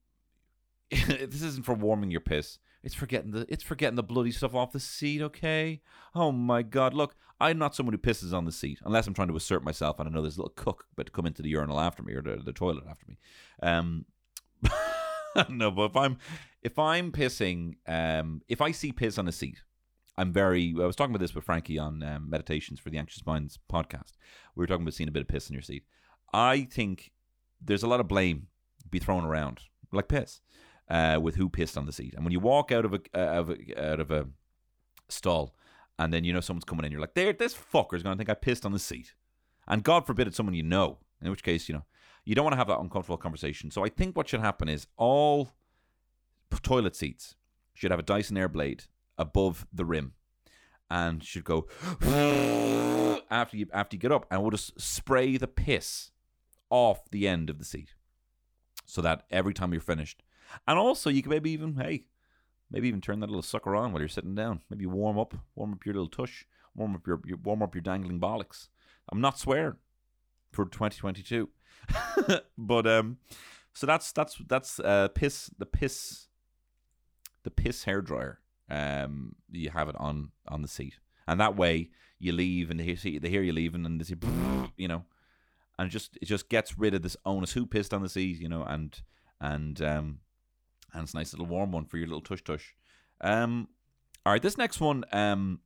this 0.89 1.41
isn't 1.41 1.65
for 1.65 1.73
warming 1.73 2.11
your 2.11 2.21
piss. 2.21 2.59
It's 2.83 2.95
for 2.95 3.05
getting 3.05 3.31
the 3.31 3.45
it's 3.49 3.63
for 3.63 3.75
getting 3.75 3.95
the 3.95 4.03
bloody 4.03 4.31
stuff 4.31 4.53
off 4.53 4.73
the 4.73 4.79
seat, 4.79 5.21
okay? 5.21 5.81
Oh 6.13 6.31
my 6.31 6.63
god, 6.63 6.93
look, 6.93 7.15
I'm 7.43 7.57
not 7.57 7.75
someone 7.75 7.93
who 7.93 7.99
pisses 7.99 8.33
on 8.33 8.45
the 8.45 8.51
seat 8.51 8.79
unless 8.85 9.05
I'm 9.05 9.13
trying 9.13 9.27
to 9.27 9.35
assert 9.35 9.63
myself 9.63 9.99
and 9.99 10.07
I 10.07 10.11
know 10.11 10.21
there's 10.21 10.37
a 10.37 10.41
little 10.41 10.53
cook 10.55 10.85
about 10.93 11.07
to 11.07 11.11
come 11.11 11.25
into 11.25 11.41
the 11.41 11.49
urinal 11.49 11.79
after 11.79 12.01
me 12.01 12.13
or 12.13 12.21
the, 12.21 12.37
the 12.37 12.53
toilet 12.53 12.85
after 12.89 13.05
me. 13.07 13.17
Um 13.61 14.05
no, 15.49 15.69
but 15.71 15.91
if 15.91 15.97
I'm 15.97 16.17
if 16.61 16.79
I'm 16.79 17.11
pissing, 17.11 17.75
um 17.87 18.41
if 18.47 18.61
I 18.61 18.71
see 18.71 18.91
piss 18.91 19.17
on 19.17 19.27
a 19.27 19.31
seat, 19.31 19.61
I'm 20.17 20.31
very. 20.31 20.75
I 20.79 20.85
was 20.85 20.95
talking 20.95 21.13
about 21.13 21.21
this 21.21 21.33
with 21.33 21.43
Frankie 21.43 21.79
on 21.79 22.03
um, 22.03 22.29
Meditations 22.29 22.79
for 22.79 22.89
the 22.89 22.97
Anxious 22.97 23.25
Minds 23.25 23.57
podcast. 23.71 24.13
We 24.55 24.61
were 24.61 24.67
talking 24.67 24.83
about 24.83 24.93
seeing 24.93 25.09
a 25.09 25.11
bit 25.11 25.23
of 25.23 25.27
piss 25.27 25.49
in 25.49 25.53
your 25.53 25.63
seat. 25.63 25.85
I 26.33 26.67
think 26.71 27.11
there's 27.59 27.83
a 27.83 27.87
lot 27.87 27.99
of 27.99 28.07
blame 28.07 28.47
be 28.89 28.99
thrown 28.99 29.25
around, 29.25 29.61
like 29.91 30.07
piss, 30.07 30.41
uh, 30.89 31.19
with 31.21 31.35
who 31.35 31.49
pissed 31.49 31.77
on 31.77 31.87
the 31.87 31.91
seat. 31.91 32.13
And 32.13 32.23
when 32.23 32.31
you 32.31 32.39
walk 32.39 32.71
out 32.71 32.85
of 32.85 32.93
a, 32.93 32.99
uh, 33.15 33.39
of 33.39 33.49
a 33.49 33.91
out 33.91 33.99
of 33.99 34.11
a 34.11 34.27
stall, 35.09 35.55
and 35.99 36.13
then 36.13 36.23
you 36.23 36.33
know 36.33 36.39
someone's 36.39 36.65
coming 36.65 36.85
in, 36.85 36.91
you're 36.91 37.01
like, 37.01 37.13
"There, 37.13 37.33
this 37.33 37.55
fucker's 37.55 38.03
going 38.03 38.15
to 38.15 38.17
think 38.17 38.29
I 38.29 38.33
pissed 38.33 38.65
on 38.65 38.71
the 38.71 38.79
seat," 38.79 39.13
and 39.67 39.83
God 39.83 40.05
forbid 40.05 40.27
it's 40.27 40.37
someone 40.37 40.55
you 40.55 40.63
know. 40.63 40.99
In 41.21 41.31
which 41.31 41.43
case, 41.43 41.69
you 41.69 41.73
know, 41.73 41.85
you 42.25 42.35
don't 42.35 42.43
want 42.43 42.53
to 42.53 42.57
have 42.57 42.67
that 42.67 42.79
uncomfortable 42.79 43.17
conversation. 43.17 43.71
So 43.71 43.85
I 43.85 43.89
think 43.89 44.17
what 44.17 44.27
should 44.27 44.41
happen 44.41 44.67
is 44.67 44.87
all 44.97 45.51
toilet 46.61 46.95
seats 46.95 47.35
should 47.73 47.91
have 47.91 47.99
a 47.99 48.03
Dyson 48.03 48.37
Airblade 48.37 48.87
above 49.17 49.65
the 49.73 49.85
rim 49.85 50.13
and 50.89 51.23
should 51.23 51.43
go 51.43 51.67
after 53.31 53.57
you 53.57 53.67
after 53.73 53.95
you 53.95 53.99
get 53.99 54.11
up 54.11 54.25
and 54.29 54.41
we'll 54.41 54.51
just 54.51 54.79
spray 54.79 55.37
the 55.37 55.47
piss 55.47 56.11
off 56.69 57.09
the 57.11 57.27
end 57.27 57.49
of 57.49 57.59
the 57.59 57.65
seat 57.65 57.95
so 58.85 59.01
that 59.01 59.23
every 59.31 59.53
time 59.53 59.71
you're 59.71 59.81
finished 59.81 60.23
and 60.67 60.77
also 60.77 61.09
you 61.09 61.21
can 61.21 61.29
maybe 61.29 61.51
even 61.51 61.75
hey 61.75 62.05
maybe 62.73 62.89
even 62.89 62.99
turn 62.99 63.21
that 63.21 63.29
little 63.29 63.41
sucker 63.41 63.75
on 63.75 63.93
while 63.93 64.01
you're 64.01 64.09
sitting 64.09 64.35
down. 64.35 64.61
Maybe 64.69 64.85
warm 64.85 65.17
up 65.17 65.33
warm 65.55 65.71
up 65.73 65.85
your 65.85 65.95
little 65.95 66.09
tush 66.09 66.43
warm 66.75 66.95
up 66.95 67.07
your, 67.07 67.21
your 67.23 67.37
warm 67.37 67.61
up 67.61 67.75
your 67.75 67.81
dangling 67.81 68.19
bollocks. 68.19 68.67
I'm 69.09 69.21
not 69.21 69.39
swearing 69.39 69.77
for 70.51 70.65
2022 70.65 71.49
but 72.57 72.85
um 72.85 73.17
so 73.73 73.87
that's 73.87 74.11
that's 74.11 74.37
that's 74.47 74.79
uh 74.79 75.07
piss 75.15 75.49
the 75.57 75.65
piss 75.65 76.27
the 77.43 77.49
piss 77.49 77.85
hair 77.85 78.01
dryer 78.01 78.39
um, 78.69 79.35
you 79.51 79.69
have 79.69 79.89
it 79.89 79.95
on 79.97 80.31
on 80.47 80.61
the 80.61 80.67
seat, 80.67 80.95
and 81.27 81.39
that 81.39 81.55
way 81.55 81.89
you 82.19 82.31
leave 82.31 82.71
and 82.71 82.79
they 82.79 82.83
hear, 82.83 83.19
they 83.19 83.29
hear 83.29 83.43
you 83.43 83.53
leaving, 83.53 83.85
and 83.85 83.99
they 83.99 84.05
say, 84.05 84.15
you 84.77 84.87
know, 84.87 85.03
and 85.77 85.91
just 85.91 86.17
it 86.21 86.25
just 86.25 86.49
gets 86.49 86.77
rid 86.77 86.93
of 86.93 87.01
this 87.01 87.17
onus. 87.25 87.53
Who 87.53 87.65
pissed 87.65 87.93
on 87.93 88.01
the 88.01 88.09
seat, 88.09 88.39
you 88.39 88.49
know, 88.49 88.63
and 88.63 88.99
and 89.39 89.81
um, 89.81 90.19
and 90.93 91.03
it's 91.03 91.13
a 91.13 91.17
nice 91.17 91.33
little 91.33 91.45
warm 91.45 91.71
one 91.71 91.85
for 91.85 91.97
your 91.97 92.07
little 92.07 92.21
tush 92.21 92.43
tush. 92.43 92.73
Um, 93.21 93.67
all 94.25 94.33
right, 94.33 94.41
this 94.41 94.57
next 94.57 94.79
one, 94.79 95.03
um, 95.11 95.59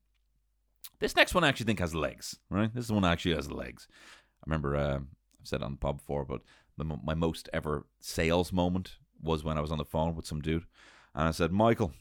this 0.99 1.15
next 1.15 1.33
one 1.33 1.43
I 1.43 1.49
actually 1.49 1.65
think 1.67 1.79
has 1.79 1.93
legs, 1.93 2.37
right? 2.49 2.73
This 2.73 2.89
one 2.89 3.05
actually 3.05 3.35
has 3.35 3.51
legs. 3.51 3.87
I 3.91 4.43
remember 4.45 4.75
uh, 4.75 4.95
I've 4.95 5.47
said 5.47 5.61
on 5.61 5.71
the 5.71 5.77
pub 5.77 5.97
before, 5.97 6.25
but 6.25 6.41
the, 6.77 6.83
my 6.83 7.13
most 7.13 7.49
ever 7.53 7.85
sales 7.99 8.51
moment 8.51 8.97
was 9.21 9.43
when 9.43 9.57
I 9.57 9.61
was 9.61 9.71
on 9.71 9.77
the 9.77 9.85
phone 9.85 10.15
with 10.15 10.25
some 10.25 10.41
dude, 10.41 10.65
and 11.13 11.27
I 11.27 11.31
said, 11.31 11.51
Michael. 11.51 11.91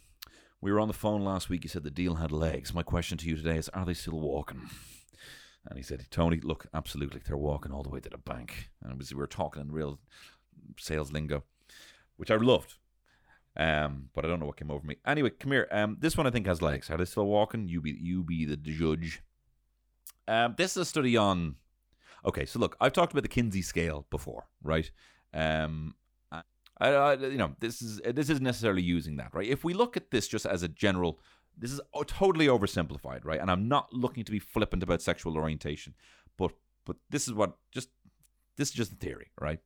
We 0.59 0.73
were 0.73 0.81
on 0.81 0.89
the 0.89 0.95
phone 0.95 1.23
last 1.23 1.51
week. 1.51 1.65
You 1.65 1.69
said 1.69 1.85
the 1.85 1.91
deal 1.91 2.15
had 2.15 2.33
legs. 2.33 2.73
My 2.73 2.83
question 2.83 3.19
to 3.19 3.29
you 3.29 3.37
today 3.37 3.59
is: 3.59 3.69
Are 3.69 3.85
they 3.85 3.93
still 3.93 4.19
walking? 4.19 4.71
And 5.69 5.77
he 5.77 5.83
said, 5.83 6.07
Tony, 6.11 6.41
look, 6.41 6.67
absolutely, 6.73 7.21
they're 7.27 7.37
walking 7.37 7.73
all 7.73 7.83
the 7.83 7.89
way 7.89 8.01
to 8.01 8.09
the 8.09 8.19
bank. 8.19 8.71
And 8.83 8.97
was, 8.97 9.13
we 9.13 9.19
were 9.19 9.27
talking 9.27 9.63
in 9.63 9.73
real 9.73 9.99
sales 10.79 11.13
lingo, 11.13 11.45
which 12.17 12.31
I 12.31 12.37
loved. 12.37 12.75
Um, 13.57 14.11
but 14.15 14.25
I 14.25 14.29
don't 14.29 14.41
know 14.41 14.47
what 14.47 14.57
came 14.57 14.71
over 14.71 14.87
me. 14.87 14.97
Anyway, 15.07 15.31
come 15.31 15.53
here. 15.53 15.67
Um, 15.71 15.97
this 16.01 16.17
one 16.17 16.27
I 16.27 16.31
think 16.31 16.47
has 16.47 16.61
legs. 16.61 16.91
Are 16.91 16.99
they 16.99 17.07
still 17.07 17.27
walking? 17.27 17.69
You 17.69 17.81
be 17.81 17.93
you 17.93 18.23
be 18.23 18.45
the 18.45 18.57
judge. 18.57 19.23
Um, 20.29 20.55
this 20.59 20.73
is 20.73 20.77
a 20.79 20.85
study 20.85 21.17
on. 21.17 21.57
Okay, 22.25 22.45
so 22.45 22.59
look, 22.59 22.77
I've 22.81 22.93
talked 22.93 23.13
about 23.13 23.23
the 23.23 23.29
Kinsey 23.29 23.63
scale 23.63 24.07
before, 24.11 24.49
right? 24.63 24.91
Um, 25.33 25.95
I, 26.79 26.89
I, 26.89 27.15
you 27.15 27.39
know, 27.39 27.55
this 27.61 27.81
is 27.81 28.01
this 28.05 28.29
isn't 28.29 28.43
necessarily 28.43 28.83
using 28.83 29.17
that, 29.17 29.35
right? 29.35 29.49
If 29.49 29.65
we 29.65 29.73
look 29.75 29.97
at 29.97 30.11
this 30.11 30.29
just 30.29 30.45
as 30.45 30.63
a 30.63 30.69
general, 30.69 31.21
this 31.57 31.73
is 31.73 31.81
totally 32.07 32.47
oversimplified, 32.47 33.25
right? 33.25 33.41
And 33.41 33.51
I'm 33.51 33.69
not 33.69 33.93
looking 33.93 34.25
to 34.25 34.33
be 34.33 34.39
flippant 34.39 34.83
about 34.83 35.01
sexual 35.01 35.37
orientation, 35.37 35.95
but 36.37 36.53
but 36.85 36.97
this 37.09 37.27
is 37.27 37.35
what 37.35 37.57
just 37.73 37.89
this 38.57 38.69
is 38.69 38.75
just 38.75 38.91
the 38.91 38.97
theory, 38.97 39.31
right? 39.41 39.61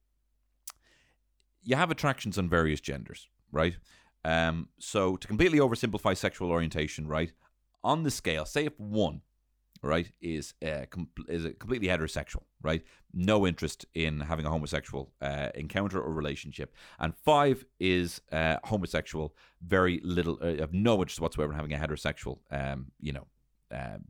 You 1.63 1.77
have 1.77 1.91
attractions 1.91 2.39
on 2.39 2.49
various 2.49 2.81
genders, 2.81 3.29
right? 3.53 3.77
Um, 4.25 4.69
so 4.79 5.17
to 5.17 5.27
completely 5.27 5.59
oversimplify 5.59 6.17
sexual 6.17 6.51
orientation, 6.51 7.07
right? 7.07 7.33
On 7.83 8.03
the 8.03 8.11
scale, 8.11 8.45
say 8.45 8.67
if 8.67 8.79
one 8.79 9.23
right, 9.83 10.11
is 10.21 10.55
uh, 10.67 10.85
com- 10.91 11.09
is 11.29 11.45
a 11.45 11.53
completely 11.53 11.89
heterosexual, 11.89 12.43
right? 12.63 12.83
No 13.15 13.47
interest 13.47 13.87
in 13.95 14.21
having 14.21 14.45
a 14.45 14.51
homosexual 14.51 15.13
uh, 15.23 15.49
encounter 15.55 16.01
or 16.01 16.13
relationship. 16.13 16.75
And 16.99 17.15
five 17.25 17.65
is 17.79 18.21
uh, 18.31 18.57
homosexual, 18.65 19.35
very 19.67 20.01
little, 20.05 20.39
uh, 20.43 20.57
have 20.59 20.73
no 20.73 21.01
interest 21.01 21.21
whatsoever 21.21 21.53
in 21.53 21.57
having 21.57 21.73
a 21.73 21.79
heterosexual, 21.79 22.39
um, 22.51 22.93
you 23.01 23.13
know, 23.13 23.27
um 23.73 24.05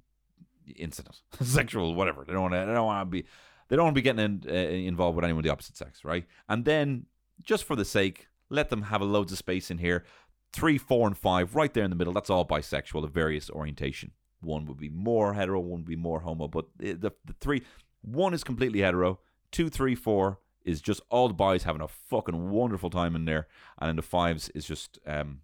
incident, 0.76 1.20
sexual, 1.40 1.94
whatever. 1.94 2.24
They 2.24 2.33
don't 2.33 2.42
want 2.42 2.55
to. 2.55 2.61
They 2.61 2.72
don't 2.72 2.87
want 2.87 3.07
to 3.07 3.11
be. 3.11 3.24
They 3.68 3.76
don't 3.76 3.85
want 3.85 3.94
to 3.94 3.98
be 3.98 4.03
getting 4.03 4.24
in, 4.24 4.42
uh, 4.48 4.53
involved 4.53 5.14
with 5.16 5.24
anyone 5.24 5.40
of 5.40 5.44
the 5.44 5.50
opposite 5.50 5.76
sex, 5.76 6.05
right? 6.05 6.26
And 6.48 6.64
then, 6.64 7.07
just 7.42 7.64
for 7.64 7.76
the 7.76 7.85
sake, 7.85 8.26
let 8.50 8.68
them 8.68 8.82
have 8.82 9.00
a 9.00 9.06
loads 9.06 9.32
of 9.32 9.38
space 9.38 9.70
in 9.70 9.78
here. 9.78 10.04
Three, 10.52 10.78
four, 10.78 11.06
and 11.06 11.16
five, 11.16 11.54
right 11.54 11.72
there 11.72 11.84
in 11.84 11.90
the 11.90 11.96
middle. 11.96 12.12
That's 12.12 12.30
all 12.30 12.44
bisexual 12.44 13.04
of 13.04 13.12
various 13.12 13.48
orientation 13.48 14.12
one 14.40 14.66
would 14.66 14.78
be 14.78 14.88
more 14.88 15.34
hetero, 15.34 15.60
one 15.60 15.80
would 15.80 15.84
be 15.84 15.96
more 15.96 16.20
homo. 16.20 16.48
But 16.48 16.66
the, 16.78 16.94
the, 16.94 17.12
three, 17.40 17.62
one 18.02 18.34
is 18.34 18.44
completely 18.44 18.80
hetero, 18.80 19.20
two, 19.50 19.68
three, 19.68 19.94
four 19.94 20.38
is 20.64 20.80
just 20.80 21.00
all 21.10 21.28
the 21.28 21.34
boys 21.34 21.62
having 21.62 21.82
a 21.82 21.88
fucking 21.88 22.50
wonderful 22.50 22.90
time 22.90 23.16
in 23.16 23.24
there, 23.24 23.46
and 23.78 23.88
then 23.88 23.96
the 23.96 24.02
fives 24.02 24.50
is 24.50 24.66
just 24.66 24.98
um 25.06 25.40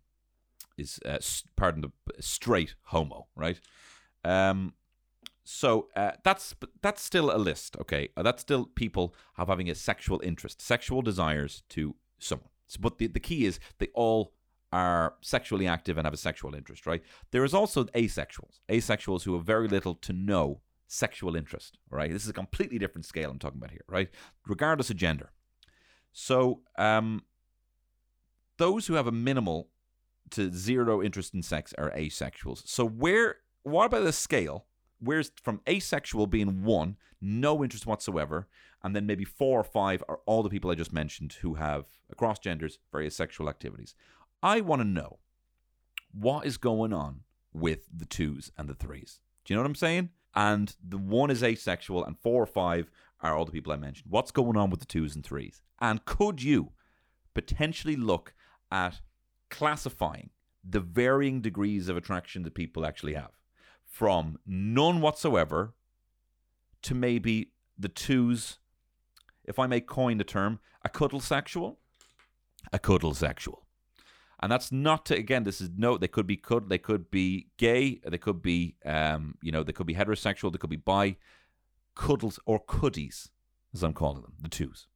is 0.76 1.00
uh, 1.06 1.18
pardon 1.56 1.80
the 1.80 1.90
straight 2.20 2.74
homo, 2.84 3.26
right? 3.34 3.58
Um, 4.24 4.74
so 5.42 5.88
uh, 5.96 6.12
that's 6.22 6.54
that's 6.82 7.02
still 7.02 7.34
a 7.34 7.38
list, 7.38 7.76
okay? 7.80 8.10
Uh, 8.14 8.22
that's 8.22 8.42
still 8.42 8.66
people 8.66 9.14
have 9.36 9.48
having 9.48 9.70
a 9.70 9.74
sexual 9.74 10.20
interest, 10.22 10.60
sexual 10.60 11.00
desires 11.00 11.62
to 11.70 11.96
someone. 12.18 12.50
So, 12.66 12.78
but 12.80 12.98
the, 12.98 13.06
the 13.06 13.20
key 13.20 13.44
is 13.44 13.58
they 13.78 13.88
all 13.94 14.32
are 14.72 15.14
sexually 15.20 15.66
active 15.66 15.96
and 15.96 16.06
have 16.06 16.14
a 16.14 16.18
sexual 16.18 16.54
interest, 16.54 16.86
right? 16.86 17.02
There 17.30 17.44
is 17.44 17.54
also 17.54 17.84
asexuals, 17.84 18.60
asexuals 18.68 19.22
who 19.22 19.34
have 19.34 19.44
very 19.44 19.68
little 19.68 19.94
to 19.94 20.12
no 20.12 20.60
sexual 20.88 21.36
interest, 21.36 21.78
right? 21.90 22.10
This 22.10 22.24
is 22.24 22.28
a 22.28 22.34
completely 22.34 22.78
different 22.78 23.06
scale 23.06 23.30
I'm 23.30 23.38
talking 23.38 23.58
about 23.58 23.70
here, 23.70 23.84
right? 23.88 24.08
Regardless 24.46 24.90
of 24.90 24.96
gender. 24.96 25.32
So, 26.12 26.60
um, 26.78 27.22
those 28.58 28.86
who 28.86 28.94
have 28.94 29.06
a 29.06 29.12
minimal 29.12 29.68
to 30.30 30.50
zero 30.52 31.02
interest 31.02 31.34
in 31.34 31.42
sex 31.42 31.74
are 31.78 31.90
asexuals. 31.92 32.66
So, 32.66 32.86
where, 32.86 33.36
what 33.62 33.86
about 33.86 34.04
the 34.04 34.12
scale? 34.12 34.65
Where's 34.98 35.30
from 35.42 35.60
asexual 35.68 36.26
being 36.26 36.62
one, 36.62 36.96
no 37.20 37.62
interest 37.62 37.86
whatsoever, 37.86 38.48
and 38.82 38.94
then 38.94 39.06
maybe 39.06 39.24
four 39.24 39.60
or 39.60 39.64
five 39.64 40.02
are 40.08 40.20
all 40.26 40.42
the 40.42 40.50
people 40.50 40.70
I 40.70 40.74
just 40.74 40.92
mentioned 40.92 41.34
who 41.40 41.54
have 41.54 41.86
across 42.10 42.38
genders 42.38 42.78
various 42.92 43.16
sexual 43.16 43.48
activities. 43.48 43.94
I 44.42 44.60
want 44.60 44.80
to 44.80 44.88
know 44.88 45.18
what 46.12 46.46
is 46.46 46.56
going 46.56 46.92
on 46.92 47.20
with 47.52 47.80
the 47.94 48.04
twos 48.04 48.52
and 48.56 48.68
the 48.68 48.74
threes. 48.74 49.20
Do 49.44 49.52
you 49.52 49.56
know 49.56 49.62
what 49.62 49.68
I'm 49.68 49.74
saying? 49.74 50.10
And 50.34 50.74
the 50.86 50.98
one 50.98 51.30
is 51.30 51.42
asexual, 51.42 52.04
and 52.04 52.18
four 52.18 52.42
or 52.42 52.46
five 52.46 52.90
are 53.20 53.34
all 53.34 53.44
the 53.44 53.52
people 53.52 53.72
I 53.72 53.76
mentioned. 53.76 54.10
What's 54.10 54.30
going 54.30 54.56
on 54.56 54.70
with 54.70 54.80
the 54.80 54.86
twos 54.86 55.14
and 55.14 55.24
threes? 55.24 55.62
And 55.80 56.04
could 56.04 56.42
you 56.42 56.72
potentially 57.34 57.96
look 57.96 58.34
at 58.70 59.00
classifying 59.50 60.30
the 60.68 60.80
varying 60.80 61.40
degrees 61.40 61.88
of 61.88 61.96
attraction 61.96 62.42
that 62.42 62.54
people 62.54 62.84
actually 62.84 63.14
have 63.14 63.30
from 63.96 64.38
none 64.46 65.00
whatsoever 65.00 65.72
to 66.82 66.94
maybe 66.94 67.52
the 67.78 67.88
twos, 67.88 68.58
if 69.44 69.58
I 69.58 69.66
may 69.66 69.80
coin 69.80 70.18
the 70.18 70.24
term, 70.24 70.60
a 70.84 70.90
cuddle 70.90 71.20
sexual? 71.20 71.78
A 72.72 72.78
cuddle 72.78 73.14
sexual 73.14 73.66
and 74.40 74.52
that's 74.52 74.70
not 74.70 75.06
to 75.06 75.14
again 75.14 75.44
this 75.44 75.60
is 75.60 75.70
no 75.76 75.96
they 75.96 76.08
could 76.08 76.26
be 76.26 76.36
could 76.36 76.68
they 76.68 76.78
could 76.78 77.10
be 77.10 77.46
gay 77.56 78.00
they 78.06 78.18
could 78.18 78.42
be 78.42 78.76
um 78.84 79.34
you 79.40 79.50
know 79.50 79.62
they 79.62 79.72
could 79.72 79.86
be 79.86 79.94
heterosexual 79.94 80.52
they 80.52 80.58
could 80.58 80.70
be 80.70 80.76
bi 80.76 81.16
cuddles 81.94 82.38
or 82.44 82.58
cuddies 82.60 83.30
as 83.72 83.82
i'm 83.82 83.94
calling 83.94 84.22
them 84.22 84.34
the 84.40 84.48
twos 84.48 84.88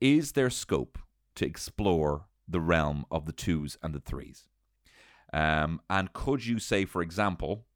is 0.00 0.32
there 0.32 0.50
scope 0.50 0.98
to 1.34 1.44
explore 1.44 2.26
the 2.46 2.60
realm 2.60 3.04
of 3.10 3.26
the 3.26 3.32
twos 3.32 3.76
and 3.82 3.94
the 3.94 4.00
threes 4.00 4.46
um 5.32 5.80
and 5.90 6.12
could 6.12 6.46
you 6.46 6.58
say 6.58 6.84
for 6.84 7.02
example 7.02 7.66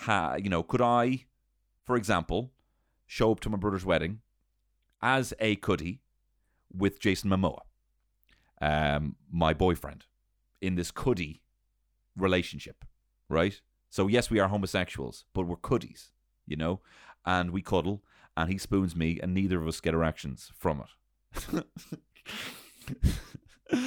ha, 0.00 0.36
you 0.36 0.50
know 0.50 0.62
could 0.62 0.82
i 0.82 1.24
for 1.84 1.96
example 1.96 2.52
show 3.06 3.32
up 3.32 3.40
to 3.40 3.50
my 3.50 3.56
brother's 3.56 3.84
wedding 3.84 4.20
as 5.02 5.32
a 5.40 5.56
cuddie 5.56 6.00
with 6.72 7.00
jason 7.00 7.30
momoa 7.30 7.60
um, 8.60 9.16
my 9.30 9.54
boyfriend 9.54 10.06
in 10.60 10.74
this 10.74 10.90
cuddy 10.90 11.42
relationship, 12.16 12.84
right? 13.28 13.60
So 13.88 14.06
yes, 14.06 14.30
we 14.30 14.38
are 14.38 14.48
homosexuals, 14.48 15.24
but 15.32 15.46
we're 15.46 15.56
cuddies, 15.56 16.10
you 16.46 16.56
know, 16.56 16.80
and 17.24 17.50
we 17.50 17.62
cuddle, 17.62 18.02
and 18.36 18.50
he 18.50 18.58
spoons 18.58 18.94
me, 18.94 19.18
and 19.20 19.34
neither 19.34 19.60
of 19.60 19.68
us 19.68 19.80
get 19.80 19.94
erections 19.94 20.52
from 20.56 20.84
it. 21.52 21.64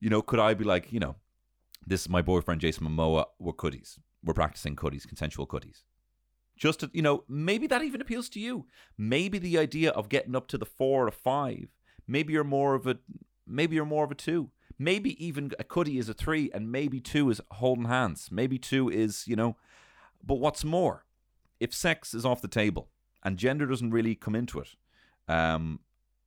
you 0.00 0.10
know, 0.10 0.22
could 0.22 0.40
I 0.40 0.54
be 0.54 0.64
like, 0.64 0.92
you 0.92 1.00
know, 1.00 1.16
this 1.86 2.02
is 2.02 2.08
my 2.08 2.22
boyfriend 2.22 2.60
Jason 2.60 2.86
Momoa. 2.86 3.26
We're 3.38 3.52
cuddies. 3.52 3.98
We're 4.24 4.34
practicing 4.34 4.76
cuddies, 4.76 5.06
consensual 5.06 5.46
cuddies. 5.46 5.84
Just 6.56 6.80
to, 6.80 6.90
you 6.92 7.02
know, 7.02 7.24
maybe 7.28 7.66
that 7.68 7.82
even 7.82 8.00
appeals 8.00 8.28
to 8.30 8.40
you. 8.40 8.66
Maybe 8.96 9.38
the 9.38 9.58
idea 9.58 9.90
of 9.90 10.08
getting 10.08 10.34
up 10.34 10.48
to 10.48 10.58
the 10.58 10.66
four 10.66 11.06
or 11.06 11.12
five. 11.12 11.68
Maybe 12.06 12.32
you're 12.32 12.44
more 12.44 12.74
of 12.74 12.86
a, 12.86 12.98
maybe 13.46 13.76
you're 13.76 13.84
more 13.84 14.04
of 14.04 14.10
a 14.10 14.16
two. 14.16 14.50
Maybe 14.78 15.24
even 15.24 15.52
a 15.58 15.64
cuddy 15.64 15.98
is 15.98 16.08
a 16.08 16.14
three, 16.14 16.50
and 16.52 16.70
maybe 16.70 17.00
two 17.00 17.30
is 17.30 17.40
holding 17.52 17.86
hands. 17.86 18.28
Maybe 18.30 18.58
two 18.58 18.88
is, 18.88 19.26
you 19.26 19.36
know, 19.36 19.56
but 20.24 20.36
what's 20.36 20.64
more, 20.64 21.04
if 21.60 21.74
sex 21.74 22.14
is 22.14 22.24
off 22.24 22.42
the 22.42 22.48
table 22.48 22.88
and 23.24 23.36
gender 23.36 23.66
doesn't 23.66 23.90
really 23.90 24.14
come 24.14 24.34
into 24.34 24.60
it, 24.60 24.68
um, 25.26 25.80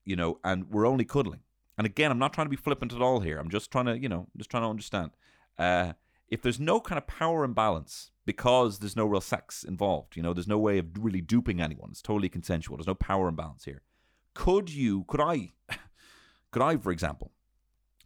you 0.06 0.16
know, 0.16 0.40
and 0.44 0.70
we're 0.70 0.88
only 0.88 1.06
cuddling. 1.06 1.42
And 1.78 1.86
again, 1.86 2.12
I'm 2.12 2.20
not 2.20 2.34
trying 2.34 2.46
to 2.46 2.50
be 2.52 2.56
flippant 2.56 2.94
at 2.94 3.02
all 3.02 3.22
here. 3.22 3.38
I'm 3.38 3.50
just 3.50 3.72
trying 3.72 3.86
to, 3.86 3.98
you 3.98 4.10
know, 4.10 4.28
just 4.38 4.50
trying 4.50 4.64
to 4.64 4.70
understand. 4.70 5.12
Uh, 5.58 5.94
if 6.32 6.42
there's 6.42 6.60
no 6.60 6.80
kind 6.80 6.98
of 6.98 7.06
power 7.06 7.44
imbalance 7.44 8.10
because 8.26 8.80
there's 8.80 8.96
no 8.96 9.06
real 9.06 9.22
sex 9.22 9.64
involved, 9.64 10.16
you 10.16 10.24
know, 10.24 10.34
there's 10.34 10.48
no 10.48 10.58
way 10.58 10.78
of 10.78 10.88
really 10.98 11.22
duping 11.22 11.60
anyone. 11.60 11.90
It's 11.92 12.02
totally 12.02 12.30
consensual. 12.30 12.78
There's 12.78 12.88
no 12.88 12.96
power 12.96 13.28
imbalance 13.28 13.66
here. 13.66 13.82
Could 14.34 14.74
you? 14.74 15.04
Could 15.08 15.20
I? 15.20 15.52
Could 16.52 16.62
I, 16.62 16.78
for 16.78 16.92
example, 16.92 17.32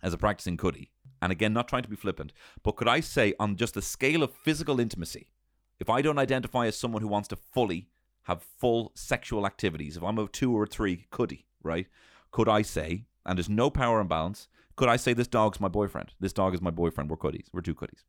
as 0.01 0.13
a 0.13 0.17
practicing 0.17 0.57
cuddy, 0.57 0.91
and 1.21 1.31
again, 1.31 1.53
not 1.53 1.67
trying 1.67 1.83
to 1.83 1.89
be 1.89 1.95
flippant, 1.95 2.33
but 2.61 2.75
could 2.75 2.87
I 2.87 2.99
say 2.99 3.33
on 3.39 3.55
just 3.55 3.73
the 3.73 3.81
scale 3.81 4.21
of 4.21 4.31
physical 4.31 4.79
intimacy, 4.79 5.31
if 5.79 5.89
I 5.89 6.03
don't 6.03 6.19
identify 6.19 6.67
as 6.67 6.77
someone 6.77 7.01
who 7.01 7.07
wants 7.07 7.27
to 7.29 7.35
fully 7.35 7.89
have 8.23 8.43
full 8.43 8.91
sexual 8.93 9.47
activities, 9.47 9.97
if 9.97 10.03
I'm 10.03 10.19
a 10.19 10.27
two 10.27 10.55
or 10.55 10.63
a 10.63 10.67
three 10.67 11.07
cuddy, 11.09 11.47
right? 11.63 11.87
Could 12.29 12.47
I 12.47 12.61
say, 12.61 13.05
and 13.25 13.37
there's 13.37 13.49
no 13.49 13.71
power 13.71 13.99
imbalance, 13.99 14.47
could 14.75 14.89
I 14.89 14.97
say 14.97 15.13
this 15.13 15.27
dog's 15.27 15.59
my 15.59 15.69
boyfriend? 15.69 16.13
This 16.19 16.33
dog 16.33 16.53
is 16.53 16.61
my 16.61 16.69
boyfriend. 16.69 17.09
We're 17.09 17.17
cuddies. 17.17 17.47
We're 17.51 17.61
two 17.61 17.75
cuddies. 17.75 18.03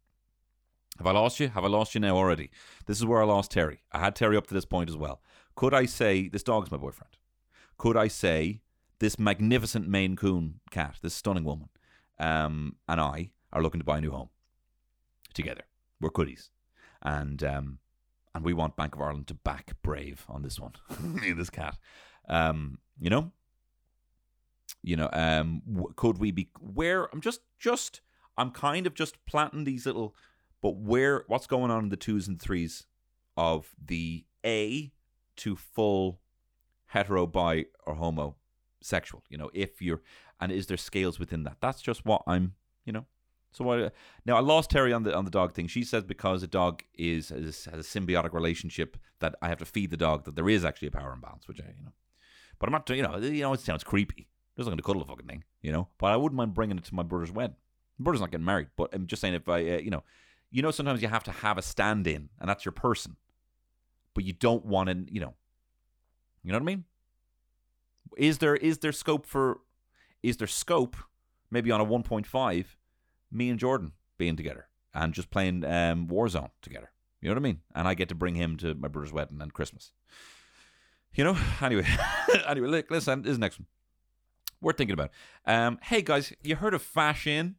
Have 0.99 1.07
I 1.07 1.13
lost 1.13 1.41
you? 1.41 1.49
Have 1.49 1.65
I 1.65 1.69
lost 1.69 1.95
you 1.95 2.01
now 2.01 2.17
already? 2.17 2.51
This 2.87 2.99
is 2.99 3.05
where 3.05 3.21
I 3.23 3.25
lost 3.25 3.51
Terry. 3.51 3.81
I 3.93 3.99
had 3.99 4.17
Terry 4.17 4.37
up 4.37 4.47
to 4.49 4.55
this 4.55 4.65
point 4.65 4.89
as 4.89 4.97
well. 4.97 5.21
Could 5.55 5.75
I 5.75 5.87
say 5.87 6.29
this 6.29 6.43
dog's 6.43 6.71
my 6.71 6.77
boyfriend? 6.77 7.17
Could 7.79 7.97
I 7.97 8.09
say 8.09 8.63
this 8.99 9.19
magnificent 9.19 9.89
Maine 9.89 10.17
Coon 10.17 10.61
cat, 10.71 10.97
this 11.03 11.15
stunning 11.15 11.45
woman, 11.45 11.69
um, 12.19 12.77
and 12.89 13.01
I 13.01 13.31
are 13.53 13.63
looking 13.63 13.81
to 13.81 13.85
buy 13.85 13.99
a 13.99 14.01
new 14.01 14.11
home 14.11 14.31
together? 15.35 15.63
We're 16.01 16.11
cuddies, 16.11 16.51
and 17.03 17.43
um, 17.43 17.79
and 18.35 18.45
we 18.45 18.53
want 18.53 18.77
Bank 18.77 18.95
of 18.95 19.01
Ireland 19.01 19.27
to 19.29 19.35
back 19.35 19.73
Brave 19.83 20.25
on 20.29 20.43
this 20.43 20.59
one, 20.61 20.73
this 21.37 21.51
cat. 21.51 21.79
Um, 22.29 22.79
you 22.99 23.11
know, 23.11 23.33
you 24.83 24.97
know, 24.97 25.09
um, 25.13 25.63
w- 25.71 25.93
could 25.97 26.19
we 26.19 26.31
be 26.31 26.51
where? 26.61 27.09
I'm 27.13 27.21
just 27.21 27.41
just 27.59 28.01
I'm 28.37 28.51
kind 28.51 28.87
of 28.87 28.95
just 28.95 29.25
planting 29.27 29.65
these 29.65 29.87
little, 29.87 30.15
but 30.63 30.77
where? 30.77 31.25
What's 31.29 31.47
going 31.47 31.71
on 31.71 31.85
in 31.85 31.89
the 31.91 31.97
twos 31.97 32.29
and 32.29 32.41
threes 32.41 32.87
of 33.37 33.75
the 33.85 34.25
A 34.45 34.93
to 35.37 35.57
full 35.57 36.21
hetero, 36.87 37.27
bi, 37.27 37.67
or 37.87 37.95
homosexual? 37.95 39.23
You 39.29 39.39
know, 39.39 39.51
if 39.53 39.83
you're 39.83 40.03
and 40.41 40.53
is 40.53 40.67
there 40.67 40.77
scales 40.77 41.19
within 41.19 41.45
that? 41.45 41.57
That's 41.61 41.83
just 41.83 42.05
what 42.05 42.23
I'm. 42.27 42.55
You 42.85 42.93
know. 42.93 43.07
So 43.53 43.73
I, 43.73 43.91
now 44.27 44.37
I 44.37 44.41
lost 44.41 44.71
Terry 44.71 44.93
on 44.93 45.03
the 45.03 45.17
on 45.17 45.25
the 45.25 45.31
dog 45.31 45.55
thing. 45.55 45.67
She 45.67 45.83
says 45.83 46.05
because 46.05 46.43
a 46.43 46.47
dog 46.47 46.83
is, 46.95 47.31
has 47.31 47.67
a 47.67 47.79
symbiotic 47.79 48.35
relationship 48.35 48.99
that 49.21 49.35
I 49.41 49.49
have 49.49 49.59
to 49.59 49.65
feed 49.65 49.91
the 49.91 49.97
dog 49.97 50.25
that 50.25 50.37
there 50.37 50.49
is 50.49 50.65
actually 50.65 50.89
a 50.89 50.91
power 50.91 51.13
imbalance, 51.13 51.49
which 51.49 51.61
I 51.61 51.65
you 51.67 51.85
know. 51.85 51.93
But 52.59 52.69
I'm 52.69 52.73
not 52.73 52.89
you 52.91 53.03
know 53.03 53.17
you 53.17 53.43
know 53.43 53.55
it 53.55 53.61
sounds 53.61 53.83
creepy. 53.83 54.29
I'm 54.57 54.63
just 54.63 54.69
going 54.69 54.77
to 54.77 54.83
cuddle 54.83 55.01
the 55.01 55.09
fucking 55.09 55.27
thing, 55.27 55.45
you 55.63 55.73
know. 55.73 55.89
But 55.99 56.13
I 56.13 56.17
wouldn't 56.17 56.37
mind 56.37 56.55
bringing 56.55 56.77
it 56.77 56.85
to 56.85 56.95
my 56.95 57.03
brother's 57.03 57.33
wedding. 57.33 57.57
My 57.99 58.05
brother's 58.05 58.21
not 58.21 58.31
getting 58.31 58.45
married, 58.45 58.69
but 58.77 58.91
I'm 58.93 59.07
just 59.07 59.21
saying 59.21 59.35
if 59.35 59.49
I 59.49 59.61
uh, 59.61 59.79
you 59.79 59.91
know, 59.91 60.05
you 60.51 60.63
know 60.63 60.71
sometimes 60.71 61.03
you 61.03 61.09
have 61.09 61.25
to 61.25 61.33
have 61.33 61.59
a 61.59 61.63
stand 61.63 62.07
in, 62.07 62.29
and 62.41 62.49
that's 62.49 62.65
your 62.65 62.73
person, 62.73 63.17
but 64.15 64.25
you 64.25 64.33
don't 64.33 64.65
want 64.65 64.89
to 64.89 65.13
you 65.13 65.21
know, 65.21 65.35
you 66.43 66.53
know 66.53 66.59
what 66.59 66.63
I 66.63 66.67
mean. 66.67 66.85
Is 68.17 68.39
there 68.39 68.57
is 68.57 68.79
there 68.79 68.93
scope 68.93 69.27
for 69.27 69.61
is 70.23 70.37
there 70.39 70.47
scope 70.47 70.97
maybe 71.51 71.71
on 71.71 71.81
a 71.81 71.87
1.5 71.87 72.65
me 73.31 73.51
and 73.51 73.59
Jordan 73.59 73.93
being 74.19 74.37
together 74.37 74.69
and 74.95 75.13
just 75.13 75.31
playing 75.31 75.65
um, 75.65 76.09
Warzone 76.09 76.51
together. 76.63 76.91
You 77.21 77.29
know 77.29 77.35
what 77.35 77.41
I 77.41 77.45
mean? 77.45 77.61
And 77.75 77.89
I 77.89 77.95
get 77.95 78.09
to 78.11 78.15
bring 78.15 78.35
him 78.35 78.57
to 78.59 78.75
my 78.75 78.89
brother's 78.89 79.13
wedding 79.13 79.41
and 79.41 79.53
Christmas. 79.53 79.93
You 81.15 81.25
know. 81.25 81.37
Anyway, 81.63 81.87
anyway, 82.47 82.69
look, 82.69 82.91
listen. 82.91 83.23
This 83.23 83.33
is 83.33 83.39
the 83.39 83.41
next 83.41 83.59
one. 83.59 83.67
We're 84.61 84.73
thinking 84.73 84.95
about. 84.95 85.11
Um, 85.45 85.79
hey 85.83 86.03
guys, 86.03 86.33
you 86.43 86.57
heard 86.57 86.75
of 86.75 86.83
fashion, 86.83 87.57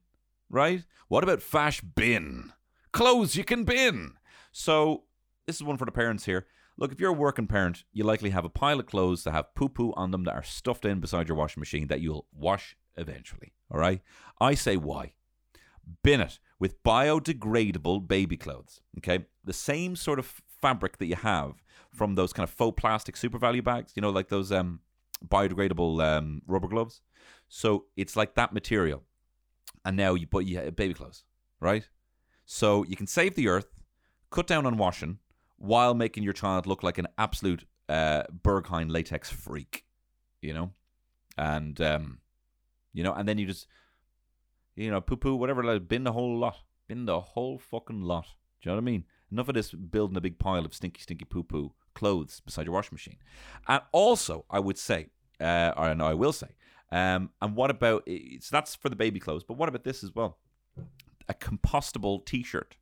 right? 0.50 0.84
What 1.08 1.24
about 1.24 1.42
fash 1.42 1.82
bin? 1.82 2.54
Clothes 2.92 3.36
you 3.36 3.44
can 3.44 3.64
bin. 3.64 4.14
So 4.52 5.04
this 5.46 5.58
is 5.58 5.64
one 5.64 5.78
for 5.78 5.86
the 5.86 5.92
parents 5.92 6.26
here. 6.26 6.48
Look, 6.78 6.92
if 6.92 7.00
you're 7.00 7.10
a 7.10 7.14
working 7.14 7.48
parent, 7.48 7.84
you 7.92 8.04
likely 8.04 8.30
have 8.30 8.46
a 8.46 8.50
pile 8.50 8.80
of 8.80 8.86
clothes 8.86 9.24
that 9.24 9.32
have 9.32 9.56
poo 9.56 9.70
poo 9.70 9.94
on 9.96 10.12
them 10.12 10.26
that 10.26 10.36
are 10.36 10.44
stuffed 10.44 10.86
in 10.86 11.00
beside 11.00 11.28
your 11.28 11.38
washing 11.38 11.60
machine 11.62 11.88
that 11.88 12.02
you'll 12.02 12.28
wash 12.32 12.78
eventually. 12.96 13.54
All 13.72 13.80
right. 13.80 14.02
I 14.40 14.54
say 14.54 14.78
why 14.78 15.14
bin 16.04 16.22
it 16.22 16.40
with 16.60 16.82
biodegradable 16.84 18.08
baby 18.08 18.38
clothes. 18.38 18.82
Okay, 18.98 19.26
the 19.44 19.54
same 19.54 19.96
sort 19.96 20.20
of 20.20 20.42
fabric 20.62 20.98
that 20.98 21.06
you 21.06 21.16
have 21.16 21.64
from 21.94 22.16
those 22.16 22.34
kind 22.34 22.44
of 22.44 22.50
faux 22.50 22.80
plastic 22.80 23.16
SuperValu 23.16 23.64
bags. 23.64 23.94
You 23.96 24.02
know, 24.02 24.10
like 24.10 24.30
those 24.30 24.52
um, 24.52 24.80
biodegradable 25.28 26.04
um, 26.04 26.42
rubber 26.48 26.68
gloves. 26.68 27.02
So 27.50 27.86
it's 27.96 28.16
like 28.16 28.36
that 28.36 28.54
material, 28.54 29.04
and 29.86 29.96
now 29.96 30.14
you 30.14 30.28
put 30.28 30.46
you 30.46 30.60
baby 30.72 30.94
clothes, 30.94 31.24
right? 31.60 31.88
So 32.48 32.84
you 32.86 32.96
can 32.96 33.06
save 33.06 33.36
the 33.36 33.48
earth, 33.48 33.68
cut 34.32 34.48
down 34.48 34.66
on 34.66 34.78
washing, 34.78 35.20
while 35.58 35.94
making 35.94 36.24
your 36.24 36.34
child 36.34 36.66
look 36.66 36.82
like 36.82 36.98
an 36.98 37.08
absolute 37.20 37.66
uh, 37.88 38.24
Berghain 38.44 38.90
latex 38.90 39.30
freak. 39.30 39.84
You 40.42 40.54
know, 40.56 40.72
and 41.38 41.80
um, 41.82 42.20
you 42.94 43.04
know, 43.04 43.14
and 43.14 43.28
then 43.30 43.38
you 43.38 43.46
just 43.46 43.68
you 44.78 44.92
know, 44.92 45.02
poo 45.02 45.18
poo, 45.18 45.36
whatever, 45.36 45.64
like, 45.64 45.88
bin 45.88 46.04
the 46.04 46.14
whole 46.14 46.38
lot. 46.38 46.58
Bin 46.88 47.06
the 47.06 47.20
whole 47.20 47.58
fucking 47.58 48.02
lot. 48.02 48.28
Do 48.62 48.70
you 48.70 48.72
know 48.72 48.76
what 48.76 48.84
I 48.84 48.86
mean? 48.86 49.04
Enough 49.32 49.50
of 49.50 49.56
this 49.56 49.72
building 49.72 50.16
a 50.16 50.22
big 50.22 50.40
pile 50.40 50.64
of 50.64 50.74
stinky, 50.74 51.02
stinky 51.02 51.26
poo 51.26 51.44
poo 51.44 51.74
clothes 51.96 52.40
beside 52.40 52.66
your 52.66 52.76
washing 52.76 52.94
machine. 52.94 53.18
And 53.68 53.82
also, 53.92 54.46
I 54.50 54.60
would 54.60 54.78
say, 54.78 55.08
uh, 55.42 55.74
or 55.76 55.94
no, 55.96 56.06
I 56.06 56.14
will 56.14 56.32
say, 56.32 56.50
um, 56.92 57.32
and 57.42 57.56
what 57.56 57.72
about, 57.72 58.08
so 58.08 58.50
that's 58.52 58.76
for 58.76 58.88
the 58.88 58.96
baby 58.96 59.20
clothes, 59.20 59.44
but 59.44 59.58
what 59.58 59.68
about 59.68 59.84
this 59.84 60.04
as 60.04 60.16
well? 60.16 60.38
A 61.30 61.34
compostable 61.34 62.26
t 62.26 62.44
shirt 62.44 62.78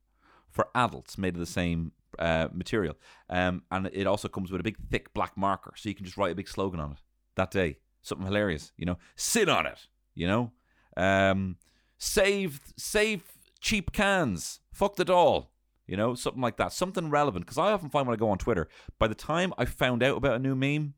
for 0.50 0.68
adults 0.74 1.18
made 1.18 1.34
of 1.34 1.40
the 1.40 1.46
same 1.46 1.92
uh, 2.18 2.48
material. 2.52 2.96
Um, 3.28 3.62
and 3.70 3.90
it 3.92 4.06
also 4.06 4.28
comes 4.28 4.50
with 4.50 4.60
a 4.60 4.64
big, 4.64 4.78
thick 4.90 5.12
black 5.12 5.36
marker, 5.36 5.74
so 5.76 5.88
you 5.88 5.94
can 5.94 6.04
just 6.04 6.16
write 6.16 6.32
a 6.32 6.36
big 6.36 6.48
slogan 6.48 6.80
on 6.80 6.92
it 6.92 6.98
that 7.36 7.50
day. 7.50 7.78
Something 8.02 8.26
hilarious, 8.26 8.72
you 8.76 8.86
know? 8.86 8.98
Sit 9.16 9.48
on 9.48 9.66
it, 9.66 9.88
you 10.14 10.26
know? 10.26 10.52
Um, 10.96 11.56
save 11.98 12.60
save 12.76 13.22
cheap 13.60 13.92
cans. 13.92 14.60
Fuck 14.72 14.96
the 14.96 15.04
doll. 15.04 15.52
You 15.86 15.96
know, 15.96 16.14
something 16.14 16.42
like 16.42 16.56
that. 16.56 16.72
Something 16.72 17.10
relevant. 17.10 17.46
Because 17.46 17.58
I 17.58 17.72
often 17.72 17.90
find 17.90 18.06
when 18.06 18.14
I 18.14 18.18
go 18.18 18.30
on 18.30 18.38
Twitter, 18.38 18.68
by 18.98 19.06
the 19.06 19.14
time 19.14 19.52
I 19.56 19.64
found 19.66 20.02
out 20.02 20.16
about 20.16 20.36
a 20.36 20.38
new 20.38 20.56
meme 20.56 20.94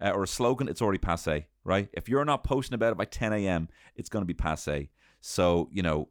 uh, 0.00 0.10
or 0.10 0.24
a 0.24 0.28
slogan, 0.28 0.68
it's 0.68 0.82
already 0.82 0.98
passe, 0.98 1.46
right? 1.62 1.88
If 1.92 2.08
you're 2.08 2.24
not 2.24 2.42
posting 2.42 2.74
about 2.74 2.92
it 2.92 2.98
by 2.98 3.04
10 3.04 3.32
a.m., 3.32 3.68
it's 3.94 4.08
going 4.08 4.22
to 4.22 4.26
be 4.26 4.34
passe. 4.34 4.90
So, 5.20 5.68
you 5.72 5.82
know, 5.82 6.08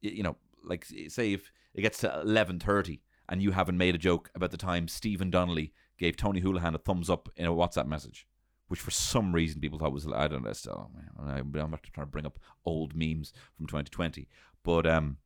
you 0.00 0.22
know, 0.22 0.36
like 0.64 0.86
say 1.08 1.32
if 1.32 1.52
it 1.74 1.82
gets 1.82 1.98
to 1.98 2.08
11:30 2.08 3.00
and 3.28 3.42
you 3.42 3.52
haven't 3.52 3.78
made 3.78 3.94
a 3.94 3.98
joke 3.98 4.30
about 4.34 4.50
the 4.50 4.56
time 4.56 4.88
Stephen 4.88 5.30
Donnelly 5.30 5.72
gave 5.98 6.16
Tony 6.16 6.40
Holohan 6.40 6.74
a 6.74 6.78
thumbs 6.78 7.08
up 7.08 7.28
in 7.36 7.46
a 7.46 7.52
WhatsApp 7.52 7.86
message, 7.86 8.26
which 8.68 8.80
for 8.80 8.90
some 8.90 9.32
reason 9.32 9.60
people 9.60 9.78
thought 9.78 9.92
was 9.92 10.06
I 10.06 10.28
don't 10.28 10.44
know. 10.44 10.52
Still, 10.52 10.90
I'm 11.18 11.52
not 11.52 11.82
trying 11.92 12.06
to 12.06 12.10
bring 12.10 12.26
up 12.26 12.38
old 12.64 12.94
memes 12.94 13.32
from 13.56 13.66
2020, 13.66 14.28
but 14.64 14.86
um, 14.86 15.18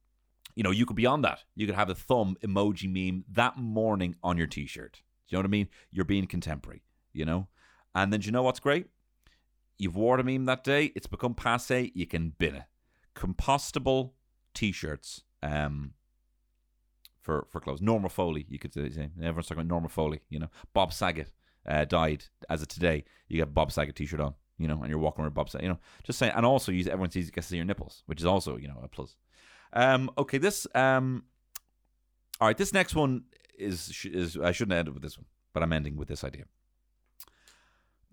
you 0.55 0.63
know, 0.63 0.71
you 0.71 0.87
could 0.87 0.97
be 0.97 1.07
on 1.07 1.23
that. 1.23 1.45
You 1.55 1.67
could 1.67 1.75
have 1.75 1.91
a 1.91 1.95
thumb 1.95 2.37
emoji 2.45 2.91
meme 2.93 3.25
that 3.33 3.57
morning 3.57 4.17
on 4.23 4.37
your 4.37 4.47
T-shirt. 4.47 4.93
Do 4.95 5.01
you 5.29 5.37
know 5.37 5.41
what 5.41 5.47
I 5.47 5.51
mean? 5.51 5.69
You're 5.91 6.05
being 6.05 6.27
contemporary. 6.27 6.83
You 7.13 7.25
know, 7.25 7.49
and 7.95 8.13
then 8.13 8.21
do 8.21 8.27
you 8.27 8.33
know 8.33 8.43
what's 8.43 8.61
great? 8.61 8.87
You've 9.79 9.97
worn 9.97 10.21
a 10.21 10.25
meme 10.25 10.45
that 10.47 10.65
day. 10.65 10.93
It's 10.95 11.07
become 11.07 11.35
passe. 11.35 11.93
You 11.95 12.07
can 12.07 12.31
bin 12.39 12.57
it. 12.57 12.65
Compostable 13.15 14.13
T-shirts. 14.55 15.23
Um, 15.43 15.93
for 17.25 17.47
for 17.51 17.61
clothes. 17.61 17.81
Norma 17.81 18.09
Foley, 18.09 18.47
you 18.49 18.59
could 18.59 18.73
say. 18.73 18.83
Everyone's 18.83 19.47
talking 19.47 19.63
about 19.63 19.67
Norma 19.67 19.89
Foley. 19.89 20.21
You 20.29 20.39
know, 20.39 20.51
Bob 20.75 20.93
Saget 20.93 21.33
uh, 21.67 21.85
died 21.87 22.25
as 22.49 22.63
of 22.63 22.69
today. 22.69 23.05
You 23.29 23.39
got 23.39 23.55
Bob 23.55 23.73
Saget 23.73 23.97
T-shirt 23.97 24.21
on. 24.21 24.35
You 24.59 24.69
know, 24.69 24.81
and 24.83 24.89
you're 24.89 24.99
walking 24.99 25.25
around 25.25 25.35
Bob 25.35 25.49
Saget. 25.49 25.65
You 25.65 25.71
know, 25.71 25.79
just 26.05 26.19
saying. 26.19 26.33
And 26.37 26.47
also, 26.47 26.71
you 26.71 26.85
everyone 26.85 27.11
sees 27.11 27.31
gets 27.31 27.49
to 27.49 27.53
see 27.53 27.57
your 27.57 27.65
nipples, 27.65 28.05
which 28.07 28.21
is 28.21 28.27
also 28.27 28.57
you 28.57 28.69
know 28.69 28.79
a 28.83 28.89
plus. 28.89 29.17
Um, 29.73 30.11
okay, 30.17 30.39
this 30.39 30.67
um, 30.75 31.25
all 32.41 32.49
right. 32.49 32.57
This 32.57 32.73
next 32.73 32.95
one 32.95 33.25
is 33.59 34.05
is 34.05 34.37
I 34.37 34.53
shouldn't 34.53 34.79
end 34.79 34.89
it 34.89 34.95
with 34.95 35.03
this 35.03 35.19
one, 35.19 35.27
but 35.53 35.63
I'm 35.63 35.73
ending 35.73 35.97
with 35.97 36.09
this 36.09 36.23
idea. 36.23 36.45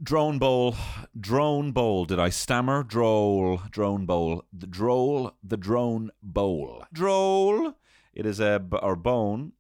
Drone 0.04 0.40
bowl, 0.40 0.76
drone 1.20 1.74
bowl. 1.74 2.06
Did 2.06 2.18
I 2.18 2.30
stammer? 2.30 2.82
Droll, 2.82 3.62
drone 3.70 4.08
bowl. 4.08 4.44
The 4.52 4.66
droll, 4.66 5.34
the 5.44 5.58
drone 5.58 6.10
bowl. 6.24 6.84
Droll. 6.92 7.76
It 8.12 8.26
is 8.26 8.40
a 8.40 8.66
or 8.82 8.96
bone. 8.96 9.52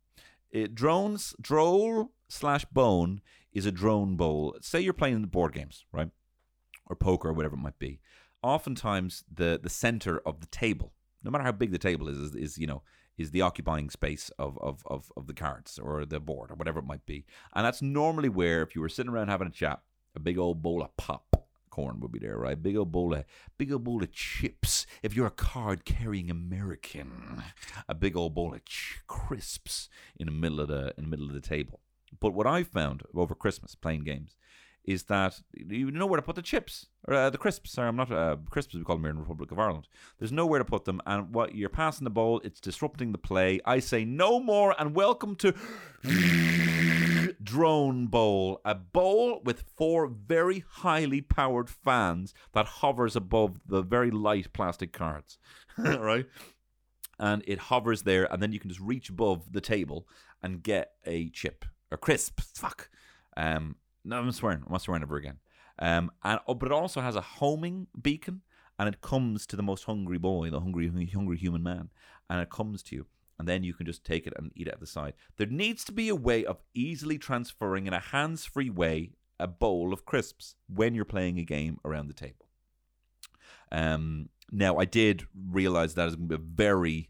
It 0.49 0.73
drones 0.73 1.35
droll 1.39 2.11
slash 2.27 2.65
bone 2.65 3.21
is 3.53 3.67
a 3.67 3.71
drone 3.71 4.15
bowl. 4.15 4.57
Say 4.61 4.79
you're 4.79 4.93
playing 4.93 5.21
the 5.21 5.27
board 5.27 5.53
games, 5.53 5.85
right, 5.91 6.09
or 6.87 6.95
poker 6.95 7.29
or 7.29 7.33
whatever 7.33 7.53
it 7.53 7.59
might 7.59 7.77
be. 7.77 7.99
Oftentimes, 8.41 9.23
the 9.31 9.59
the 9.61 9.69
center 9.69 10.19
of 10.25 10.41
the 10.41 10.47
table, 10.47 10.93
no 11.23 11.29
matter 11.29 11.43
how 11.43 11.51
big 11.51 11.71
the 11.71 11.77
table 11.77 12.07
is, 12.07 12.17
is, 12.17 12.35
is 12.35 12.57
you 12.57 12.65
know 12.65 12.81
is 13.15 13.29
the 13.29 13.41
occupying 13.41 13.91
space 13.91 14.31
of, 14.39 14.57
of, 14.59 14.81
of, 14.87 15.11
of 15.15 15.27
the 15.27 15.33
cards 15.33 15.77
or 15.77 16.05
the 16.05 16.19
board 16.19 16.49
or 16.49 16.55
whatever 16.55 16.79
it 16.79 16.85
might 16.85 17.05
be. 17.05 17.25
And 17.53 17.63
that's 17.63 17.81
normally 17.81 18.29
where, 18.29 18.63
if 18.63 18.73
you 18.73 18.81
were 18.81 18.89
sitting 18.89 19.11
around 19.11 19.27
having 19.27 19.47
a 19.47 19.51
chat, 19.51 19.81
a 20.15 20.19
big 20.19 20.37
old 20.37 20.61
bowl 20.61 20.81
of 20.81 20.95
popcorn 20.97 21.99
would 21.99 22.11
be 22.11 22.19
there, 22.19 22.37
right? 22.37 22.61
Big 22.61 22.75
old 22.75 22.91
bowl 22.91 23.13
of 23.13 23.25
big 23.57 23.71
old 23.71 23.83
bowl 23.83 24.03
of 24.03 24.11
chips. 24.11 24.85
If 25.03 25.15
you're 25.15 25.27
a 25.27 25.31
card 25.31 25.85
carrying 25.85 26.29
American, 26.29 27.43
a 27.87 27.95
big 27.95 28.15
old 28.15 28.35
bowl 28.35 28.53
of 28.53 28.65
ch- 28.65 29.01
crisps 29.07 29.89
in 30.17 30.25
the 30.27 30.31
middle 30.31 30.59
of 30.59 30.67
the 30.67 30.93
in 30.97 31.05
the 31.05 31.09
middle 31.09 31.27
of 31.27 31.33
the 31.33 31.41
table. 31.41 31.79
But 32.19 32.33
what 32.33 32.47
I 32.47 32.63
found 32.63 33.03
over 33.15 33.33
Christmas 33.33 33.75
playing 33.75 34.03
games 34.03 34.35
is 34.83 35.03
that 35.03 35.39
you 35.53 35.91
know 35.91 36.05
where 36.05 36.19
to 36.19 36.25
put 36.25 36.35
the 36.35 36.41
chips 36.41 36.87
or 37.07 37.13
uh, 37.13 37.29
the 37.29 37.37
crisps. 37.37 37.71
Sorry, 37.71 37.87
I'm 37.87 37.95
not 37.95 38.11
uh, 38.11 38.37
crisps. 38.49 38.73
We 38.73 38.83
call 38.83 38.95
them 38.95 39.03
here 39.03 39.11
in 39.11 39.17
the 39.17 39.21
Republic 39.21 39.51
of 39.51 39.59
Ireland. 39.59 39.87
There's 40.19 40.31
nowhere 40.31 40.59
to 40.59 40.65
put 40.65 40.85
them, 40.85 41.01
and 41.05 41.33
what 41.33 41.55
you're 41.55 41.69
passing 41.69 42.03
the 42.03 42.09
bowl, 42.09 42.41
it's 42.43 42.59
disrupting 42.59 43.11
the 43.11 43.17
play. 43.17 43.59
I 43.65 43.79
say 43.79 44.05
no 44.05 44.39
more, 44.39 44.75
and 44.79 44.95
welcome 44.95 45.35
to 45.37 45.53
drone 47.43 48.07
bowl, 48.07 48.61
a 48.65 48.75
bowl 48.75 49.41
with 49.43 49.65
four 49.75 50.07
very 50.07 50.63
highly 50.67 51.21
powered 51.21 51.69
fans 51.69 52.33
that 52.53 52.65
hovers 52.65 53.15
above 53.15 53.59
the 53.67 53.81
very 53.81 54.11
light 54.11 54.51
plastic 54.53 54.91
cards, 54.91 55.37
right? 55.77 56.25
And 57.19 57.43
it 57.45 57.59
hovers 57.59 58.01
there, 58.01 58.31
and 58.31 58.41
then 58.41 58.51
you 58.51 58.59
can 58.59 58.69
just 58.69 58.81
reach 58.81 59.09
above 59.09 59.51
the 59.51 59.61
table 59.61 60.07
and 60.41 60.63
get 60.63 60.93
a 61.05 61.29
chip 61.29 61.65
or 61.91 61.97
crisp. 61.97 62.41
Fuck. 62.55 62.89
Um, 63.37 63.75
no, 64.03 64.17
I'm 64.17 64.31
swearing. 64.31 64.63
I'm 64.65 64.71
not 64.71 64.81
swearing 64.81 65.03
ever 65.03 65.17
again. 65.17 65.37
Um, 65.79 66.11
and 66.23 66.39
oh, 66.47 66.53
but 66.53 66.67
it 66.67 66.71
also 66.71 67.01
has 67.01 67.15
a 67.15 67.21
homing 67.21 67.87
beacon, 67.99 68.41
and 68.77 68.87
it 68.87 69.01
comes 69.01 69.45
to 69.47 69.55
the 69.55 69.63
most 69.63 69.85
hungry 69.85 70.17
boy, 70.17 70.49
the 70.49 70.59
hungry, 70.59 70.91
hungry 71.13 71.37
human 71.37 71.63
man, 71.63 71.89
and 72.29 72.41
it 72.41 72.49
comes 72.49 72.83
to 72.83 72.95
you, 72.95 73.07
and 73.39 73.47
then 73.47 73.63
you 73.63 73.73
can 73.73 73.85
just 73.85 74.03
take 74.03 74.27
it 74.27 74.33
and 74.37 74.51
eat 74.55 74.67
it 74.67 74.73
at 74.73 74.79
the 74.79 74.87
side. 74.87 75.13
There 75.37 75.47
needs 75.47 75.83
to 75.85 75.91
be 75.91 76.09
a 76.09 76.15
way 76.15 76.45
of 76.45 76.61
easily 76.73 77.17
transferring 77.17 77.87
in 77.87 77.93
a 77.93 77.99
hands-free 77.99 78.69
way 78.69 79.11
a 79.39 79.47
bowl 79.47 79.91
of 79.91 80.05
crisps 80.05 80.55
when 80.67 80.93
you're 80.93 81.03
playing 81.03 81.39
a 81.39 81.43
game 81.43 81.79
around 81.83 82.07
the 82.07 82.13
table. 82.13 82.47
Um, 83.71 84.29
now 84.51 84.77
I 84.77 84.85
did 84.85 85.25
realize 85.49 85.95
that 85.95 86.09
is 86.09 86.15
going 86.15 86.29
to 86.29 86.37
be 86.37 86.43
a 86.43 86.45
very 86.45 87.09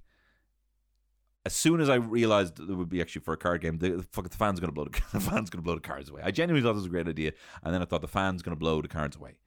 as 1.45 1.53
soon 1.53 1.81
as 1.81 1.89
I 1.89 1.95
realized 1.95 2.59
it 2.59 2.69
would 2.69 2.89
be 2.89 3.01
actually 3.01 3.21
for 3.21 3.33
a 3.33 3.37
card 3.37 3.61
game, 3.61 3.79
the, 3.79 3.89
the, 3.91 4.03
fuck, 4.03 4.29
the 4.29 4.37
fan's 4.37 4.59
gonna 4.59 4.71
blow 4.71 4.85
the, 4.85 5.01
the 5.13 5.19
fan's 5.19 5.49
gonna 5.49 5.63
blow 5.63 5.75
the 5.75 5.81
cards 5.81 6.09
away. 6.09 6.21
I 6.23 6.31
genuinely 6.31 6.65
thought 6.65 6.73
this 6.73 6.81
was 6.81 6.87
a 6.87 6.89
great 6.89 7.07
idea, 7.07 7.33
and 7.63 7.73
then 7.73 7.81
I 7.81 7.85
thought 7.85 8.01
the 8.01 8.07
fan's 8.07 8.41
gonna 8.41 8.55
blow 8.55 8.81
the 8.81 8.87
cards 8.87 9.15
away. 9.15 9.37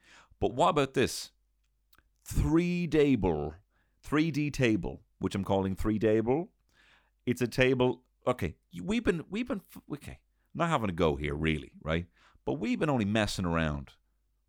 But 0.40 0.54
what 0.54 0.70
about 0.70 0.94
this 0.94 1.30
three 2.24 2.86
table, 2.86 3.54
three 4.02 4.30
D 4.30 4.50
table, 4.50 5.02
which 5.18 5.34
I'm 5.34 5.44
calling 5.44 5.76
three 5.76 5.98
table? 5.98 6.50
It's 7.26 7.40
a 7.40 7.48
table. 7.48 8.02
Okay, 8.26 8.56
we've 8.82 9.04
been 9.04 9.24
we've 9.30 9.46
been 9.46 9.62
okay, 9.92 10.18
not 10.54 10.70
having 10.70 10.90
a 10.90 10.94
go 10.94 11.16
here 11.16 11.34
really, 11.34 11.72
right? 11.82 12.06
But 12.44 12.54
we've 12.54 12.78
been 12.78 12.90
only 12.90 13.04
messing 13.04 13.44
around 13.46 13.90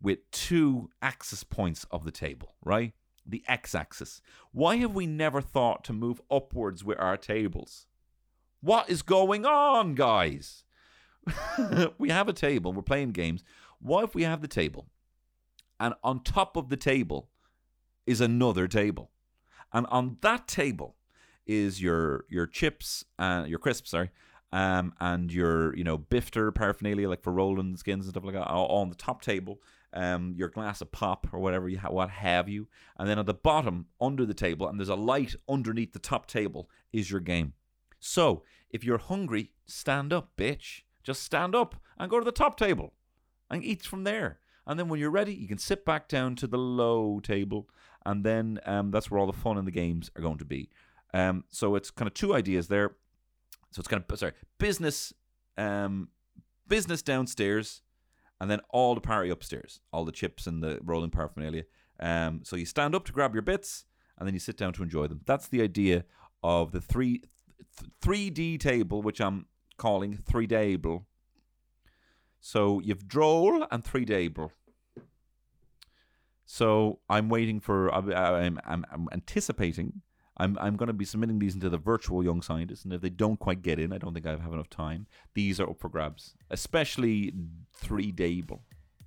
with 0.02 0.30
two 0.30 0.90
axis 1.00 1.44
points 1.44 1.86
of 1.90 2.04
the 2.04 2.10
table, 2.10 2.56
right? 2.62 2.92
The 3.26 3.42
x 3.48 3.74
axis. 3.74 4.20
Why 4.52 4.76
have 4.76 4.94
we 4.94 5.06
never 5.06 5.40
thought 5.40 5.84
to 5.84 5.92
move 5.92 6.20
upwards 6.30 6.84
with 6.84 6.98
our 6.98 7.16
tables? 7.16 7.86
What 8.60 8.88
is 8.88 9.02
going 9.02 9.44
on, 9.44 9.94
guys? 9.94 10.64
we 11.98 12.10
have 12.10 12.28
a 12.28 12.32
table, 12.32 12.72
we're 12.72 12.82
playing 12.82 13.12
games. 13.12 13.44
What 13.80 14.04
if 14.04 14.14
we 14.14 14.22
have 14.22 14.40
the 14.40 14.48
table, 14.48 14.86
and 15.78 15.94
on 16.02 16.22
top 16.22 16.56
of 16.56 16.68
the 16.68 16.76
table 16.76 17.28
is 18.06 18.20
another 18.20 18.68
table, 18.68 19.10
and 19.72 19.86
on 19.88 20.18
that 20.22 20.46
table 20.48 20.96
is 21.46 21.82
your 21.82 22.24
your 22.28 22.46
chips, 22.46 23.04
uh, 23.18 23.44
your 23.46 23.58
crisps, 23.58 23.90
sorry, 23.90 24.10
um, 24.52 24.94
and 25.00 25.32
your 25.32 25.76
you 25.76 25.84
know 25.84 25.98
bifter 25.98 26.54
paraphernalia 26.54 27.08
like 27.08 27.22
for 27.22 27.32
rolling 27.32 27.76
skins 27.76 28.06
and 28.06 28.12
stuff 28.12 28.24
like 28.24 28.34
that, 28.34 28.46
all 28.46 28.80
on 28.80 28.88
the 28.88 28.96
top 28.96 29.20
table 29.20 29.60
um, 29.96 30.34
your 30.36 30.48
glass 30.48 30.80
of 30.80 30.92
pop 30.92 31.26
or 31.32 31.40
whatever 31.40 31.68
you 31.68 31.78
ha- 31.78 31.90
what 31.90 32.10
have 32.10 32.48
you, 32.48 32.68
and 32.98 33.08
then 33.08 33.18
at 33.18 33.26
the 33.26 33.34
bottom 33.34 33.86
under 34.00 34.24
the 34.24 34.34
table, 34.34 34.68
and 34.68 34.78
there's 34.78 34.88
a 34.88 34.94
light 34.94 35.34
underneath 35.48 35.92
the 35.92 35.98
top 35.98 36.26
table, 36.26 36.68
is 36.92 37.10
your 37.10 37.20
game. 37.20 37.54
So 37.98 38.44
if 38.70 38.84
you're 38.84 38.98
hungry, 38.98 39.52
stand 39.64 40.12
up, 40.12 40.36
bitch. 40.36 40.82
Just 41.02 41.22
stand 41.22 41.54
up 41.54 41.76
and 41.98 42.10
go 42.10 42.18
to 42.18 42.24
the 42.24 42.32
top 42.32 42.58
table 42.58 42.92
and 43.50 43.64
eat 43.64 43.82
from 43.82 44.04
there. 44.04 44.38
And 44.66 44.78
then 44.78 44.88
when 44.88 45.00
you're 45.00 45.10
ready, 45.10 45.32
you 45.32 45.48
can 45.48 45.58
sit 45.58 45.84
back 45.84 46.08
down 46.08 46.36
to 46.36 46.46
the 46.46 46.58
low 46.58 47.20
table, 47.20 47.68
and 48.04 48.22
then 48.24 48.60
um, 48.66 48.90
that's 48.90 49.10
where 49.10 49.18
all 49.18 49.26
the 49.26 49.32
fun 49.32 49.56
in 49.56 49.64
the 49.64 49.70
games 49.70 50.10
are 50.16 50.22
going 50.22 50.38
to 50.38 50.44
be. 50.44 50.68
Um, 51.14 51.44
so 51.48 51.74
it's 51.74 51.90
kind 51.90 52.06
of 52.06 52.14
two 52.14 52.34
ideas 52.34 52.68
there. 52.68 52.96
So 53.70 53.80
it's 53.80 53.88
kind 53.88 54.04
of 54.06 54.18
sorry, 54.18 54.32
business, 54.58 55.12
um, 55.56 56.08
business 56.68 57.02
downstairs, 57.02 57.82
and 58.40 58.50
then 58.50 58.60
all 58.70 58.94
the 58.94 59.00
party 59.00 59.30
upstairs, 59.30 59.80
all 59.92 60.04
the 60.04 60.12
chips 60.12 60.46
and 60.46 60.62
the 60.62 60.78
rolling 60.82 61.10
paraphernalia. 61.10 61.64
Um, 61.98 62.40
so 62.44 62.56
you 62.56 62.66
stand 62.66 62.94
up 62.94 63.04
to 63.06 63.12
grab 63.12 63.34
your 63.34 63.42
bits, 63.42 63.84
and 64.18 64.26
then 64.26 64.34
you 64.34 64.40
sit 64.40 64.56
down 64.56 64.72
to 64.74 64.82
enjoy 64.82 65.06
them. 65.06 65.20
That's 65.26 65.48
the 65.48 65.62
idea 65.62 66.04
of 66.42 66.72
the 66.72 66.80
three 66.80 67.22
three 68.00 68.30
D 68.30 68.58
table, 68.58 69.02
which 69.02 69.20
I'm 69.20 69.46
calling 69.76 70.16
three 70.16 70.46
table. 70.46 71.06
So 72.40 72.80
you've 72.80 73.08
droll 73.08 73.66
and 73.70 73.84
three 73.84 74.04
table. 74.04 74.52
So 76.44 77.00
I'm 77.08 77.28
waiting 77.28 77.60
for. 77.60 77.92
I'm 77.92 78.58
I'm, 78.64 78.84
I'm 78.90 79.08
anticipating. 79.12 80.02
I'm 80.38 80.58
I'm 80.60 80.76
going 80.76 80.88
to 80.88 80.92
be 80.92 81.04
submitting 81.04 81.38
these 81.38 81.54
into 81.54 81.70
the 81.70 81.78
virtual 81.78 82.22
young 82.22 82.42
scientist, 82.42 82.84
and 82.84 82.92
if 82.92 83.00
they 83.00 83.08
don't 83.08 83.38
quite 83.38 83.62
get 83.62 83.78
in, 83.78 83.92
I 83.92 83.98
don't 83.98 84.12
think 84.14 84.26
I 84.26 84.30
have 84.30 84.52
enough 84.52 84.70
time. 84.70 85.06
These 85.34 85.60
are 85.60 85.70
up 85.70 85.78
for 85.78 85.88
grabs, 85.88 86.34
especially 86.50 87.32
three 87.74 88.12
table. 88.12 88.62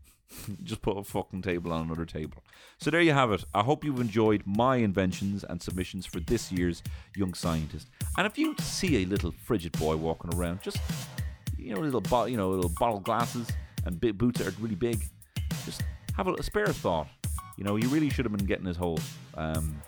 Just 0.63 0.81
put 0.81 0.97
a 0.97 1.03
fucking 1.03 1.41
table 1.41 1.71
on 1.71 1.81
another 1.81 2.05
table. 2.05 2.43
So 2.79 2.91
there 2.91 3.01
you 3.01 3.13
have 3.13 3.31
it. 3.31 3.43
I 3.53 3.63
hope 3.63 3.83
you've 3.83 3.99
enjoyed 3.99 4.43
my 4.45 4.77
inventions 4.77 5.43
and 5.43 5.61
submissions 5.61 6.05
for 6.05 6.19
this 6.19 6.51
year's 6.51 6.83
Young 7.15 7.33
Scientist. 7.33 7.87
And 8.17 8.27
if 8.27 8.37
you 8.37 8.55
see 8.59 9.03
a 9.03 9.05
little 9.05 9.31
frigid 9.31 9.71
boy 9.79 9.95
walking 9.95 10.33
around, 10.33 10.61
just 10.61 10.77
you 11.57 11.73
know, 11.73 11.81
little 11.81 12.01
bo- 12.01 12.25
you 12.25 12.37
know, 12.37 12.49
little 12.49 12.71
bottle 12.79 12.99
glasses 12.99 13.47
and 13.85 13.99
big 13.99 14.17
boots 14.17 14.39
that 14.39 14.47
are 14.47 14.61
really 14.61 14.75
big, 14.75 15.03
just 15.65 15.83
have 16.15 16.27
a, 16.27 16.33
a 16.33 16.43
spare 16.43 16.67
thought. 16.67 17.07
You 17.57 17.65
know, 17.65 17.75
he 17.75 17.85
really 17.87 18.09
should 18.09 18.25
have 18.25 18.35
been 18.35 18.45
getting 18.45 18.65
his 18.65 18.77
hole 18.77 18.99
um, 19.35 19.81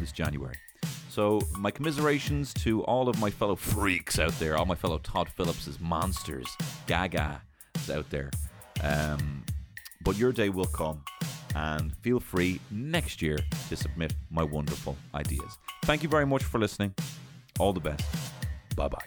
this 0.00 0.12
January. 0.12 0.56
So, 1.14 1.40
my 1.56 1.70
commiserations 1.70 2.52
to 2.54 2.82
all 2.86 3.08
of 3.08 3.20
my 3.20 3.30
fellow 3.30 3.54
freaks 3.54 4.18
out 4.18 4.36
there, 4.40 4.56
all 4.56 4.66
my 4.66 4.74
fellow 4.74 4.98
Todd 4.98 5.28
Phillips's 5.28 5.78
monsters, 5.78 6.48
Gaga's 6.88 7.38
out 7.88 8.10
there. 8.10 8.32
Um, 8.82 9.44
but 10.02 10.16
your 10.18 10.32
day 10.32 10.48
will 10.48 10.64
come, 10.64 11.04
and 11.54 11.96
feel 11.98 12.18
free 12.18 12.60
next 12.72 13.22
year 13.22 13.38
to 13.68 13.76
submit 13.76 14.12
my 14.28 14.42
wonderful 14.42 14.96
ideas. 15.14 15.56
Thank 15.84 16.02
you 16.02 16.08
very 16.08 16.26
much 16.26 16.42
for 16.42 16.58
listening. 16.58 16.92
All 17.60 17.72
the 17.72 17.78
best. 17.78 18.04
Bye 18.74 18.88
bye. 18.88 19.04